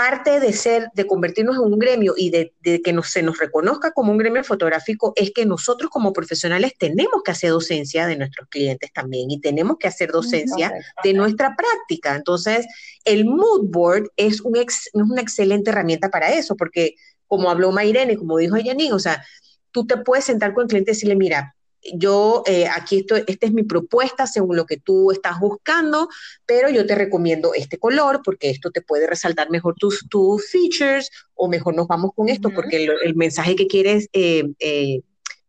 parte 0.00 0.40
de 0.40 0.54
ser, 0.54 0.88
de 0.94 1.06
convertirnos 1.06 1.56
en 1.56 1.62
un 1.64 1.78
gremio 1.78 2.14
y 2.16 2.30
de, 2.30 2.54
que 2.62 3.02
se 3.02 3.22
nos 3.22 3.38
reconozca 3.38 3.92
como 3.92 4.10
un 4.12 4.16
gremio 4.16 4.42
fotográfico 4.42 5.12
es 5.14 5.30
que 5.30 5.44
nosotros 5.44 5.90
como 5.90 6.14
profesionales 6.14 6.72
tenemos 6.78 7.22
que 7.22 7.32
hacer 7.32 7.50
docencia 7.50 8.06
de 8.06 8.16
nuestros 8.16 8.48
clientes 8.48 8.90
también 8.94 9.30
y 9.30 9.42
tenemos 9.42 9.76
que 9.78 9.88
hacer 9.88 10.10
docencia 10.10 10.72
de 11.04 11.12
nuestra 11.12 11.54
práctica. 11.54 12.16
Entonces, 12.16 12.66
el 13.04 13.26
mood 13.26 13.66
board 13.68 14.08
es, 14.16 14.40
un 14.40 14.58
una 14.94 15.20
excelente 15.20 15.68
herramienta 15.68 16.08
para 16.08 16.32
eso, 16.32 16.56
porque 16.56 16.94
como 17.26 17.50
habló 17.50 17.70
Mayrene, 17.70 18.16
como 18.16 18.38
dijo 18.38 18.56
Yanin, 18.56 18.94
o 18.94 18.98
sea, 18.98 19.22
tú 19.70 19.86
te 19.86 19.98
puedes 19.98 20.24
sentar 20.24 20.54
con 20.54 20.62
el 20.62 20.68
cliente 20.68 20.92
y 20.92 20.94
decirle, 20.94 21.16
mira, 21.16 21.54
yo 21.94 22.42
eh, 22.46 22.66
aquí 22.68 22.98
estoy, 23.00 23.24
esta 23.26 23.46
es 23.46 23.52
mi 23.52 23.62
propuesta 23.62 24.26
según 24.26 24.56
lo 24.56 24.66
que 24.66 24.76
tú 24.76 25.10
estás 25.10 25.40
buscando, 25.40 26.08
pero 26.46 26.68
yo 26.68 26.86
te 26.86 26.94
recomiendo 26.94 27.54
este 27.54 27.78
color 27.78 28.20
porque 28.24 28.50
esto 28.50 28.70
te 28.70 28.82
puede 28.82 29.06
resaltar 29.06 29.50
mejor 29.50 29.74
tus, 29.76 30.06
tus 30.08 30.50
features 30.50 31.10
o 31.34 31.48
mejor 31.48 31.74
nos 31.74 31.88
vamos 31.88 32.10
con 32.14 32.28
esto 32.28 32.50
porque 32.50 32.84
el, 32.84 33.14
mensaje 33.14 33.56
que 33.56 33.66
quieres 33.66 34.08
eh, 34.12 34.44
eh, 34.58 35.00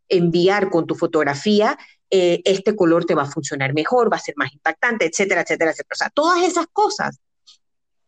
enviar 0.10 0.70
con 0.70 0.86
tu 0.88 0.96
fotografía, 0.96 1.78
este 2.10 2.76
color 2.76 3.06
te 3.06 3.16
va 3.16 3.24
a 3.24 3.32
funcionar 3.32 3.74
mejor, 3.74 4.12
va 4.12 4.18
a 4.18 4.20
ser 4.20 4.36
más 4.36 4.52
impactante, 4.52 5.06
etcétera, 5.06 5.44
etcétera, 5.44 5.72
etcétera. 5.72 5.94
O 5.94 5.96
sea, 5.96 6.10
todas 6.10 6.44
esas 6.44 6.68
cosas 6.74 7.22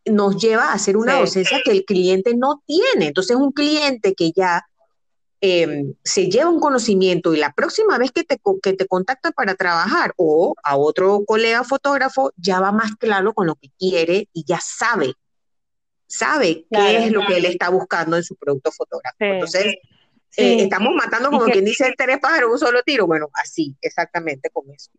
nos 0.05 0.35
lleva 0.41 0.65
a 0.65 0.73
hacer 0.73 0.97
una 0.97 1.19
docencia 1.19 1.61
que 1.63 1.71
el 1.71 1.85
cliente 1.85 2.35
no 2.35 2.61
tiene. 2.65 3.07
Entonces, 3.07 3.37
un 3.37 3.51
cliente 3.53 4.13
que 4.13 4.31
ya 4.35 4.65
Em, 5.45 5.93
se 6.05 6.29
lleva 6.29 6.49
un 6.49 6.61
conocimiento 6.61 7.33
y 7.33 7.37
la 7.37 7.51
próxima 7.51 7.97
vez 7.97 8.13
que 8.13 8.23
te, 8.23 8.39
que 8.61 8.71
te 8.71 8.87
contacta 8.87 9.31
para 9.31 9.55
trabajar 9.55 10.13
o 10.15 10.55
a 10.63 10.77
otro 10.77 11.25
colega 11.25 11.65
fotógrafo, 11.65 12.31
ya 12.37 12.61
va 12.61 12.71
más 12.71 12.95
claro 12.95 13.33
con 13.33 13.47
lo 13.47 13.55
que 13.55 13.67
quiere 13.77 14.29
y 14.31 14.45
ya 14.45 14.61
sabe, 14.61 15.15
sabe 16.07 16.65
qué 16.71 17.03
es 17.03 17.11
lo 17.11 17.25
que 17.25 17.35
él 17.35 17.43
está 17.43 17.67
buscando 17.67 18.15
en 18.15 18.23
su 18.23 18.37
producto 18.37 18.71
fotográfico. 18.71 19.33
Entonces, 19.33 19.65
eh, 20.37 20.61
estamos 20.61 20.95
matando, 20.95 21.29
como 21.29 21.43
quien 21.47 21.65
dice, 21.65 21.93
tres 21.97 22.19
pájaros 22.19 22.49
un 22.53 22.59
solo 22.59 22.81
tiro. 22.81 23.05
Bueno, 23.05 23.27
así, 23.33 23.75
exactamente 23.81 24.49
con 24.49 24.63
eso. 24.71 24.91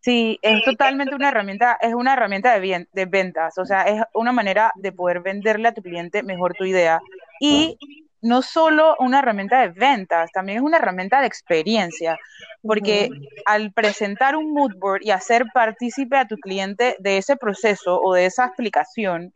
Sí, 0.00 0.38
es 0.42 0.62
totalmente 0.62 1.14
una 1.14 1.30
herramienta, 1.30 1.78
es 1.80 1.94
una 1.94 2.12
herramienta 2.12 2.60
de, 2.60 2.86
de 2.92 3.06
ventas, 3.06 3.56
o 3.56 3.64
sea, 3.64 3.84
es 3.84 4.02
una 4.12 4.32
manera 4.32 4.72
de 4.76 4.92
poder 4.92 5.20
venderle 5.20 5.68
a 5.68 5.74
tu 5.74 5.80
cliente 5.80 6.22
mejor 6.22 6.52
tu 6.52 6.66
idea. 6.66 7.00
Y 7.40 7.78
no 8.22 8.42
solo 8.42 8.96
una 8.98 9.18
herramienta 9.20 9.60
de 9.60 9.68
ventas, 9.68 10.30
también 10.32 10.58
es 10.58 10.64
una 10.64 10.78
herramienta 10.78 11.20
de 11.20 11.26
experiencia, 11.26 12.18
porque 12.62 13.10
al 13.44 13.72
presentar 13.72 14.36
un 14.36 14.52
mood 14.52 14.72
board 14.78 15.02
y 15.02 15.10
hacer 15.10 15.46
partícipe 15.52 16.16
a 16.16 16.26
tu 16.26 16.36
cliente 16.36 16.96
de 16.98 17.18
ese 17.18 17.36
proceso 17.36 18.00
o 18.00 18.14
de 18.14 18.26
esa 18.26 18.46
explicación, 18.46 19.32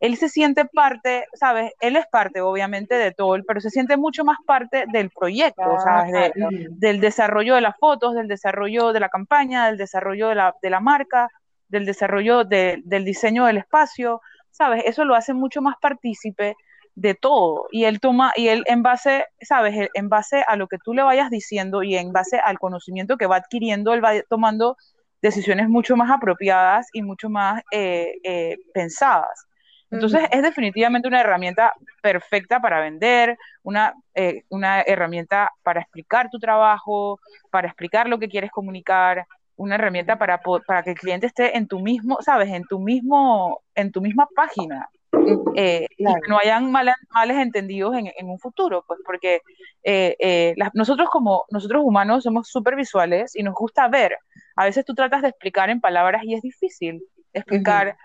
él 0.00 0.16
se 0.16 0.28
siente 0.28 0.64
parte, 0.64 1.26
¿sabes? 1.34 1.72
Él 1.80 1.94
es 1.94 2.06
parte, 2.10 2.40
obviamente, 2.40 2.96
de 2.96 3.12
todo, 3.12 3.36
pero 3.46 3.60
se 3.60 3.70
siente 3.70 3.96
mucho 3.96 4.24
más 4.24 4.38
parte 4.44 4.84
del 4.92 5.10
proyecto, 5.10 5.78
¿sabes? 5.78 6.32
del 6.70 7.00
desarrollo 7.00 7.54
de 7.54 7.60
las 7.60 7.76
fotos, 7.78 8.14
del 8.14 8.26
desarrollo 8.26 8.92
de 8.92 8.98
la 8.98 9.08
campaña, 9.08 9.66
del 9.66 9.76
desarrollo 9.76 10.28
de 10.28 10.34
la, 10.34 10.54
de 10.60 10.70
la 10.70 10.80
marca, 10.80 11.28
del 11.68 11.86
desarrollo 11.86 12.42
del 12.44 13.04
diseño 13.04 13.46
del 13.46 13.58
espacio, 13.58 14.20
¿sabes? 14.50 14.82
Eso 14.86 15.04
lo 15.04 15.14
hace 15.14 15.34
mucho 15.34 15.62
más 15.62 15.76
partícipe 15.80 16.56
de 16.94 17.14
todo 17.14 17.66
y 17.70 17.84
él 17.84 18.00
toma 18.00 18.32
y 18.36 18.48
él 18.48 18.64
en 18.66 18.82
base, 18.82 19.26
sabes, 19.40 19.88
en 19.94 20.08
base 20.08 20.44
a 20.46 20.56
lo 20.56 20.68
que 20.68 20.78
tú 20.78 20.94
le 20.94 21.02
vayas 21.02 21.30
diciendo 21.30 21.82
y 21.82 21.96
en 21.96 22.12
base 22.12 22.38
al 22.38 22.58
conocimiento 22.58 23.16
que 23.16 23.26
va 23.26 23.36
adquiriendo, 23.36 23.94
él 23.94 24.04
va 24.04 24.20
tomando 24.28 24.76
decisiones 25.22 25.68
mucho 25.68 25.96
más 25.96 26.10
apropiadas 26.10 26.88
y 26.92 27.02
mucho 27.02 27.30
más 27.30 27.62
eh, 27.70 28.14
eh, 28.24 28.58
pensadas. 28.74 29.46
Entonces 29.90 30.22
es 30.30 30.42
definitivamente 30.42 31.06
una 31.06 31.20
herramienta 31.20 31.74
perfecta 32.00 32.60
para 32.60 32.80
vender, 32.80 33.36
una, 33.62 33.92
eh, 34.14 34.42
una 34.48 34.80
herramienta 34.80 35.50
para 35.62 35.82
explicar 35.82 36.30
tu 36.30 36.38
trabajo, 36.38 37.20
para 37.50 37.68
explicar 37.68 38.08
lo 38.08 38.18
que 38.18 38.28
quieres 38.28 38.50
comunicar, 38.50 39.26
una 39.56 39.74
herramienta 39.74 40.18
para, 40.18 40.40
para 40.66 40.82
que 40.82 40.92
el 40.92 40.98
cliente 40.98 41.26
esté 41.26 41.58
en 41.58 41.68
tu 41.68 41.78
mismo, 41.78 42.18
sabes, 42.22 42.48
en 42.48 42.64
tu 42.64 42.78
mismo, 42.78 43.60
en 43.74 43.92
tu 43.92 44.00
misma 44.00 44.26
página. 44.34 44.88
Eh, 45.54 45.86
y 45.98 46.04
que 46.04 46.28
no 46.28 46.38
hayan 46.38 46.72
males 46.72 46.94
entendidos 47.36 47.94
en, 47.96 48.28
un 48.28 48.38
futuro, 48.38 48.82
pues 48.86 48.98
porque 49.04 49.42
eh, 49.82 50.16
eh, 50.18 50.54
nosotros 50.72 51.10
como 51.10 51.44
nosotros 51.50 51.82
humanos 51.84 52.24
somos 52.24 52.48
súper 52.48 52.76
visuales 52.76 53.36
y 53.36 53.42
nos 53.42 53.54
gusta 53.54 53.88
ver. 53.88 54.16
A 54.56 54.64
veces 54.64 54.84
tú 54.84 54.94
tratas 54.94 55.22
de 55.22 55.28
explicar 55.28 55.68
en 55.68 55.80
palabras 55.80 56.22
y 56.24 56.34
es 56.34 56.40
difícil 56.40 57.02
explicar, 57.34 57.96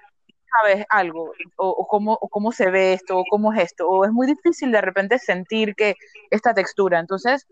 sabes, 0.60 0.86
algo, 0.90 1.32
o, 1.56 1.88
cómo, 1.88 2.18
cómo 2.18 2.52
se 2.52 2.70
ve 2.70 2.94
esto, 2.94 3.20
o 3.20 3.24
cómo 3.30 3.54
es 3.54 3.62
esto, 3.62 3.88
o 3.88 4.04
es 4.06 4.12
muy 4.12 4.28
difícil 4.28 4.72
de 4.72 4.82
repente 4.82 5.18
sentir 5.18 5.76
que 5.76 5.96
esta 6.30 6.54
textura. 6.54 7.00
Entonces, 7.00 7.48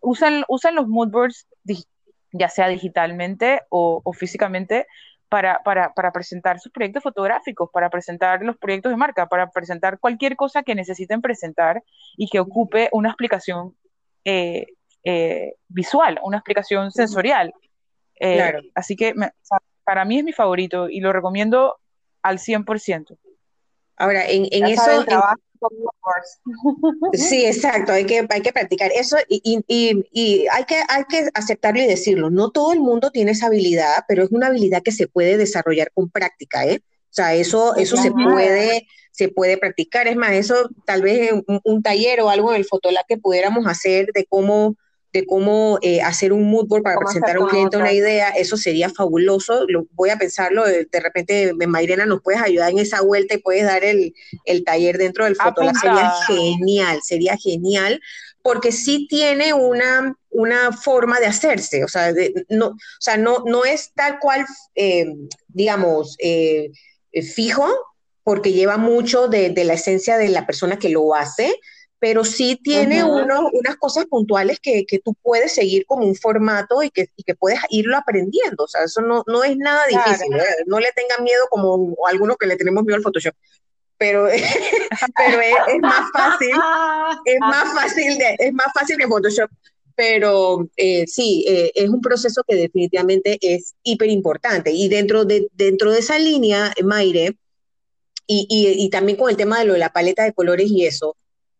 usan, 0.00 0.44
usan 0.48 0.74
los 0.76 0.86
moodboards 0.86 1.48
ya 2.32 2.48
sea 2.48 2.68
digitalmente 2.68 3.62
o, 3.70 4.00
o 4.04 4.12
físicamente, 4.12 4.86
para, 5.28 5.60
para, 5.62 5.92
para, 5.92 6.12
presentar 6.12 6.58
sus 6.58 6.72
proyectos 6.72 7.02
fotográficos, 7.02 7.70
para 7.70 7.90
presentar 7.90 8.42
los 8.42 8.56
proyectos 8.56 8.90
de 8.90 8.96
marca, 8.96 9.26
para 9.26 9.50
presentar 9.50 9.98
cualquier 9.98 10.36
cosa 10.36 10.62
que 10.62 10.74
necesiten 10.74 11.20
presentar 11.20 11.82
y 12.16 12.28
que 12.28 12.40
ocupe 12.40 12.88
una 12.92 13.10
explicación 13.10 13.76
eh, 14.24 14.66
eh, 15.04 15.54
visual, 15.68 16.18
una 16.22 16.38
explicación 16.38 16.90
sensorial. 16.90 17.52
Eh, 18.20 18.36
claro. 18.36 18.60
Así 18.74 18.96
que 18.96 19.14
para 19.84 20.04
mí 20.04 20.18
es 20.18 20.24
mi 20.24 20.32
favorito 20.32 20.88
y 20.88 21.00
lo 21.00 21.12
recomiendo 21.12 21.78
al 22.22 22.38
100%. 22.38 23.16
Ahora, 23.98 24.26
en, 24.28 24.46
en 24.50 24.66
eso... 24.66 25.04
sí, 27.14 27.44
exacto, 27.44 27.92
hay 27.92 28.04
que, 28.06 28.26
hay 28.28 28.40
que 28.40 28.52
practicar 28.52 28.90
eso 28.94 29.16
y, 29.28 29.62
y, 29.66 30.04
y, 30.12 30.46
hay, 30.52 30.64
que, 30.64 30.76
hay 30.88 31.04
que 31.08 31.28
aceptarlo 31.34 31.80
y 31.82 31.86
decirlo. 31.86 32.30
No 32.30 32.50
todo 32.50 32.72
el 32.72 32.80
mundo 32.80 33.10
tiene 33.10 33.32
esa 33.32 33.46
habilidad, 33.46 34.04
pero 34.06 34.22
es 34.24 34.30
una 34.30 34.46
habilidad 34.46 34.82
que 34.82 34.92
se 34.92 35.08
puede 35.08 35.36
desarrollar 35.36 35.90
con 35.92 36.10
práctica, 36.10 36.64
¿eh? 36.64 36.80
O 36.84 37.14
sea, 37.18 37.34
eso, 37.34 37.74
eso 37.76 37.96
se 37.96 38.12
puede, 38.12 38.86
se 39.10 39.28
puede 39.28 39.56
practicar. 39.56 40.06
Es 40.06 40.16
más, 40.16 40.32
eso 40.32 40.68
tal 40.84 41.02
vez 41.02 41.32
un, 41.32 41.60
un 41.64 41.82
taller 41.82 42.20
o 42.20 42.30
algo 42.30 42.52
en 42.52 42.56
el 42.58 42.64
Fotolab 42.64 43.06
que 43.06 43.18
pudiéramos 43.18 43.66
hacer 43.66 44.12
de 44.14 44.26
cómo 44.26 44.76
de 45.12 45.24
cómo 45.26 45.78
eh, 45.80 46.02
hacer 46.02 46.32
un 46.32 46.50
mood 46.50 46.66
board 46.66 46.82
para 46.82 46.98
presentar 46.98 47.36
a 47.36 47.40
un 47.40 47.48
cliente 47.48 47.76
una 47.76 47.92
idea, 47.92 48.28
eso 48.30 48.56
sería 48.56 48.90
fabuloso. 48.90 49.64
Lo, 49.68 49.86
voy 49.92 50.10
a 50.10 50.18
pensarlo, 50.18 50.64
de, 50.64 50.86
repente, 50.92 51.52
Mayrena, 51.54 52.04
nos 52.04 52.22
puedes 52.22 52.42
ayudar 52.42 52.70
en 52.70 52.78
esa 52.78 53.00
vuelta 53.00 53.34
y 53.34 53.38
puedes 53.38 53.64
dar 53.64 53.84
el, 53.84 54.14
el 54.44 54.64
taller 54.64 54.98
dentro 54.98 55.24
del 55.24 55.36
Fotolab. 55.36 55.74
Sería 55.76 56.12
genial, 56.26 57.00
sería 57.02 57.36
genial, 57.36 58.00
porque 58.42 58.70
sí 58.70 59.06
tiene 59.08 59.54
una, 59.54 60.14
una 60.30 60.72
forma 60.72 61.20
de 61.20 61.26
hacerse, 61.26 61.84
o 61.84 61.88
sea, 61.88 62.12
no, 62.48 62.68
o 62.68 62.76
sea 63.00 63.16
no, 63.16 63.44
no 63.46 63.64
es 63.64 63.92
tal 63.94 64.18
cual, 64.18 64.44
eh, 64.74 65.06
digamos, 65.48 66.16
eh, 66.18 66.70
fijo, 67.34 67.66
porque 68.22 68.52
lleva 68.52 68.76
mucho 68.76 69.28
de, 69.28 69.50
de 69.50 69.64
la 69.64 69.72
esencia 69.72 70.18
de 70.18 70.28
la 70.28 70.46
persona 70.46 70.78
que 70.78 70.90
lo 70.90 71.14
hace, 71.14 71.54
pero 72.00 72.24
sí 72.24 72.60
tiene 72.62 73.02
unas 73.02 73.76
cosas 73.78 74.06
puntuales 74.06 74.60
que, 74.60 74.84
tú 75.04 75.14
puedes 75.22 75.52
seguir 75.52 75.84
como 75.86 76.06
un 76.06 76.14
formato 76.14 76.82
y 76.82 76.90
que, 76.90 77.10
que 77.24 77.34
puedes 77.34 77.60
irlo 77.70 77.96
aprendiendo. 77.96 78.64
O 78.64 78.68
sea, 78.68 78.84
eso 78.84 79.00
no, 79.00 79.24
no 79.26 79.42
es 79.42 79.56
nada 79.56 79.84
difícil. 79.86 80.28
No 80.66 80.78
le 80.78 80.92
tengan 80.92 81.24
miedo 81.24 81.42
como 81.50 81.96
algunos 82.06 82.36
que 82.36 82.46
le 82.46 82.56
tenemos 82.56 82.84
miedo 82.84 82.96
al 82.96 83.02
Photoshop. 83.02 83.34
Pero, 83.96 84.28
pero 85.16 85.40
es, 85.40 85.80
más 85.80 86.10
fácil, 86.12 86.54
es 87.24 87.40
más 87.40 87.74
fácil, 87.74 88.16
de, 88.16 88.36
es 88.38 88.52
más 88.52 88.68
fácil 88.72 88.96
que 88.96 89.08
Photoshop. 89.08 89.50
Pero 89.96 90.68
eh, 90.76 91.04
sí, 91.08 91.44
eh, 91.48 91.72
es 91.74 91.88
un 91.88 92.00
proceso 92.00 92.44
que 92.46 92.54
definitivamente 92.54 93.38
es 93.40 93.74
hiper 93.82 94.08
importante. 94.08 94.70
Y 94.70 94.88
dentro 94.88 95.24
de, 95.24 95.48
dentro 95.54 95.90
de 95.90 95.98
esa 95.98 96.16
línea, 96.20 96.72
Maire, 96.84 97.36
y, 98.30 98.46
y 98.50 98.90
también 98.90 99.16
con 99.16 99.30
el 99.30 99.38
tema 99.38 99.58
de 99.58 99.64
lo 99.64 99.72
de 99.72 99.78
la 99.78 99.90
paleta 99.90 100.22
de 100.22 100.34
colores 100.34 100.70
y 100.70 100.84
eso, 100.84 101.16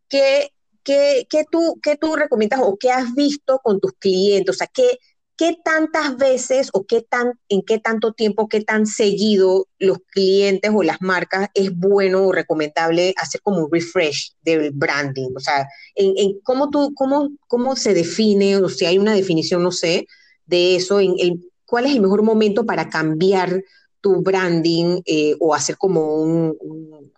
¿qué, 0.08 0.50
qué, 0.82 1.26
qué 1.28 1.44
tú, 1.50 1.78
qué 1.82 1.96
tú 1.96 2.16
recomiendas 2.16 2.60
o 2.62 2.76
qué 2.78 2.90
has 2.90 3.14
visto 3.14 3.60
con 3.62 3.80
tus 3.80 3.92
clientes? 3.94 4.54
O 4.54 4.58
sea, 4.58 4.66
¿qué, 4.72 4.98
¿qué 5.36 5.56
tantas 5.64 6.16
veces 6.16 6.68
o 6.72 6.84
qué 6.84 7.00
tan, 7.00 7.32
en 7.48 7.62
qué 7.62 7.78
tanto 7.78 8.12
tiempo, 8.12 8.48
qué 8.48 8.62
tan 8.62 8.86
seguido 8.86 9.68
los 9.78 9.98
clientes 10.10 10.70
o 10.74 10.82
las 10.82 11.00
marcas 11.00 11.48
es 11.54 11.74
bueno 11.74 12.26
o 12.26 12.32
recomendable 12.32 13.14
hacer 13.16 13.40
como 13.42 13.64
un 13.64 13.72
refresh 13.72 14.32
del 14.42 14.72
branding? 14.72 15.30
O 15.36 15.40
sea, 15.40 15.68
en, 15.94 16.12
en 16.16 16.40
cómo, 16.40 16.70
tú, 16.70 16.92
cómo, 16.94 17.30
cómo 17.46 17.76
se 17.76 17.94
define, 17.94 18.56
o 18.56 18.68
si 18.68 18.84
hay 18.84 18.98
una 18.98 19.14
definición, 19.14 19.62
no 19.62 19.70
sé, 19.70 20.06
de 20.44 20.74
eso, 20.74 20.98
en, 21.00 21.14
cuál 21.64 21.86
es 21.86 21.92
el 21.92 22.00
mejor 22.00 22.22
momento 22.22 22.66
para 22.66 22.88
cambiar 22.88 23.62
tu 24.00 24.22
branding 24.22 25.02
eh, 25.04 25.36
o 25.38 25.54
hacer 25.54 25.76
como 25.76 26.16
un, 26.16 26.56
un, 26.60 27.12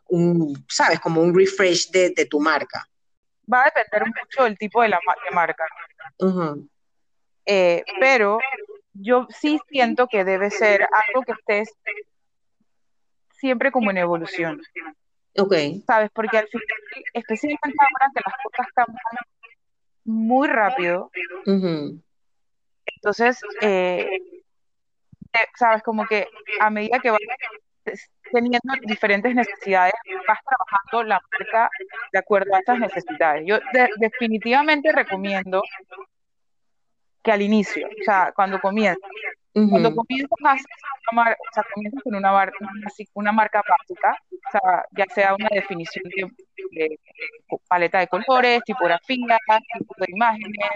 ¿sabes? 0.68 1.00
Como 1.00 1.20
un 1.20 1.36
refresh 1.36 1.90
de, 1.90 2.10
de, 2.10 2.26
tu 2.26 2.40
marca. 2.40 2.86
Va 3.52 3.62
a 3.62 3.64
depender 3.64 4.06
mucho 4.06 4.44
del 4.44 4.58
tipo 4.58 4.82
de, 4.82 4.88
la, 4.88 5.00
marca. 5.32 5.64
Eh, 7.46 7.84
pero 7.98 8.38
yo 8.92 9.26
sí 9.30 9.58
siento 9.68 10.06
que 10.06 10.24
debe 10.24 10.50
ser 10.50 10.82
algo 10.82 11.22
que 11.22 11.32
estés 11.32 11.72
siempre 13.32 13.72
como 13.72 13.90
en 13.90 13.98
evolución. 13.98 14.60
Ok. 15.36 15.54
¿Sabes? 15.86 16.10
Porque 16.12 16.38
al 16.38 16.48
final, 16.48 16.66
especialmente 17.14 17.76
ahora 17.78 18.10
que 18.14 18.20
las 18.24 18.34
cosas 18.42 18.72
cambian 18.74 18.98
muy 20.04 20.48
rápido, 20.48 21.10
entonces, 22.96 23.40
eh, 23.62 24.08
eh, 25.32 25.46
¿sabes? 25.56 25.82
Como 25.82 26.06
que 26.06 26.28
a 26.60 26.70
medida 26.70 26.98
que 26.98 27.10
vas 27.10 27.20
teniendo 28.32 28.72
diferentes 28.82 29.34
necesidades, 29.34 29.94
vas 30.26 30.38
trabajando 30.44 31.08
la 31.08 31.20
marca 31.32 31.70
de 32.12 32.18
acuerdo 32.18 32.54
a 32.54 32.58
estas 32.58 32.78
necesidades. 32.78 33.44
Yo 33.46 33.58
definitivamente 33.96 34.92
recomiendo 34.92 35.62
que 37.22 37.32
al 37.32 37.42
inicio, 37.42 37.86
o 37.86 38.04
sea, 38.04 38.32
cuando 38.34 38.60
comienzas, 38.60 38.98
cuando 39.52 39.94
comienzas, 39.94 40.30
una 41.12 41.32
o 41.32 41.52
sea, 41.52 41.64
comienzas 41.74 42.02
con 42.02 42.14
una, 42.14 42.50
una 43.14 43.32
marca 43.32 43.62
básica, 43.68 44.16
o 44.30 44.50
sea, 44.52 44.84
ya 44.92 45.06
sea 45.12 45.34
una 45.34 45.48
definición 45.50 46.04
de, 46.72 46.98
paleta 47.68 47.98
de 47.98 48.06
colores, 48.06 48.62
tipografía, 48.64 49.38
tipo 49.78 49.94
de 49.98 50.06
imágenes, 50.08 50.70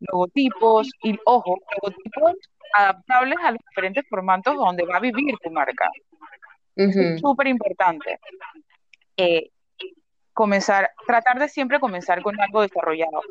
logotipos, 0.00 0.90
y 1.02 1.18
ojo, 1.24 1.58
logotipos 1.74 2.34
adaptables 2.74 3.38
a 3.42 3.50
los 3.52 3.60
diferentes 3.68 4.04
formatos 4.08 4.56
donde 4.56 4.84
va 4.84 4.96
a 4.96 5.00
vivir 5.00 5.34
tu 5.42 5.50
marca. 5.50 5.90
Es 6.76 7.20
súper 7.20 7.48
importante. 7.48 8.20
Eh, 9.16 9.50
comenzar, 10.32 10.90
tratar 11.06 11.38
de 11.38 11.48
siempre 11.48 11.80
comenzar 11.80 12.22
con 12.22 12.38
algo 12.40 12.60
desarrollado. 12.60 13.22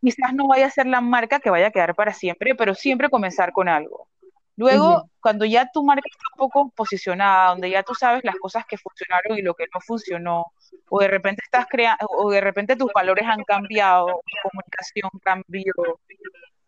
Quizás 0.00 0.32
no 0.32 0.48
vaya 0.48 0.66
a 0.66 0.70
ser 0.70 0.86
la 0.86 1.02
marca 1.02 1.40
que 1.40 1.50
vaya 1.50 1.66
a 1.66 1.70
quedar 1.70 1.94
para 1.94 2.14
siempre, 2.14 2.54
pero 2.54 2.74
siempre 2.74 3.10
comenzar 3.10 3.52
con 3.52 3.68
algo. 3.68 4.08
Luego, 4.56 5.10
cuando 5.20 5.44
ya 5.44 5.70
tu 5.72 5.82
marca 5.82 6.02
está 6.10 6.24
un 6.34 6.38
poco 6.38 6.70
posicionada, 6.76 7.50
donde 7.50 7.70
ya 7.70 7.82
tú 7.82 7.94
sabes 7.94 8.22
las 8.24 8.36
cosas 8.36 8.64
que 8.66 8.76
funcionaron 8.76 9.38
y 9.38 9.42
lo 9.42 9.54
que 9.54 9.64
no 9.72 9.80
funcionó, 9.80 10.46
o 10.88 11.00
de 11.00 11.08
repente 11.08 11.42
estás 11.44 11.66
creando, 11.68 12.06
o 12.08 12.30
de 12.30 12.40
repente 12.40 12.76
tus 12.76 12.92
valores 12.92 13.24
han 13.26 13.42
cambiado, 13.44 14.06
tu 14.06 14.48
comunicación 14.50 15.10
cambió, 15.22 15.72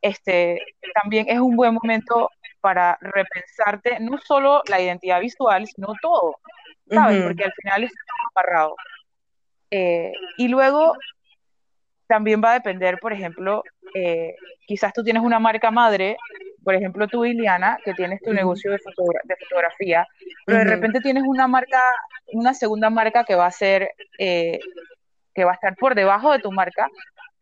este, 0.00 0.58
también 1.02 1.26
es 1.28 1.38
un 1.38 1.54
buen 1.54 1.74
momento 1.74 2.30
para 2.62 2.96
repensarte 3.00 3.98
no 4.00 4.16
solo 4.18 4.62
la 4.68 4.80
identidad 4.80 5.20
visual, 5.20 5.66
sino 5.66 5.88
todo, 6.00 6.36
¿sabes? 6.88 7.22
Porque 7.22 7.44
al 7.44 7.52
final 7.52 7.84
está 7.84 8.00
todo 8.06 8.30
amarrado. 8.34 8.76
Eh, 9.70 10.12
y 10.38 10.48
luego 10.48 10.94
también 12.06 12.40
va 12.42 12.52
a 12.52 12.54
depender, 12.54 12.98
por 13.00 13.12
ejemplo, 13.12 13.64
eh, 13.94 14.36
quizás 14.66 14.92
tú 14.92 15.02
tienes 15.02 15.22
una 15.22 15.38
marca 15.38 15.70
madre, 15.70 16.16
por 16.62 16.74
ejemplo 16.74 17.08
tú, 17.08 17.24
Iliana, 17.24 17.78
que 17.84 17.94
tienes 17.94 18.20
tu 18.20 18.32
negocio 18.32 18.70
de, 18.70 18.78
fotografía, 18.78 20.06
pero 20.46 20.58
de 20.58 20.64
repente 20.64 21.00
tienes 21.00 21.24
una 21.26 21.48
marca, 21.48 21.80
una 22.32 22.54
segunda 22.54 22.90
marca 22.90 23.24
que 23.24 23.34
va 23.34 23.46
a 23.46 23.50
ser, 23.50 23.90
eh, 24.18 24.60
que 25.34 25.44
va 25.44 25.52
a 25.52 25.54
estar 25.54 25.74
por 25.74 25.94
debajo 25.94 26.30
de 26.32 26.38
tu 26.38 26.52
marca, 26.52 26.88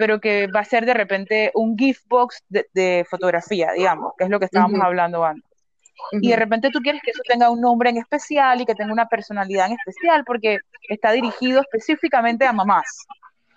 pero 0.00 0.18
que 0.18 0.46
va 0.46 0.60
a 0.60 0.64
ser 0.64 0.86
de 0.86 0.94
repente 0.94 1.50
un 1.52 1.76
gift 1.76 2.08
box 2.08 2.42
de, 2.48 3.04
fotografía, 3.10 3.72
digamos, 3.72 4.14
que 4.16 4.24
es 4.24 4.30
lo 4.30 4.38
que 4.38 4.46
estábamos 4.46 4.80
hablando 4.80 5.22
antes. 5.22 5.44
Y 6.12 6.30
de 6.30 6.36
repente 6.36 6.70
tú 6.72 6.78
quieres 6.80 7.02
que 7.04 7.10
eso 7.10 7.20
tenga 7.28 7.50
un 7.50 7.60
nombre 7.60 7.90
en 7.90 7.98
especial 7.98 8.62
y 8.62 8.64
que 8.64 8.74
tenga 8.74 8.94
una 8.94 9.08
personalidad 9.08 9.66
en 9.66 9.74
especial 9.74 10.24
porque 10.24 10.56
está 10.88 11.12
dirigido 11.12 11.60
específicamente 11.60 12.46
a 12.46 12.54
mamás 12.54 13.06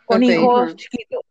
con 0.03 0.21
hijos 0.21 0.75
chiquitos. 0.75 1.21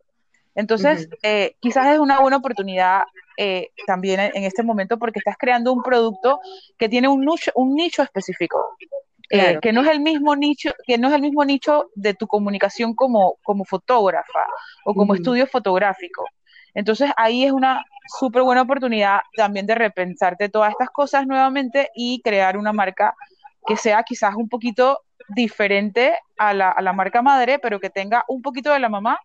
Entonces, 0.54 1.10
eh, 1.22 1.56
quizás 1.60 1.88
es 1.88 1.98
una 1.98 2.20
buena 2.20 2.38
oportunidad 2.38 3.02
eh, 3.36 3.68
también 3.86 4.18
en, 4.18 4.44
este 4.44 4.62
momento 4.62 4.98
porque 4.98 5.18
estás 5.18 5.36
creando 5.38 5.74
un 5.74 5.82
producto 5.82 6.40
que 6.78 6.88
tiene 6.88 7.08
un 7.08 7.28
un 7.54 7.74
nicho 7.74 8.02
específico. 8.02 8.78
Eh, 9.34 9.58
que 9.62 9.72
no 9.72 9.80
es 9.80 9.88
el 9.88 10.00
mismo 10.00 10.36
nicho, 10.36 10.72
que 10.86 10.98
no 10.98 11.08
es 11.08 11.14
el 11.14 11.22
mismo 11.22 11.42
nicho 11.42 11.90
de 11.94 12.12
tu 12.12 12.26
comunicación 12.26 12.94
como, 12.94 13.38
como 13.42 13.64
fotógrafa 13.64 14.46
o 14.84 14.92
como 14.92 15.14
estudio 15.14 15.46
fotográfico. 15.46 16.26
Entonces 16.74 17.10
ahí 17.16 17.44
es 17.44 17.52
una 17.52 17.82
súper 18.18 18.42
buena 18.42 18.60
oportunidad 18.60 19.20
también 19.34 19.66
de 19.66 19.74
repensarte 19.74 20.50
todas 20.50 20.72
estas 20.72 20.90
cosas 20.90 21.26
nuevamente 21.26 21.88
y 21.94 22.20
crear 22.20 22.58
una 22.58 22.74
marca 22.74 23.14
que 23.66 23.78
sea 23.78 24.02
quizás 24.02 24.34
un 24.34 24.50
poquito 24.50 25.00
diferente 25.28 26.18
a 26.36 26.52
la, 26.52 26.68
a 26.68 26.82
la 26.82 26.92
marca 26.92 27.22
madre, 27.22 27.58
pero 27.58 27.80
que 27.80 27.88
tenga 27.88 28.26
un 28.28 28.42
poquito 28.42 28.70
de 28.70 28.80
la 28.80 28.90
mamá, 28.90 29.18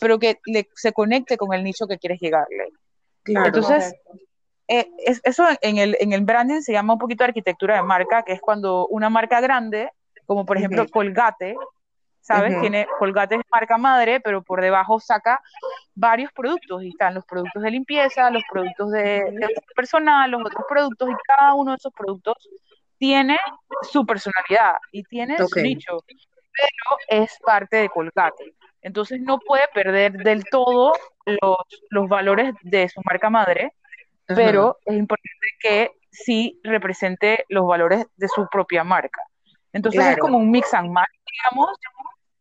pero 0.00 0.18
que 0.18 0.40
se 0.74 0.92
conecte 0.92 1.36
con 1.36 1.54
el 1.54 1.62
nicho 1.62 1.86
que 1.86 1.98
quieres 1.98 2.18
llegarle. 2.20 2.70
Claro, 3.22 3.46
Entonces, 3.46 3.94
eh, 4.68 4.88
eso 5.24 5.44
en 5.60 5.78
el, 5.78 5.96
en 6.00 6.12
el 6.12 6.22
branding 6.22 6.60
se 6.60 6.72
llama 6.72 6.94
un 6.94 6.98
poquito 6.98 7.24
arquitectura 7.24 7.76
de 7.76 7.82
marca, 7.82 8.22
que 8.22 8.32
es 8.32 8.40
cuando 8.40 8.86
una 8.88 9.10
marca 9.10 9.40
grande, 9.40 9.90
como 10.26 10.46
por 10.46 10.56
ejemplo 10.56 10.86
Colgate, 10.88 11.56
¿sabes? 12.20 12.58
Tiene 12.60 12.86
Colgate 12.98 13.34
es 13.34 13.42
marca 13.50 13.76
madre, 13.76 14.20
pero 14.20 14.42
por 14.42 14.60
debajo 14.60 15.00
saca 15.00 15.40
varios 15.94 16.32
productos 16.32 16.82
y 16.84 16.90
están 16.90 17.14
los 17.14 17.26
productos 17.26 17.62
de 17.62 17.70
limpieza, 17.70 18.30
los 18.30 18.44
productos 18.50 18.92
de, 18.92 19.34
personal, 19.74 20.30
los 20.30 20.42
otros 20.42 20.64
productos 20.68 21.10
y 21.10 21.14
cada 21.26 21.54
uno 21.54 21.72
de 21.72 21.76
esos 21.76 21.92
productos 21.92 22.48
tiene 22.98 23.38
su 23.90 24.06
personalidad 24.06 24.76
y 24.92 25.02
tiene 25.02 25.36
su 25.36 25.60
nicho, 25.60 25.98
pero 26.06 27.22
es 27.22 27.36
parte 27.44 27.78
de 27.78 27.88
Colgate. 27.88 28.54
Entonces 28.80 29.20
no 29.20 29.38
puede 29.38 29.64
perder 29.74 30.12
del 30.12 30.44
todo 30.44 30.92
los, 31.26 31.56
los 31.90 32.08
valores 32.08 32.54
de 32.62 32.88
su 32.88 33.00
marca 33.04 33.28
madre, 33.30 33.72
pero 34.26 34.78
es 34.84 34.96
importante 34.96 35.48
que 35.60 35.90
sí 36.10 36.60
represente 36.62 37.44
los 37.48 37.66
valores 37.66 38.06
de 38.16 38.28
su 38.28 38.46
propia 38.50 38.84
marca. 38.84 39.22
Entonces 39.72 40.04
es 40.06 40.18
como 40.18 40.38
un 40.38 40.50
mix 40.50 40.74
and 40.74 40.90
match, 40.90 41.08
digamos, 41.26 41.70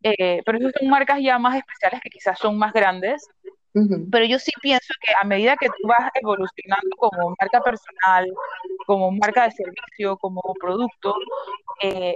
eh, 0.04 0.42
pero 0.46 0.58
esas 0.58 0.74
son 0.78 0.90
marcas 0.90 1.20
ya 1.22 1.40
más 1.40 1.56
especiales 1.56 2.02
que 2.02 2.10
quizás 2.10 2.38
son 2.38 2.58
más 2.58 2.74
grandes. 2.74 3.26
Pero 3.74 4.26
yo 4.26 4.38
sí 4.38 4.52
pienso 4.62 4.94
que 5.00 5.14
a 5.18 5.24
medida 5.24 5.56
que 5.56 5.68
tú 5.68 5.88
vas 5.88 6.12
evolucionando 6.16 6.94
como 6.98 7.34
marca 7.40 7.62
personal, 7.62 8.30
como 8.86 9.12
marca 9.12 9.46
de 9.46 9.52
servicio, 9.52 10.18
como 10.18 10.42
producto, 10.60 11.16
eh, 11.82 12.16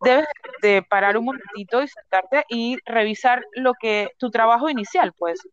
debes 0.00 0.26
de 0.62 0.82
parar 0.82 1.18
un 1.18 1.26
momentito 1.26 1.82
y 1.82 1.88
sentarte 1.88 2.44
y 2.48 2.78
revisar 2.86 3.44
lo 3.52 3.74
que 3.74 4.08
tu 4.16 4.30
trabajo 4.30 4.70
inicial, 4.70 5.12
pues, 5.18 5.46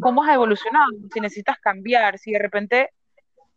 cómo 0.00 0.22
has 0.22 0.34
evolucionado, 0.34 0.86
si 1.12 1.20
necesitas 1.20 1.58
cambiar, 1.58 2.18
si 2.18 2.32
de 2.32 2.38
repente 2.38 2.90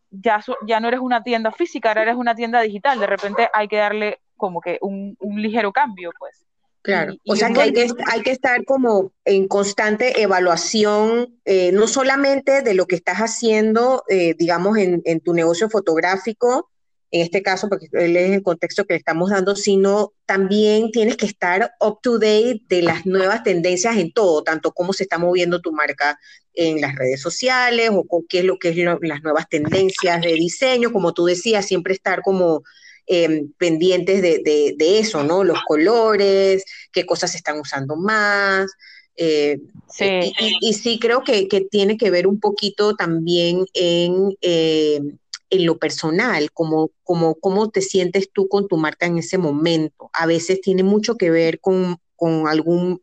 ya, 0.09 0.43
ya 0.65 0.79
no 0.79 0.87
eres 0.87 0.99
una 0.99 1.23
tienda 1.23 1.51
física, 1.51 1.89
ahora 1.89 2.03
eres 2.03 2.15
una 2.15 2.35
tienda 2.35 2.61
digital, 2.61 2.99
de 2.99 3.07
repente 3.07 3.49
hay 3.53 3.67
que 3.67 3.77
darle 3.77 4.19
como 4.35 4.59
que 4.59 4.77
un, 4.81 5.15
un 5.19 5.41
ligero 5.41 5.71
cambio, 5.71 6.11
pues. 6.19 6.45
Claro, 6.83 7.13
o 7.27 7.35
sea 7.35 7.51
que 7.51 7.61
hay, 7.61 7.73
que 7.73 7.87
hay 8.07 8.21
que 8.21 8.31
estar 8.31 8.65
como 8.65 9.11
en 9.23 9.47
constante 9.47 10.23
evaluación, 10.23 11.39
eh, 11.45 11.71
no 11.71 11.87
solamente 11.87 12.63
de 12.63 12.73
lo 12.73 12.87
que 12.87 12.95
estás 12.95 13.17
haciendo, 13.17 14.03
eh, 14.09 14.33
digamos, 14.35 14.77
en, 14.77 15.03
en, 15.05 15.19
tu 15.19 15.35
negocio 15.35 15.69
fotográfico, 15.69 16.71
en 17.11 17.21
este 17.21 17.43
caso, 17.43 17.67
porque 17.67 17.89
él 17.91 18.15
es 18.15 18.31
el 18.31 18.41
contexto 18.41 18.85
que 18.85 18.93
le 18.93 18.99
estamos 18.99 19.29
dando, 19.29 19.57
sino 19.57 20.13
también 20.25 20.91
tienes 20.91 21.17
que 21.17 21.25
estar 21.25 21.73
up 21.81 21.99
to 22.01 22.17
date 22.17 22.61
de 22.69 22.81
las 22.81 23.05
nuevas 23.05 23.43
tendencias 23.43 23.97
en 23.97 24.13
todo, 24.13 24.43
tanto 24.43 24.71
cómo 24.71 24.93
se 24.93 25.03
está 25.03 25.17
moviendo 25.17 25.59
tu 25.59 25.73
marca 25.73 26.17
en 26.53 26.79
las 26.79 26.95
redes 26.95 27.21
sociales 27.21 27.89
o 27.91 28.05
con 28.05 28.25
qué 28.27 28.39
es 28.39 28.45
lo 28.45 28.57
que 28.57 28.69
es 28.69 28.77
las 28.77 29.23
nuevas 29.23 29.49
tendencias 29.49 30.21
de 30.21 30.33
diseño, 30.33 30.93
como 30.93 31.13
tú 31.13 31.25
decías, 31.25 31.65
siempre 31.65 31.93
estar 31.93 32.21
como 32.21 32.63
em, 33.07 33.51
pendientes 33.57 34.21
de, 34.21 34.99
eso, 34.99 35.23
¿no? 35.23 35.43
Los 35.43 35.61
colores, 35.63 36.63
qué 36.93 37.05
cosas 37.05 37.31
se 37.31 37.37
están 37.37 37.59
usando 37.59 37.97
más. 37.97 38.71
Eh, 39.17 39.59
sí. 39.89 40.33
Y, 40.61 40.73
sí 40.73 40.97
creo 40.97 41.23
que, 41.25 41.45
tiene 41.69 41.97
que 41.97 42.09
ver 42.09 42.25
un 42.25 42.39
poquito 42.39 42.95
también 42.95 43.65
en 43.73 44.33
em, 44.39 45.17
en 45.51 45.65
lo 45.65 45.77
personal, 45.77 46.51
como, 46.51 46.89
como, 47.03 47.35
cómo 47.35 47.69
te 47.69 47.81
sientes 47.81 48.31
tú 48.31 48.47
con 48.47 48.67
tu 48.67 48.77
marca 48.77 49.05
en 49.05 49.17
ese 49.17 49.37
momento. 49.37 50.09
A 50.13 50.25
veces 50.25 50.61
tiene 50.61 50.81
mucho 50.81 51.15
que 51.15 51.29
ver 51.29 51.59
con, 51.59 51.97
con 52.15 52.47
algún, 52.47 53.01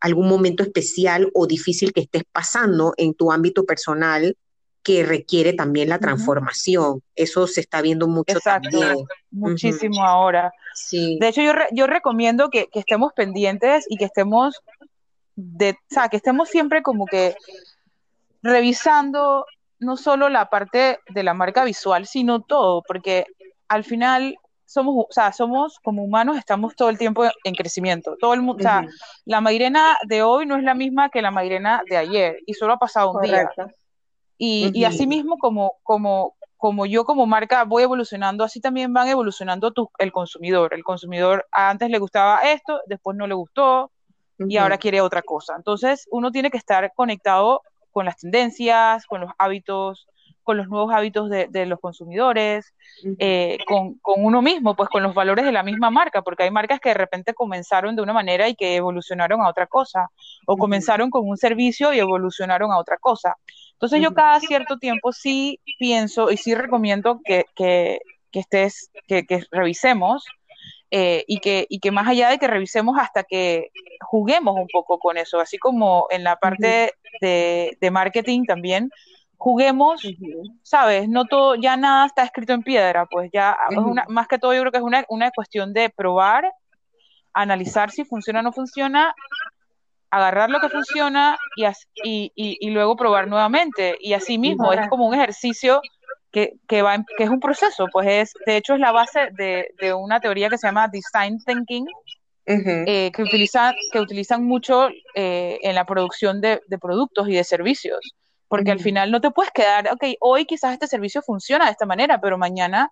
algún 0.00 0.28
momento 0.28 0.64
especial 0.64 1.30
o 1.32 1.46
difícil 1.46 1.92
que 1.92 2.00
estés 2.00 2.24
pasando 2.30 2.92
en 2.96 3.14
tu 3.14 3.30
ámbito 3.30 3.64
personal 3.64 4.36
que 4.82 5.04
requiere 5.04 5.52
también 5.52 5.88
la 5.88 5.98
transformación. 5.98 7.02
Eso 7.14 7.46
se 7.46 7.60
está 7.60 7.82
viendo 7.82 8.08
mucho 8.08 8.38
también. 8.40 8.98
Muchísimo 9.30 10.04
ahora. 10.04 10.52
Sí. 10.74 11.18
De 11.20 11.28
hecho, 11.28 11.42
yo, 11.42 11.52
yo 11.72 11.86
recomiendo 11.86 12.50
que, 12.50 12.66
que, 12.66 12.80
estemos 12.80 13.12
pendientes 13.12 13.86
y 13.88 13.96
que 13.96 14.04
estemos, 14.04 14.60
de, 15.34 15.70
o 15.70 15.94
sea, 15.94 16.08
que 16.08 16.16
estemos 16.16 16.48
siempre 16.48 16.82
como 16.82 17.06
que 17.06 17.36
revisando 18.42 19.44
no 19.78 19.96
solo 19.96 20.28
la 20.28 20.48
parte 20.48 21.00
de 21.08 21.22
la 21.22 21.34
marca 21.34 21.64
visual, 21.64 22.06
sino 22.06 22.40
todo, 22.40 22.82
porque 22.86 23.26
al 23.68 23.84
final 23.84 24.38
somos, 24.64 25.06
o 25.08 25.12
sea, 25.12 25.32
somos 25.32 25.78
como 25.80 26.02
humanos, 26.02 26.36
estamos 26.36 26.74
todo 26.74 26.88
el 26.88 26.98
tiempo 26.98 27.24
en 27.44 27.54
crecimiento. 27.54 28.16
Todo 28.20 28.34
el 28.34 28.42
mundo, 28.42 28.60
o 28.60 28.62
sea, 28.62 28.84
la 29.24 29.40
Mairena 29.40 29.96
de 30.06 30.22
hoy 30.22 30.44
no 30.44 30.56
es 30.56 30.64
la 30.64 30.74
misma 30.74 31.08
que 31.08 31.22
la 31.22 31.30
Mairena 31.30 31.82
de 31.88 31.96
ayer, 31.96 32.38
y 32.46 32.54
solo 32.54 32.74
ha 32.74 32.78
pasado 32.78 33.12
un 33.12 33.22
día. 33.22 33.48
Y, 34.38 34.70
y 34.74 34.84
así 34.84 35.06
mismo 35.06 35.38
como, 35.38 35.76
como, 35.82 36.34
como 36.58 36.84
yo 36.84 37.04
como 37.04 37.26
marca 37.26 37.64
voy 37.64 37.84
evolucionando, 37.84 38.44
así 38.44 38.60
también 38.60 38.92
van 38.92 39.08
evolucionando 39.08 39.72
tu, 39.72 39.90
el 39.98 40.12
consumidor. 40.12 40.74
El 40.74 40.84
consumidor 40.84 41.46
antes 41.52 41.88
le 41.88 41.98
gustaba 41.98 42.38
esto, 42.38 42.80
después 42.86 43.16
no 43.16 43.26
le 43.26 43.34
gustó, 43.34 43.90
y 44.38 44.58
ahora 44.58 44.76
quiere 44.76 45.00
otra 45.00 45.22
cosa. 45.22 45.54
Entonces, 45.56 46.06
uno 46.10 46.30
tiene 46.30 46.50
que 46.50 46.58
estar 46.58 46.92
conectado 46.94 47.62
con 47.96 48.04
las 48.04 48.18
tendencias, 48.18 49.06
con 49.06 49.22
los 49.22 49.30
hábitos, 49.38 50.06
con 50.42 50.58
los 50.58 50.68
nuevos 50.68 50.92
hábitos 50.92 51.30
de, 51.30 51.64
los 51.64 51.80
consumidores, 51.80 52.74
eh, 53.18 53.56
con, 53.66 53.98
uno 54.02 54.42
mismo, 54.42 54.76
pues 54.76 54.90
con 54.90 55.02
los 55.02 55.14
valores 55.14 55.46
de 55.46 55.50
la 55.50 55.62
misma 55.62 55.88
marca, 55.88 56.20
porque 56.20 56.42
hay 56.42 56.50
marcas 56.50 56.78
que 56.78 56.90
de 56.90 56.94
repente 56.94 57.32
comenzaron 57.32 57.96
de 57.96 58.02
una 58.02 58.12
manera 58.12 58.50
y 58.50 58.54
que 58.54 58.76
evolucionaron 58.76 59.40
a 59.40 59.48
otra 59.48 59.66
cosa, 59.66 60.10
o 60.46 60.58
comenzaron 60.58 61.08
con 61.08 61.26
un 61.26 61.38
servicio 61.38 61.94
y 61.94 61.98
evolucionaron 61.98 62.70
a 62.70 62.76
otra 62.76 62.98
cosa. 62.98 63.38
Entonces 63.72 64.02
yo 64.02 64.12
cada 64.12 64.40
cierto 64.40 64.76
tiempo 64.76 65.10
sí 65.12 65.58
pienso 65.78 66.30
y 66.30 66.36
sí 66.36 66.54
recomiendo 66.54 67.22
que, 67.24 67.46
que, 67.54 68.00
estés, 68.30 68.90
que, 69.08 69.24
que 69.24 69.40
revisemos 69.50 70.22
eh, 70.90 71.24
y, 71.26 71.38
que, 71.40 71.66
y 71.68 71.80
que 71.80 71.90
más 71.90 72.06
allá 72.06 72.28
de 72.28 72.38
que 72.38 72.46
revisemos 72.46 72.96
hasta 72.98 73.24
que 73.24 73.70
juguemos 74.00 74.54
un 74.56 74.68
poco 74.72 74.98
con 74.98 75.16
eso, 75.16 75.40
así 75.40 75.58
como 75.58 76.06
en 76.10 76.22
la 76.22 76.36
parte 76.36 76.92
de, 77.20 77.76
de, 77.80 77.90
marketing 77.90 78.44
también, 78.44 78.90
juguemos, 79.36 80.00
¿sabes? 80.62 81.08
No 81.08 81.24
todo, 81.24 81.56
ya 81.56 81.76
nada 81.76 82.06
está 82.06 82.22
escrito 82.22 82.52
en 82.52 82.62
piedra, 82.62 83.06
pues 83.06 83.30
ya 83.32 83.56
más 84.08 84.28
que 84.28 84.38
todo 84.38 84.54
yo 84.54 84.60
creo 84.60 84.72
que 84.72 84.78
es 84.78 84.84
una, 84.84 85.04
una 85.08 85.30
cuestión 85.32 85.72
de 85.72 85.90
probar, 85.90 86.52
analizar 87.32 87.90
si 87.90 88.04
funciona 88.04 88.40
o 88.40 88.42
no 88.42 88.52
funciona, 88.52 89.12
agarrar 90.10 90.50
lo 90.50 90.60
que 90.60 90.68
funciona 90.68 91.36
y, 91.56 91.64
y, 91.64 92.32
y, 92.34 92.58
y, 92.60 92.70
luego 92.70 92.96
probar 92.96 93.26
nuevamente. 93.28 93.96
Y 94.00 94.12
así 94.12 94.38
mismo, 94.38 94.72
es 94.72 94.88
como 94.88 95.06
un 95.06 95.14
ejercicio 95.14 95.80
que, 96.30 96.82
va 96.82 97.04
que 97.16 97.24
es 97.24 97.30
un 97.30 97.40
proceso, 97.40 97.86
pues 97.90 98.06
es, 98.08 98.32
de 98.44 98.56
hecho 98.56 98.74
es 98.74 98.80
la 98.80 98.92
base 98.92 99.30
de, 99.32 99.68
de 99.80 99.94
una 99.94 100.20
teoría 100.20 100.48
que 100.48 100.58
se 100.58 100.66
llama 100.66 100.88
Design 100.88 101.38
Thinking, 101.44 101.86
eh, 102.48 103.10
que, 103.12 103.22
utiliza, 103.22 103.74
que 103.90 103.98
utilizan 103.98 104.44
mucho 104.44 104.88
eh, 105.16 105.58
en 105.62 105.74
la 105.74 105.84
producción 105.84 106.40
de, 106.40 106.60
de, 106.68 106.78
productos 106.78 107.28
y 107.28 107.32
de 107.32 107.42
servicios, 107.42 107.98
porque 108.46 108.70
al 108.70 108.78
final 108.78 109.10
no 109.10 109.20
te 109.20 109.32
puedes 109.32 109.50
quedar, 109.50 109.90
ok, 109.92 110.04
hoy 110.20 110.44
quizás 110.44 110.72
este 110.74 110.86
servicio 110.86 111.22
funciona 111.22 111.64
de 111.64 111.72
esta 111.72 111.86
manera, 111.86 112.20
pero 112.20 112.38
mañana 112.38 112.90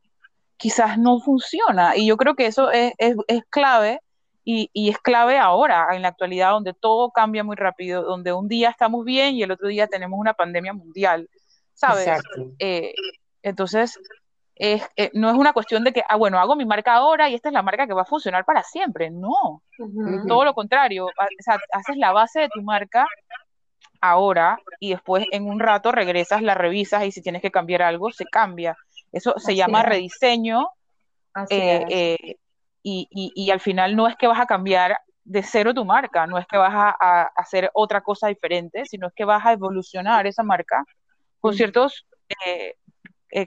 quizás 0.57 0.99
no 0.99 1.21
funciona, 1.21 1.97
y 1.97 2.07
yo 2.07 2.17
creo 2.17 2.35
que 2.35 2.47
eso 2.47 2.71
es, 2.71 2.95
es, 2.99 3.17
es 3.29 3.43
clave. 3.51 4.01
Y, 4.47 4.69
y, 4.75 4.91
es 4.91 4.99
clave 4.99 5.39
ahora, 5.39 5.87
en 5.95 6.03
la 6.03 6.09
actualidad, 6.09 6.51
donde 6.51 6.75
todo 6.75 7.11
cambia 7.13 7.43
muy 7.43 7.57
rápido, 7.57 8.03
donde 8.03 8.35
un 8.35 8.47
día 8.47 8.69
estamos 8.69 9.03
bien 9.03 9.35
y 9.37 9.43
el 9.43 9.51
otro 9.51 9.69
día 9.69 9.87
tenemos 9.87 10.21
una 10.21 10.35
pandemia 10.35 10.75
mundial, 10.75 11.31
¿sabes? 11.73 12.21
Eh, 12.59 12.93
entonces, 13.45 13.99
eh, 14.57 14.81
no 15.13 15.31
es 15.31 15.37
una 15.37 15.53
cuestión 15.53 15.85
de 15.85 15.93
que, 15.93 16.03
ah, 16.09 16.17
bueno, 16.17 16.39
hago 16.39 16.57
mi 16.57 16.65
marca 16.65 16.95
ahora 16.95 17.29
y 17.29 17.35
esta 17.35 17.49
es 17.49 17.53
la 17.53 17.63
marca 17.63 17.87
que 17.87 17.95
va 17.95 18.03
a 18.03 18.07
funcionar 18.07 18.45
para 18.45 18.63
siempre. 18.63 19.11
No, 19.11 19.63
todo 20.27 20.45
lo 20.45 20.55
contrario. 20.55 21.07
O 21.07 21.11
sea, 21.39 21.59
haces 21.73 21.97
la 21.97 22.13
base 22.13 22.41
de 22.41 22.49
tu 22.49 22.63
marca 22.63 23.07
ahora 24.01 24.59
y 24.81 24.91
después 24.91 25.27
en 25.31 25.49
un 25.49 25.61
rato 25.61 25.93
regresas, 25.93 26.43
la 26.43 26.55
revisas 26.55 27.05
y 27.05 27.13
si 27.13 27.23
tienes 27.23 27.43
que 27.43 27.51
cambiar 27.51 27.83
algo, 27.83 28.11
se 28.11 28.25
cambia. 28.25 28.77
Eso 29.13 29.35
se 29.39 29.55
llama 29.55 29.83
rediseño. 29.83 30.69
Eh, 31.51 31.85
eh, 31.89 32.37
y, 32.83 33.09
y, 33.11 33.33
y, 33.35 33.51
al 33.51 33.61
final 33.61 33.97
no 33.97 34.07
es 34.07 34.15
que 34.17 34.29
vas 34.29 34.39
a 34.39 34.47
cambiar 34.47 34.97
de 35.25 35.43
cero 35.43 35.75
tu 35.75 35.85
marca, 35.85 36.27
no 36.27 36.39
es 36.39 36.47
que 36.47 36.59
vas 36.59 36.73
a, 36.75 37.23
hacer 37.35 37.71
otra 37.73 38.03
cosa 38.03 38.29
diferente, 38.29 38.85
sino 38.85 39.09
es 39.09 39.15
que 39.15 39.25
vas 39.25 39.45
a 39.45 39.53
evolucionar 39.53 40.27
esa 40.27 40.43
marca 40.43 40.85
con 41.41 41.55
ciertos 41.55 42.07
eh, 42.47 42.77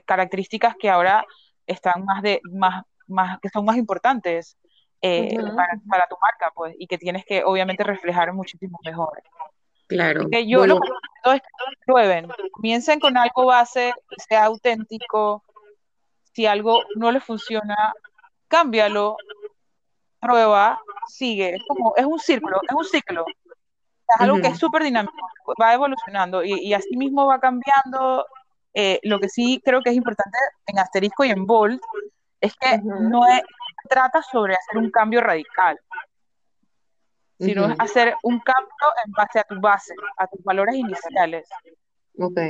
características 0.04 0.76
que 0.76 0.90
ahora 0.90 1.24
están 1.66 2.04
más 2.04 2.22
de 2.22 2.40
más 2.44 2.84
más 3.06 3.38
que 3.40 3.48
son 3.48 3.64
más 3.64 3.76
importantes 3.76 4.56
eh, 5.00 5.36
para, 5.88 6.06
tu 6.08 6.16
marca 6.20 6.52
pues 6.54 6.74
y 6.78 6.86
que 6.86 6.98
tienes 6.98 7.24
que 7.24 7.44
obviamente 7.44 7.84
reflejar 7.84 8.32
muchísimo 8.32 8.78
mejor. 8.84 9.22
Claro. 9.86 10.28
Que 10.30 10.46
yo 10.46 10.66
lo 10.66 10.80
que 10.80 10.88
es 11.34 11.40
que 11.40 11.48
prueben. 11.86 12.28
Comiencen 12.52 13.00
con 13.00 13.16
algo 13.16 13.46
base 13.46 13.92
sea 14.28 14.44
auténtico. 14.46 15.44
Si 16.32 16.46
algo 16.46 16.82
no 16.96 17.10
les 17.10 17.24
funciona 17.24 17.94
cámbialo. 18.48 19.16
Prueba 20.20 20.80
sigue. 21.06 21.54
Es 21.54 21.62
como 21.66 21.94
es 21.96 22.04
un 22.04 22.18
círculo 22.18 22.60
es 22.68 22.74
un 22.74 22.84
ciclo. 22.84 23.24
Es 23.26 24.20
algo 24.20 24.40
que 24.40 24.48
es 24.48 24.58
súper 24.58 24.82
dinámico 24.82 25.14
va 25.60 25.74
evolucionando 25.74 26.44
y, 26.44 26.52
y 26.52 26.74
así 26.74 26.96
mismo 26.96 27.26
va 27.26 27.40
cambiando 27.40 28.26
eh, 28.74 29.00
lo 29.02 29.18
que 29.18 29.28
sí 29.28 29.60
creo 29.64 29.82
que 29.82 29.90
es 29.90 29.96
importante 29.96 30.38
en 30.66 30.78
asterisco 30.78 31.24
y 31.24 31.30
en 31.30 31.46
bold 31.46 31.80
es 32.40 32.54
que 32.54 32.78
no 32.78 33.22
trata 33.88 34.22
sobre 34.22 34.54
hacer 34.54 34.76
un 34.76 34.90
cambio 34.90 35.20
radical, 35.20 35.78
sino 37.38 37.70
es 37.70 37.76
hacer 37.78 38.14
un 38.22 38.40
cambio 38.40 38.74
en 39.04 39.12
base 39.12 39.38
a 39.38 39.44
tu 39.44 39.60
base, 39.60 39.94
a 40.16 40.26
tus 40.26 40.42
valores 40.44 40.74
iniciales. 40.76 41.48
Ok. 42.18 42.40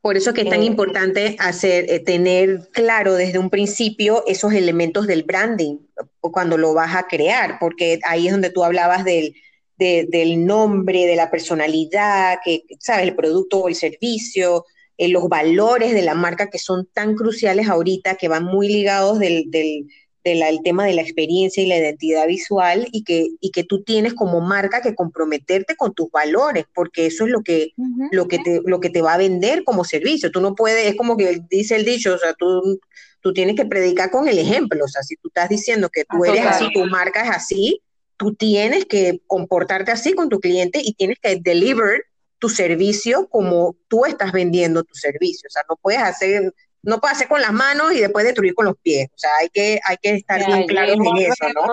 Por 0.00 0.16
eso 0.16 0.34
que 0.34 0.42
es 0.42 0.50
tan 0.50 0.62
eh, 0.62 0.66
importante 0.66 1.36
hacer, 1.38 1.86
eh, 1.88 2.00
tener 2.00 2.68
claro 2.72 3.14
desde 3.14 3.38
un 3.38 3.50
principio 3.50 4.24
esos 4.26 4.52
elementos 4.52 5.06
del 5.06 5.22
branding 5.22 5.78
cuando 6.20 6.58
lo 6.58 6.74
vas 6.74 6.96
a 6.96 7.06
crear, 7.06 7.58
porque 7.60 8.00
ahí 8.04 8.26
es 8.26 8.32
donde 8.32 8.50
tú 8.50 8.64
hablabas 8.64 9.04
del, 9.04 9.34
del 9.78 10.44
nombre, 10.44 11.06
de 11.06 11.14
la 11.14 11.30
personalidad, 11.30 12.38
que 12.44 12.64
sabes, 12.80 13.04
el 13.04 13.14
producto 13.14 13.60
o 13.60 13.68
el 13.68 13.76
servicio, 13.76 14.66
los 15.08 15.28
valores 15.28 15.94
de 15.94 16.02
la 16.02 16.14
marca 16.14 16.50
que 16.50 16.58
son 16.58 16.86
tan 16.92 17.14
cruciales 17.14 17.68
ahorita, 17.68 18.16
que 18.16 18.28
van 18.28 18.44
muy 18.44 18.68
ligados 18.68 19.18
del, 19.18 19.50
del 19.50 20.62
tema 20.62 20.84
de 20.84 20.94
la 20.94 21.02
experiencia 21.02 21.62
y 21.62 21.66
la 21.66 21.78
identidad 21.78 22.26
visual 22.26 22.86
y 22.92 23.02
que, 23.02 23.28
y 23.40 23.50
que 23.50 23.64
tú 23.64 23.82
tienes 23.82 24.14
como 24.14 24.40
marca 24.40 24.80
que 24.80 24.94
comprometerte 24.94 25.74
con 25.76 25.94
tus 25.94 26.10
valores, 26.10 26.66
porque 26.74 27.06
eso 27.06 27.24
es 27.24 27.30
lo 27.30 27.42
que, 27.42 27.72
lo 28.12 28.28
que, 28.28 28.38
te, 28.38 28.60
lo 28.64 28.80
que 28.80 28.90
te 28.90 29.02
va 29.02 29.14
a 29.14 29.18
vender 29.18 29.64
como 29.64 29.84
servicio. 29.84 30.30
Tú 30.30 30.40
no 30.40 30.54
puedes, 30.54 30.86
es 30.86 30.96
como 30.96 31.16
que 31.16 31.40
dice 31.50 31.76
el 31.76 31.84
dicho, 31.84 32.14
o 32.14 32.18
sea, 32.18 32.34
tú, 32.34 32.80
tú 33.20 33.32
tienes 33.32 33.56
que 33.56 33.66
predicar 33.66 34.10
con 34.10 34.28
el 34.28 34.38
ejemplo, 34.38 34.84
o 34.84 34.88
sea, 34.88 35.02
si 35.02 35.16
tú 35.16 35.28
estás 35.28 35.48
diciendo 35.48 35.88
que 35.92 36.04
tú 36.04 36.24
eres 36.24 36.46
así, 36.46 36.72
tu 36.72 36.84
marca 36.86 37.24
es 37.24 37.30
así, 37.30 37.82
tú 38.16 38.34
tienes 38.34 38.84
que 38.84 39.20
comportarte 39.26 39.90
así 39.90 40.12
con 40.12 40.28
tu 40.28 40.38
cliente 40.38 40.80
y 40.82 40.94
tienes 40.94 41.18
que 41.20 41.36
deliver 41.36 42.04
tu 42.42 42.48
servicio 42.48 43.28
como 43.28 43.76
tú 43.86 44.04
estás 44.04 44.32
vendiendo 44.32 44.82
tu 44.82 44.94
servicio. 44.94 45.46
O 45.46 45.50
sea, 45.50 45.62
no 45.68 45.76
puedes 45.76 46.02
hacer, 46.02 46.52
no 46.82 46.98
puedes 46.98 47.18
hacer 47.18 47.28
con 47.28 47.40
las 47.40 47.52
manos 47.52 47.92
y 47.94 48.00
después 48.00 48.24
destruir 48.24 48.52
con 48.56 48.64
los 48.64 48.74
pies. 48.82 49.06
O 49.14 49.16
sea, 49.16 49.30
hay 49.40 49.48
que, 49.48 49.78
hay 49.86 49.96
que 50.02 50.16
estar 50.16 50.44
bien 50.44 50.66
claros 50.66 50.96
en 50.96 51.16
eso, 51.18 51.48
¿no? 51.54 51.70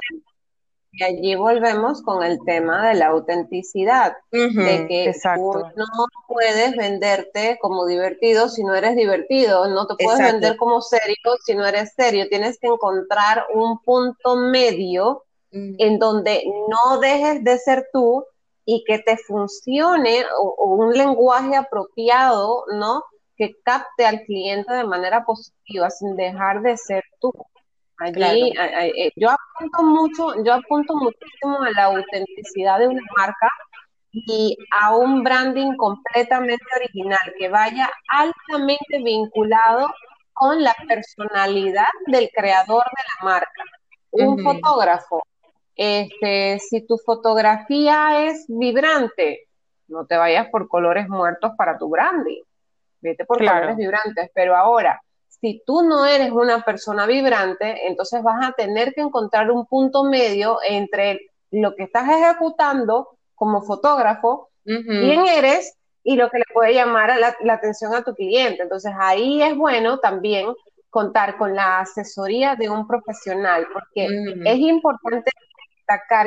Y 0.91 1.03
allí 1.03 1.33
volvemos 1.33 2.03
con 2.03 2.23
el 2.23 2.37
tema 2.45 2.87
de 2.87 2.93
la 2.95 3.07
autenticidad, 3.07 4.13
de 4.31 4.85
que 4.87 5.11
tú 5.35 5.63
no 5.75 5.85
puedes 6.27 6.75
venderte 6.75 7.57
como 7.59 7.87
divertido 7.87 8.47
si 8.47 8.63
no 8.63 8.75
eres 8.75 8.95
divertido, 8.95 9.67
no 9.69 9.87
te 9.87 10.03
puedes 10.03 10.19
vender 10.19 10.55
como 10.57 10.81
serio 10.81 11.15
si 11.45 11.55
no 11.55 11.65
eres 11.65 11.93
serio, 11.95 12.27
tienes 12.29 12.59
que 12.59 12.67
encontrar 12.67 13.45
un 13.53 13.79
punto 13.83 14.35
medio 14.35 15.23
mm. 15.51 15.75
en 15.79 15.99
donde 15.99 16.43
no 16.67 16.99
dejes 16.99 17.43
de 17.43 17.57
ser 17.57 17.87
tú, 17.91 18.25
y 18.71 18.83
que 18.85 18.99
te 18.99 19.17
funcione 19.17 20.23
un 20.59 20.93
lenguaje 20.93 21.55
apropiado, 21.55 22.65
¿no? 22.71 23.03
Que 23.35 23.55
capte 23.63 24.05
al 24.05 24.21
cliente 24.25 24.71
de 24.71 24.83
manera 24.83 25.25
positiva 25.25 25.89
sin 25.89 26.15
dejar 26.15 26.61
de 26.61 26.77
ser 26.77 27.03
tú. 27.19 27.33
Allí, 27.97 28.53
eh, 28.55 29.11
yo 29.15 29.29
apunto 29.31 29.81
mucho, 29.81 30.43
yo 30.43 30.53
apunto 30.53 30.95
muchísimo 30.95 31.63
a 31.63 31.71
la 31.71 31.85
autenticidad 31.85 32.77
de 32.77 32.89
una 32.89 33.01
marca 33.17 33.49
y 34.11 34.55
a 34.79 34.95
un 34.95 35.23
branding 35.23 35.75
completamente 35.75 36.65
original 36.75 37.33
que 37.39 37.49
vaya 37.49 37.89
altamente 38.07 38.99
vinculado 39.03 39.91
con 40.33 40.61
la 40.61 40.75
personalidad 40.87 41.89
del 42.05 42.29
creador 42.35 42.83
de 42.83 43.03
la 43.03 43.31
marca. 43.31 43.63
Un 44.11 44.43
fotógrafo 44.43 45.23
este, 45.81 46.59
si 46.59 46.85
tu 46.85 46.97
fotografía 46.97 48.27
es 48.27 48.43
vibrante, 48.49 49.47
no 49.87 50.05
te 50.05 50.17
vayas 50.17 50.49
por 50.49 50.67
colores 50.67 51.07
muertos 51.07 51.53
para 51.57 51.77
tu 51.77 51.87
branding. 51.89 52.41
Vete 52.99 53.23
por 53.23 53.37
colores 53.37 53.77
vibrantes. 53.77 54.29
Pero 54.33 54.57
ahora, 54.57 55.01
si 55.29 55.63
tú 55.65 55.83
no 55.83 56.05
eres 56.05 56.31
una 56.31 56.65
persona 56.65 57.05
vibrante, 57.05 57.87
entonces 57.87 58.21
vas 58.21 58.45
a 58.45 58.51
tener 58.51 58.93
que 58.93 58.99
encontrar 58.99 59.49
un 59.51 59.65
punto 59.67 60.03
medio 60.03 60.57
entre 60.67 61.31
lo 61.49 61.73
que 61.75 61.83
estás 61.83 62.09
ejecutando 62.09 63.17
como 63.33 63.61
fotógrafo, 63.61 64.49
quién 64.65 65.27
eres 65.27 65.77
y 66.03 66.17
lo 66.17 66.29
que 66.29 66.39
le 66.39 66.45
puede 66.53 66.73
llamar 66.73 67.17
la, 67.17 67.37
la, 67.39 67.53
atención 67.53 67.95
a 67.95 68.03
tu 68.03 68.13
cliente. 68.15 68.63
Entonces 68.63 68.91
ahí 68.99 69.41
es 69.41 69.55
bueno 69.55 69.99
también 69.99 70.47
contar 70.89 71.37
con 71.37 71.55
la 71.55 71.79
asesoría 71.79 72.57
de 72.57 72.69
un 72.69 72.85
profesional, 72.85 73.65
porque 73.71 74.09
es 74.43 74.57
importante 74.57 75.31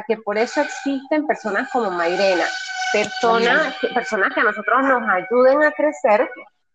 que 0.06 0.16
por 0.18 0.38
eso 0.38 0.60
existen 0.60 1.26
personas 1.26 1.68
como 1.70 1.90
Mairena, 1.90 2.44
personas, 2.92 3.74
personas 3.94 4.32
que 4.34 4.40
a 4.40 4.44
nosotros 4.44 4.82
nos 4.82 5.02
ayuden 5.08 5.62
a 5.62 5.72
crecer, 5.72 6.28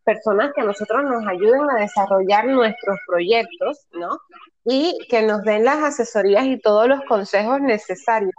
personas 0.03 0.51
que 0.53 0.61
a 0.61 0.65
nosotros 0.65 1.03
nos 1.03 1.27
ayuden 1.27 1.69
a 1.69 1.81
desarrollar 1.81 2.45
nuestros 2.45 2.97
proyectos, 3.05 3.87
¿no? 3.91 4.17
Y 4.63 4.97
que 5.09 5.21
nos 5.21 5.43
den 5.43 5.65
las 5.65 5.83
asesorías 5.83 6.45
y 6.45 6.59
todos 6.59 6.87
los 6.87 7.01
consejos 7.05 7.59
necesarios 7.61 8.33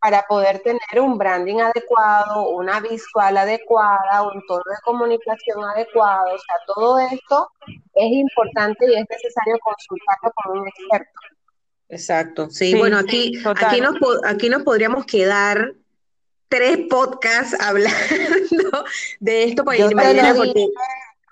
para 0.00 0.22
poder 0.28 0.60
tener 0.60 1.00
un 1.00 1.18
branding 1.18 1.58
adecuado, 1.60 2.50
una 2.50 2.80
visual 2.80 3.36
adecuada, 3.36 4.22
un 4.22 4.40
tono 4.46 4.62
de 4.64 4.80
comunicación 4.84 5.64
adecuado. 5.64 6.34
O 6.34 6.38
sea, 6.38 6.56
todo 6.66 6.98
esto 6.98 7.50
es 7.94 8.12
importante 8.12 8.86
y 8.86 8.94
es 8.94 9.06
necesario 9.10 9.58
consultarlo 9.60 10.32
con 10.36 10.58
un 10.60 10.68
experto. 10.68 11.37
Exacto, 11.88 12.50
sí, 12.50 12.74
bueno, 12.74 12.98
aquí, 12.98 13.32
aquí, 13.44 13.80
nos, 13.80 13.94
aquí 14.24 14.48
nos 14.50 14.62
podríamos 14.62 15.06
quedar 15.06 15.74
tres 16.48 16.80
podcasts 16.88 17.56
hablando 17.60 18.84
de 19.20 19.44
esto 19.44 19.64
porque 19.64 19.88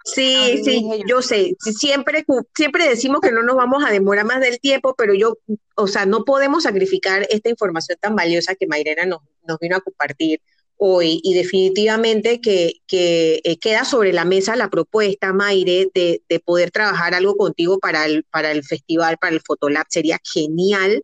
sí, 0.04 0.62
sí, 0.64 1.02
yo. 1.07 1.20
sé, 1.20 1.57
siempre, 1.59 2.24
siempre 2.54 2.88
decimos 2.88 3.20
que 3.20 3.32
no 3.32 3.42
nos 3.42 3.57
vamos 3.57 3.84
a 3.84 3.90
demorar 3.90 4.24
más 4.24 4.40
del 4.40 4.61
tiempo, 4.61 4.94
pero 4.96 5.14
yo, 5.14 5.38
o 5.74 5.86
sea, 5.86 6.07
no 6.07 6.24
podemos 6.24 6.62
sacrificar 6.62 7.26
esta 7.28 7.50
información 7.50 7.98
tan 8.00 8.14
valiosa 8.14 8.54
que 8.54 8.66
Mayrena 8.66 9.04
nos, 9.04 9.20
nos 9.46 9.59
vino 9.59 9.76
a 9.76 9.80
compartir 9.80 10.40
hoy 10.77 11.20
y 11.22 11.35
definitivamente 11.35 12.41
que, 12.41 12.74
eh, 12.93 13.59
queda 13.59 13.85
sobre 13.85 14.12
la 14.12 14.24
mesa 14.24 14.57
la 14.57 14.70
propuesta, 14.70 15.33
Mayre, 15.33 15.91
de, 15.95 16.41
poder 16.45 16.70
trabajar 16.70 17.14
algo 17.14 17.37
contigo 17.37 17.79
para 17.79 18.05
el, 18.07 18.24
para 18.24 18.53
el 18.53 18.64
festival, 18.64 19.18
para 19.18 19.35
el 19.35 19.41
Fotolab. 19.41 19.87
Sería 19.89 20.20
genial 20.24 21.03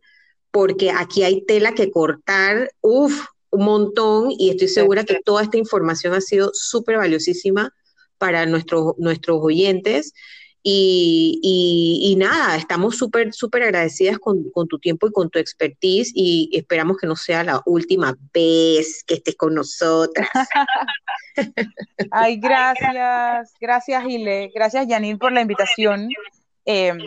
porque 0.51 0.91
aquí 0.91 1.23
hay 1.23 1.43
tela 1.45 1.73
que 1.73 1.91
cortar, 1.91 2.69
uff, 2.81 3.25
un 3.49 3.65
montón 3.65 4.29
y 4.31 4.49
estoy 4.49 4.67
segura 4.67 5.03
que 5.03 5.19
toda 5.23 5.43
esta 5.43 5.57
información 5.57 6.13
ha 6.13 6.21
sido 6.21 6.51
súper 6.53 6.97
valiosísima 6.97 7.71
para 8.17 8.45
nuestros, 8.45 8.93
nuestros 8.97 9.39
oyentes. 9.41 10.13
Y, 10.65 12.15
nada, 12.17 12.55
estamos 12.55 12.97
súper, 12.97 13.33
súper 13.33 13.63
agradecidas 13.63 14.17
con, 14.17 14.49
tu 14.69 14.79
tiempo 14.79 15.07
y 15.07 15.11
con 15.11 15.29
tu 15.29 15.37
expertise 15.37 16.11
y 16.15 16.49
esperamos 16.53 16.97
que 16.97 17.07
no 17.07 17.17
sea 17.17 17.43
la 17.43 17.61
última 17.65 18.15
vez 18.33 19.03
que 19.05 19.15
estés 19.15 19.35
con 19.35 19.53
nosotras. 19.55 20.29
Ay, 22.11 22.37
gracias, 22.37 23.53
gracias 23.59 24.03
Ile, 24.07 24.51
gracias 24.55 24.87
Janine 24.87 25.17
por 25.17 25.33
la 25.33 25.41
invitación. 25.41 26.07
Em, 26.63 26.97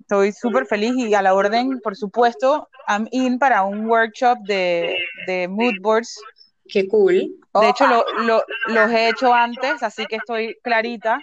estoy 0.00 0.32
súper 0.32 0.66
feliz 0.66 0.94
y 0.96 1.14
a 1.14 1.22
la 1.22 1.32
orden, 1.32 1.80
por 1.80 1.96
supuesto, 1.96 2.68
I'm 2.86 3.08
in 3.12 3.38
para 3.38 3.62
un 3.62 3.86
workshop 3.86 4.40
de, 4.40 4.94
de 5.26 5.48
mood 5.48 5.74
boards. 5.80 6.20
Qué 6.68 6.86
cool. 6.86 7.40
De 7.54 7.68
hecho, 7.68 7.86
lo, 7.86 8.44
los 8.66 8.90
he 8.90 9.08
hecho 9.08 9.32
antes, 9.32 9.82
así 9.82 10.04
que 10.06 10.16
estoy 10.16 10.56
clarita. 10.62 11.20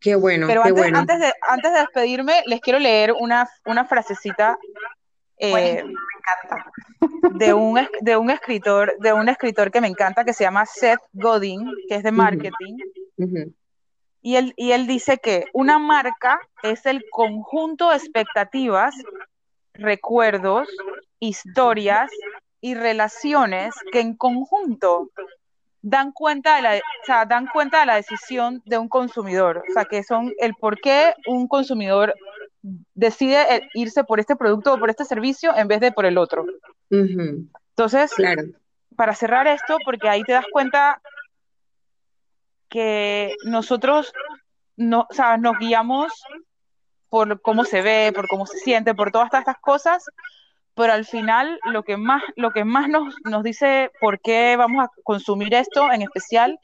Qué 0.00 0.14
bueno. 0.14 0.46
Pero 0.46 0.62
antes, 0.62 0.92
antes, 0.94 1.20
de, 1.20 1.32
antes 1.48 1.72
de 1.72 1.78
despedirme, 1.80 2.42
les 2.46 2.60
quiero 2.60 2.78
leer 2.78 3.12
una, 3.12 3.48
una 3.64 3.84
frasecita 3.84 4.58
eh, 5.38 5.84
de, 7.34 7.54
un, 7.54 7.78
de, 8.00 8.16
un 8.16 8.30
escritor, 8.30 8.96
de 8.98 9.12
un 9.12 9.28
escritor 9.28 9.70
que 9.70 9.80
me 9.80 9.88
encanta, 9.88 10.24
que 10.24 10.32
se 10.32 10.44
llama 10.44 10.66
Seth 10.66 11.00
Godin, 11.12 11.70
que 11.88 11.96
es 11.96 12.02
de 12.02 12.12
marketing. 12.12 12.76
y, 14.22 14.36
él, 14.36 14.52
y 14.56 14.72
él 14.72 14.86
dice 14.86 15.18
que 15.18 15.46
una 15.52 15.78
marca 15.78 16.40
es 16.62 16.86
el 16.86 17.04
conjunto 17.10 17.90
de 17.90 17.96
expectativas, 17.96 18.94
recuerdos, 19.74 20.68
historias 21.20 22.10
y 22.60 22.74
relaciones 22.74 23.74
que 23.92 24.00
en 24.00 24.16
conjunto 24.16 25.10
dan 25.88 26.12
cuenta 26.12 26.56
de 26.56 26.62
la, 26.62 26.76
o 26.76 27.04
sea, 27.04 27.24
dan 27.24 27.46
cuenta 27.46 27.80
de 27.80 27.86
la 27.86 27.96
decisión 27.96 28.62
de 28.66 28.78
un 28.78 28.88
consumidor, 28.88 29.62
o 29.68 29.72
sea, 29.72 29.84
que 29.86 30.02
son 30.02 30.32
el 30.38 30.54
por 30.54 30.80
qué 30.80 31.14
un 31.26 31.48
consumidor 31.48 32.14
decide 32.94 33.56
eh, 33.56 33.68
irse 33.74 34.04
por 34.04 34.20
este 34.20 34.36
producto 34.36 34.74
o 34.74 34.78
por 34.78 34.90
este 34.90 35.04
servicio 35.04 35.56
en 35.56 35.68
vez 35.68 35.80
de 35.80 35.92
por 35.92 36.04
el 36.04 36.18
otro. 36.18 36.44
Entonces, 36.90 38.12
para 38.96 39.14
cerrar 39.14 39.46
esto, 39.46 39.78
porque 39.84 40.08
ahí 40.08 40.22
te 40.24 40.32
das 40.32 40.46
cuenta 40.52 41.00
que 42.68 43.34
nosotros 43.44 44.12
no, 44.76 45.06
o 45.08 45.14
sea, 45.14 45.38
nos 45.38 45.58
guiamos 45.58 46.12
por 47.08 47.40
cómo 47.40 47.64
se 47.64 47.80
ve, 47.80 48.12
por 48.14 48.28
cómo 48.28 48.44
se 48.44 48.58
siente, 48.58 48.94
por 48.94 49.10
todas 49.10 49.32
estas 49.32 49.56
cosas, 49.58 50.04
pero 50.78 50.92
al 50.92 51.04
final 51.04 51.58
lo 51.72 51.82
que 51.82 51.96
más, 51.96 52.22
lo 52.36 52.52
que 52.52 52.64
más 52.64 52.88
nos, 52.88 53.16
nos 53.24 53.42
dice 53.42 53.90
por 54.00 54.20
qué 54.20 54.54
vamos 54.56 54.84
a 54.84 54.90
consumir 55.02 55.52
esto 55.52 55.90
en 55.92 56.02
especial 56.02 56.56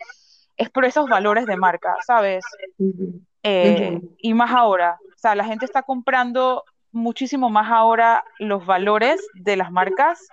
es 0.56 0.70
por 0.70 0.84
esos 0.84 1.08
valores 1.08 1.46
de 1.46 1.56
marca, 1.56 1.96
¿sabes? 2.06 2.44
Eh, 3.42 4.00
y 4.18 4.34
más 4.34 4.52
ahora, 4.52 4.98
o 5.02 5.18
sea, 5.18 5.34
la 5.34 5.44
gente 5.44 5.64
está 5.64 5.82
comprando 5.82 6.62
muchísimo 6.92 7.50
más 7.50 7.72
ahora 7.72 8.24
los 8.38 8.64
valores 8.64 9.20
de 9.34 9.56
las 9.56 9.72
marcas 9.72 10.28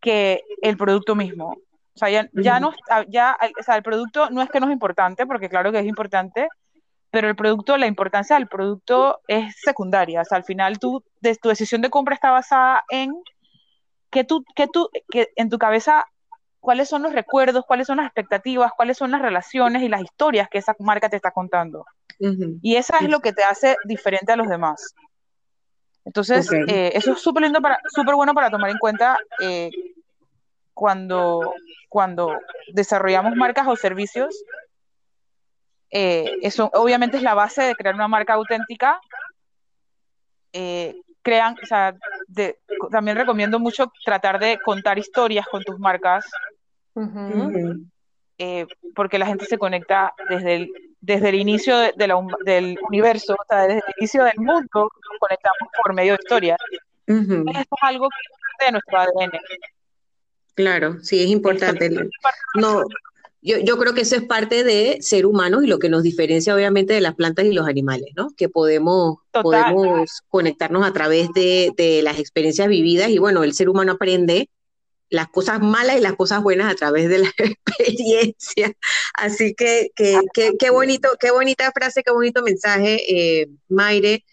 que 0.00 0.44
el 0.62 0.76
producto 0.76 1.16
mismo. 1.16 1.56
O 1.94 1.98
sea, 1.98 2.08
ya, 2.08 2.28
ya 2.32 2.60
no, 2.60 2.72
ya, 3.08 3.36
o 3.58 3.62
sea, 3.64 3.76
el 3.76 3.82
producto 3.82 4.30
no 4.30 4.42
es 4.42 4.48
que 4.48 4.60
no 4.60 4.66
es 4.66 4.72
importante, 4.72 5.26
porque 5.26 5.48
claro 5.48 5.72
que 5.72 5.80
es 5.80 5.86
importante, 5.86 6.46
pero 7.12 7.28
el 7.28 7.36
producto, 7.36 7.76
la 7.76 7.86
importancia 7.86 8.36
del 8.36 8.48
producto 8.48 9.20
es 9.28 9.54
secundaria. 9.62 10.22
O 10.22 10.24
sea, 10.24 10.38
al 10.38 10.44
final 10.44 10.78
tú, 10.78 11.04
de, 11.20 11.36
tu 11.36 11.50
decisión 11.50 11.82
de 11.82 11.90
compra 11.90 12.14
está 12.14 12.30
basada 12.30 12.82
en 12.88 13.12
que 14.10 14.24
tú, 14.24 14.42
que 14.56 14.66
tú, 14.66 14.88
que 15.10 15.28
en 15.36 15.50
tu 15.50 15.58
cabeza, 15.58 16.06
cuáles 16.58 16.88
son 16.88 17.02
los 17.02 17.12
recuerdos, 17.12 17.66
cuáles 17.66 17.86
son 17.86 17.98
las 17.98 18.06
expectativas, 18.06 18.72
cuáles 18.74 18.96
son 18.96 19.10
las 19.10 19.20
relaciones 19.20 19.82
y 19.82 19.90
las 19.90 20.00
historias 20.00 20.48
que 20.48 20.56
esa 20.56 20.74
marca 20.78 21.10
te 21.10 21.16
está 21.16 21.32
contando. 21.32 21.84
Y 22.62 22.76
eso 22.76 22.94
es 22.98 23.10
lo 23.10 23.20
que 23.20 23.34
te 23.34 23.42
hace 23.42 23.76
diferente 23.84 24.32
a 24.32 24.36
los 24.36 24.48
demás. 24.48 24.94
Entonces, 26.06 26.50
eh, 26.66 26.92
eso 26.94 27.12
es 27.12 27.20
súper 27.20 27.42
lindo 27.42 27.60
para, 27.60 27.78
súper 27.94 28.14
bueno 28.14 28.32
para 28.32 28.48
tomar 28.48 28.70
en 28.70 28.78
cuenta 28.78 29.18
eh, 29.42 29.70
cuando, 30.72 31.52
cuando 31.90 32.38
desarrollamos 32.72 33.36
marcas 33.36 33.68
o 33.68 33.76
servicios. 33.76 34.34
Eso 35.92 36.70
obviamente 36.74 37.18
es 37.18 37.22
la 37.22 37.34
base 37.34 37.62
de 37.62 37.74
crear 37.74 37.94
una 37.94 38.08
marca 38.08 38.34
auténtica. 38.34 39.00
crean, 41.22 41.56
o 41.62 41.66
sea, 41.66 41.94
también 42.90 43.16
recomiendo 43.16 43.58
mucho 43.58 43.92
tratar 44.04 44.38
de 44.38 44.58
contar 44.58 44.98
historias 44.98 45.46
con 45.46 45.62
tus 45.62 45.78
marcas. 45.78 46.24
porque 48.94 49.18
la 49.18 49.26
gente 49.26 49.44
se 49.46 49.58
conecta 49.58 50.12
desde 50.28 50.54
el, 50.56 50.72
desde 51.02 51.28
el 51.30 51.34
inicio 51.34 51.76
de, 51.78 51.92
del 52.44 52.78
universo, 52.88 53.34
o 53.34 53.44
sea, 53.48 53.62
desde 53.62 53.82
el 53.86 53.94
inicio 53.98 54.24
del 54.24 54.38
mundo, 54.38 54.68
nos 54.74 55.18
conectamos 55.18 55.68
por 55.82 55.94
medio 55.94 56.12
de 56.12 56.18
historias. 56.22 56.58
Esto 57.06 57.44
es 57.50 57.82
algo 57.82 58.08
que 58.08 58.16
es 58.16 58.40
parte 58.40 58.64
de 58.66 58.72
nuestro 58.72 58.98
ADN. 58.98 59.38
Claro, 60.54 61.00
sí, 61.00 61.22
es 61.22 61.28
importante. 61.28 61.90
No, 62.54 62.84
yo, 63.42 63.58
yo, 63.58 63.76
creo 63.76 63.92
que 63.92 64.02
eso 64.02 64.16
es 64.16 64.22
parte 64.22 64.62
de 64.62 64.98
ser 65.00 65.26
humanos 65.26 65.64
y 65.64 65.66
lo 65.66 65.80
que 65.80 65.88
nos 65.88 66.04
diferencia 66.04 66.54
obviamente 66.54 66.94
de 66.94 67.00
las 67.00 67.16
plantas 67.16 67.44
y 67.44 67.52
los 67.52 67.66
animales, 67.66 68.10
¿no? 68.16 68.30
Que 68.36 68.48
podemos, 68.48 69.16
podemos 69.32 70.22
conectarnos 70.28 70.86
a 70.86 70.92
través 70.92 71.28
de, 71.34 71.72
de, 71.76 72.02
las 72.02 72.20
experiencias 72.20 72.68
vividas 72.68 73.10
y 73.10 73.18
bueno, 73.18 73.42
el 73.42 73.52
ser 73.54 73.68
humano 73.68 73.92
aprende 73.92 74.48
las 75.12 75.28
cosas 75.28 75.60
malas 75.60 75.98
y 75.98 76.00
las 76.00 76.14
cosas 76.14 76.42
buenas 76.42 76.72
a 76.72 76.76
través 76.76 77.08
de 77.08 77.18
la 77.18 77.30
experiencia. 77.38 78.72
Así 79.14 79.54
que 79.54 79.90
qué 79.94 80.70
bonito, 80.70 81.10
qué 81.20 81.30
bonita 81.30 81.70
frase, 81.72 82.02
qué 82.02 82.12
bonito 82.12 82.42
mensaje, 82.42 83.40
eh, 83.42 83.48
Maire. 83.68 84.24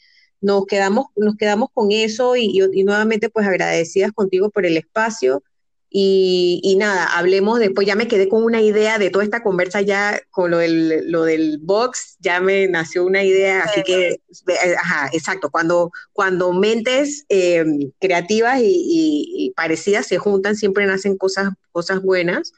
Nos 0.41 0.65
quedamos, 0.68 1.07
nos 1.18 1.36
quedamos 1.36 1.68
con 1.73 1.91
eso 1.91 2.38
y, 2.38 2.61
y, 2.73 2.84
nuevamente 2.86 3.30
pues 3.30 3.45
agradecidas 3.45 4.14
contigo 4.14 4.49
por 4.49 4.65
el 4.65 4.77
espacio 4.77 5.44
y, 5.91 6.76
nada, 6.78 7.18
hablemos 7.18 7.57
después, 7.57 7.88
ya 7.88 7.95
me 7.95 8.07
quedé 8.07 8.30
con 8.30 8.44
una 8.44 8.61
idea 8.61 8.99
de 8.99 9.10
toda 9.10 9.24
esta 9.24 9.41
conversa 9.41 9.82
ya 9.82 10.22
con 10.30 10.52
lo 10.52 10.60
del, 10.60 11.11
lo 11.11 11.24
del 11.24 11.57
box, 11.57 12.18
ya 12.20 12.40
me 12.40 12.68
nació 12.68 13.06
una 13.06 13.24
idea, 13.24 13.64
así 13.64 13.82
que, 13.82 14.10
eh, 14.10 14.76
ajá, 14.78 15.10
exacto, 15.14 15.49
cuando, 15.49 15.91
cuando 16.14 16.53
mentes 16.53 17.26
eh, 17.30 17.66
creativas 17.99 18.60
y, 18.64 19.52
parecidas 19.56 20.06
se 20.06 20.20
juntan, 20.20 20.56
siempre 20.56 20.86
nacen 20.86 21.18
cosas, 21.18 21.49
cosas 21.72 22.02
buenas. 22.02 22.53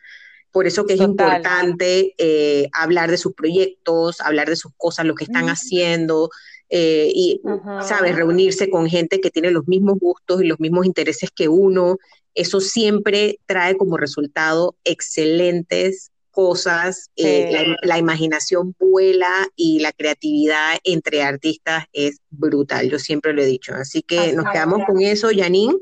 Por 0.51 0.67
eso 0.67 0.85
que 0.85 0.95
es 0.95 0.99
importante 0.99 2.13
eh, 2.17 2.67
hablar 2.73 3.09
de 3.09 3.17
sus 3.17 3.33
proyectos, 3.33 4.19
hablar 4.19 4.49
de 4.49 4.57
sus 4.57 4.73
cosas, 4.75 5.05
lo 5.05 5.15
que 5.15 5.23
están 5.23 5.47
haciendo, 5.47 6.29
y, 6.69 7.41
¿sabes? 7.81 8.15
Reunirse 8.15 8.69
con 8.69 8.87
gente 8.87 9.21
que 9.21 9.29
tiene 9.29 9.51
los 9.51 9.67
mismos 9.67 9.97
gustos 9.99 10.41
y 10.41 10.47
los 10.47 10.59
mismos 10.59 10.85
intereses 10.85 11.29
que 11.33 11.47
uno 11.47 11.97
eso 12.33 12.59
siempre 12.61 13.39
trae 13.45 13.75
como 13.75 13.97
resultado 13.97 14.75
excelentes 14.83 16.11
cosas, 16.31 17.11
eh, 17.17 17.75
la, 17.81 17.97
imaginación 17.97 18.73
vuela 18.79 19.47
y 19.55 19.79
la 19.81 19.91
creatividad 19.91 20.77
entre 20.85 21.23
artistas 21.23 21.85
es 21.91 22.21
brutal, 22.29 22.89
yo 22.89 22.99
siempre 22.99 23.33
lo 23.33 23.41
he 23.41 23.45
dicho. 23.45 23.73
Así 23.75 24.01
que 24.01 24.31
nos 24.31 24.49
quedamos 24.49 24.85
con 24.87 25.01
eso, 25.01 25.29
Janine. 25.35 25.75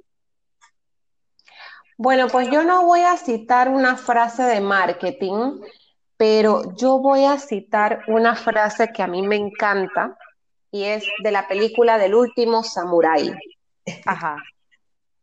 Bueno, 1.98 2.28
pues 2.30 2.50
yo 2.50 2.64
no 2.64 2.84
voy 2.86 3.02
a 3.02 3.16
citar 3.18 3.70
una 3.70 3.96
frase 3.96 4.44
de 4.44 4.60
marketing, 4.60 5.60
pero 6.18 6.76
yo 6.76 6.98
voy 6.98 7.26
a 7.26 7.38
citar 7.38 8.02
una 8.08 8.36
frase 8.36 8.90
que 8.92 9.04
a 9.04 9.08
mí 9.08 9.22
me 9.22 9.36
encanta 9.36 10.18
y 10.72 10.84
es 10.84 11.04
de 11.24 11.32
la 11.32 11.48
película 11.48 11.98
del 12.00 12.16
último 12.16 12.64
samurái. 12.64 13.34
Ajá 14.06 14.38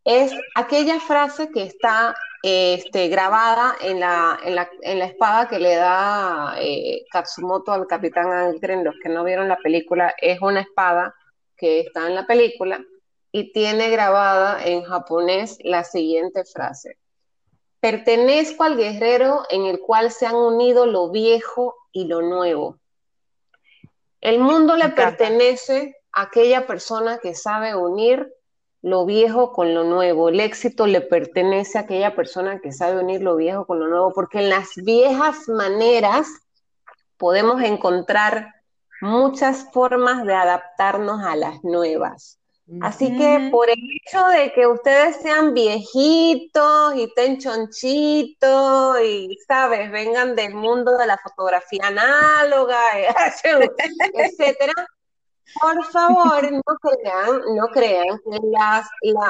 es 0.06 0.32
aquella 0.54 1.00
frase 1.00 1.50
que 1.50 1.64
está 1.64 2.14
este, 2.40 3.08
grabada 3.08 3.74
en 3.80 3.98
la, 3.98 4.38
en, 4.44 4.54
la, 4.54 4.70
en 4.82 5.00
la, 5.00 5.06
espada 5.06 5.48
que 5.48 5.58
le 5.58 5.74
da 5.74 6.54
eh, 6.60 7.04
Katsumoto 7.10 7.72
al 7.72 7.88
capitán 7.88 8.30
Angren. 8.30 8.84
Los 8.84 8.94
que 9.02 9.08
no 9.08 9.24
vieron 9.24 9.48
la 9.48 9.56
película, 9.56 10.14
es 10.22 10.40
una 10.40 10.60
espada 10.60 11.12
que 11.56 11.80
está 11.80 12.06
en 12.06 12.14
la 12.14 12.24
película 12.24 12.80
y 13.32 13.52
tiene 13.52 13.90
grabada 13.90 14.64
en 14.64 14.84
japonés 14.84 15.58
la 15.64 15.82
siguiente 15.82 16.44
frase. 16.44 16.98
Pertenezco 17.80 18.62
al 18.62 18.76
guerrero 18.76 19.42
en 19.50 19.66
el 19.66 19.80
cual 19.80 20.12
se 20.12 20.24
han 20.24 20.36
unido 20.36 20.86
lo 20.86 21.10
viejo 21.10 21.74
y 21.90 22.06
lo 22.06 22.22
nuevo. 22.22 22.78
El 24.20 24.38
mundo 24.38 24.76
le 24.76 24.90
pertenece 24.90 25.96
a 26.12 26.22
aquella 26.22 26.64
persona 26.64 27.18
que 27.18 27.34
sabe 27.34 27.74
unir 27.74 28.32
lo 28.86 29.04
viejo 29.04 29.52
con 29.52 29.74
lo 29.74 29.82
nuevo. 29.82 30.28
El 30.28 30.38
éxito 30.38 30.86
le 30.86 31.00
pertenece 31.00 31.76
a 31.76 31.80
aquella 31.80 32.14
persona 32.14 32.60
que 32.60 32.70
sabe 32.70 33.02
unir 33.02 33.20
lo 33.20 33.34
viejo 33.34 33.66
con 33.66 33.80
lo 33.80 33.88
nuevo, 33.88 34.12
porque 34.14 34.38
en 34.38 34.48
las 34.48 34.76
viejas 34.76 35.48
maneras 35.48 36.28
podemos 37.16 37.60
encontrar 37.62 38.54
muchas 39.00 39.66
formas 39.72 40.24
de 40.24 40.34
adaptarnos 40.34 41.20
a 41.24 41.34
las 41.34 41.64
nuevas. 41.64 42.38
Así 42.80 43.16
que 43.16 43.48
por 43.50 43.68
el 43.68 43.78
hecho 43.78 44.24
de 44.28 44.52
que 44.52 44.68
ustedes 44.68 45.16
sean 45.16 45.52
viejitos 45.52 46.94
y 46.94 47.04
estén 47.04 47.38
chonchitos 47.38 49.00
y, 49.00 49.36
sabes, 49.48 49.90
vengan 49.90 50.36
del 50.36 50.54
mundo 50.54 50.96
de 50.96 51.08
la 51.08 51.18
fotografía 51.18 51.88
análoga, 51.88 52.80
etcétera, 54.14 54.74
por 55.54 55.84
favor, 55.86 56.52
no 56.52 56.62
crean, 56.80 57.40
no 57.54 57.66
crean 57.68 58.18
que 58.18 58.38
las, 58.50 58.88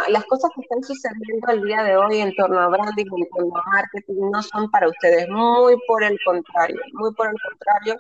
las 0.09 0.25
cosas 0.27 0.51
que 0.55 0.63
están 0.63 0.83
sucediendo 0.83 1.49
el 1.49 1.63
día 1.63 1.83
de 1.83 1.97
hoy 1.97 2.19
en 2.21 2.35
torno 2.35 2.59
a 2.61 2.69
branding, 2.69 3.05
en 3.05 3.29
torno 3.35 3.57
a 3.57 3.71
marketing, 3.71 4.31
no 4.31 4.43
son 4.43 4.71
para 4.71 4.89
ustedes. 4.89 5.29
Muy 5.29 5.77
por 5.87 6.03
el 6.03 6.19
contrario, 6.25 6.81
muy 6.95 7.13
por 7.15 7.29
el 7.29 7.37
contrario. 7.49 7.97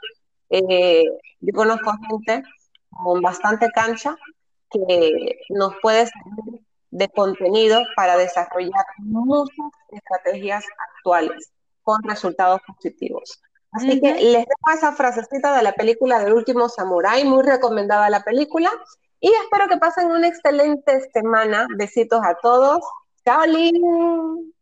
Eh, 0.50 1.04
yo 1.40 1.52
conozco 1.54 1.92
gente 2.08 2.42
con 2.90 3.20
bastante 3.20 3.70
cancha 3.70 4.16
que 4.70 5.38
nos 5.50 5.74
puede 5.82 6.06
servir 6.06 6.60
de 6.90 7.08
contenido 7.08 7.82
para 7.94 8.16
desarrollar 8.16 8.84
muchas 8.98 9.70
estrategias 9.90 10.64
actuales 10.78 11.52
con 11.82 12.02
resultados 12.02 12.60
positivos. 12.66 13.40
Así 13.76 14.00
que 14.00 14.14
les 14.14 14.46
dejo 14.46 14.70
esa 14.74 14.92
frasecita 14.92 15.54
de 15.54 15.62
la 15.62 15.72
película 15.72 16.18
del 16.18 16.32
último 16.32 16.68
Samurai, 16.68 17.24
muy 17.24 17.42
recomendada 17.42 18.08
la 18.08 18.22
película. 18.22 18.70
Y 19.20 19.28
espero 19.28 19.68
que 19.68 19.76
pasen 19.76 20.10
una 20.10 20.28
excelente 20.28 21.10
semana. 21.12 21.66
Besitos 21.76 22.20
a 22.24 22.34
todos. 22.40 22.80
Chao, 23.24 23.44
Lin. 23.44 24.54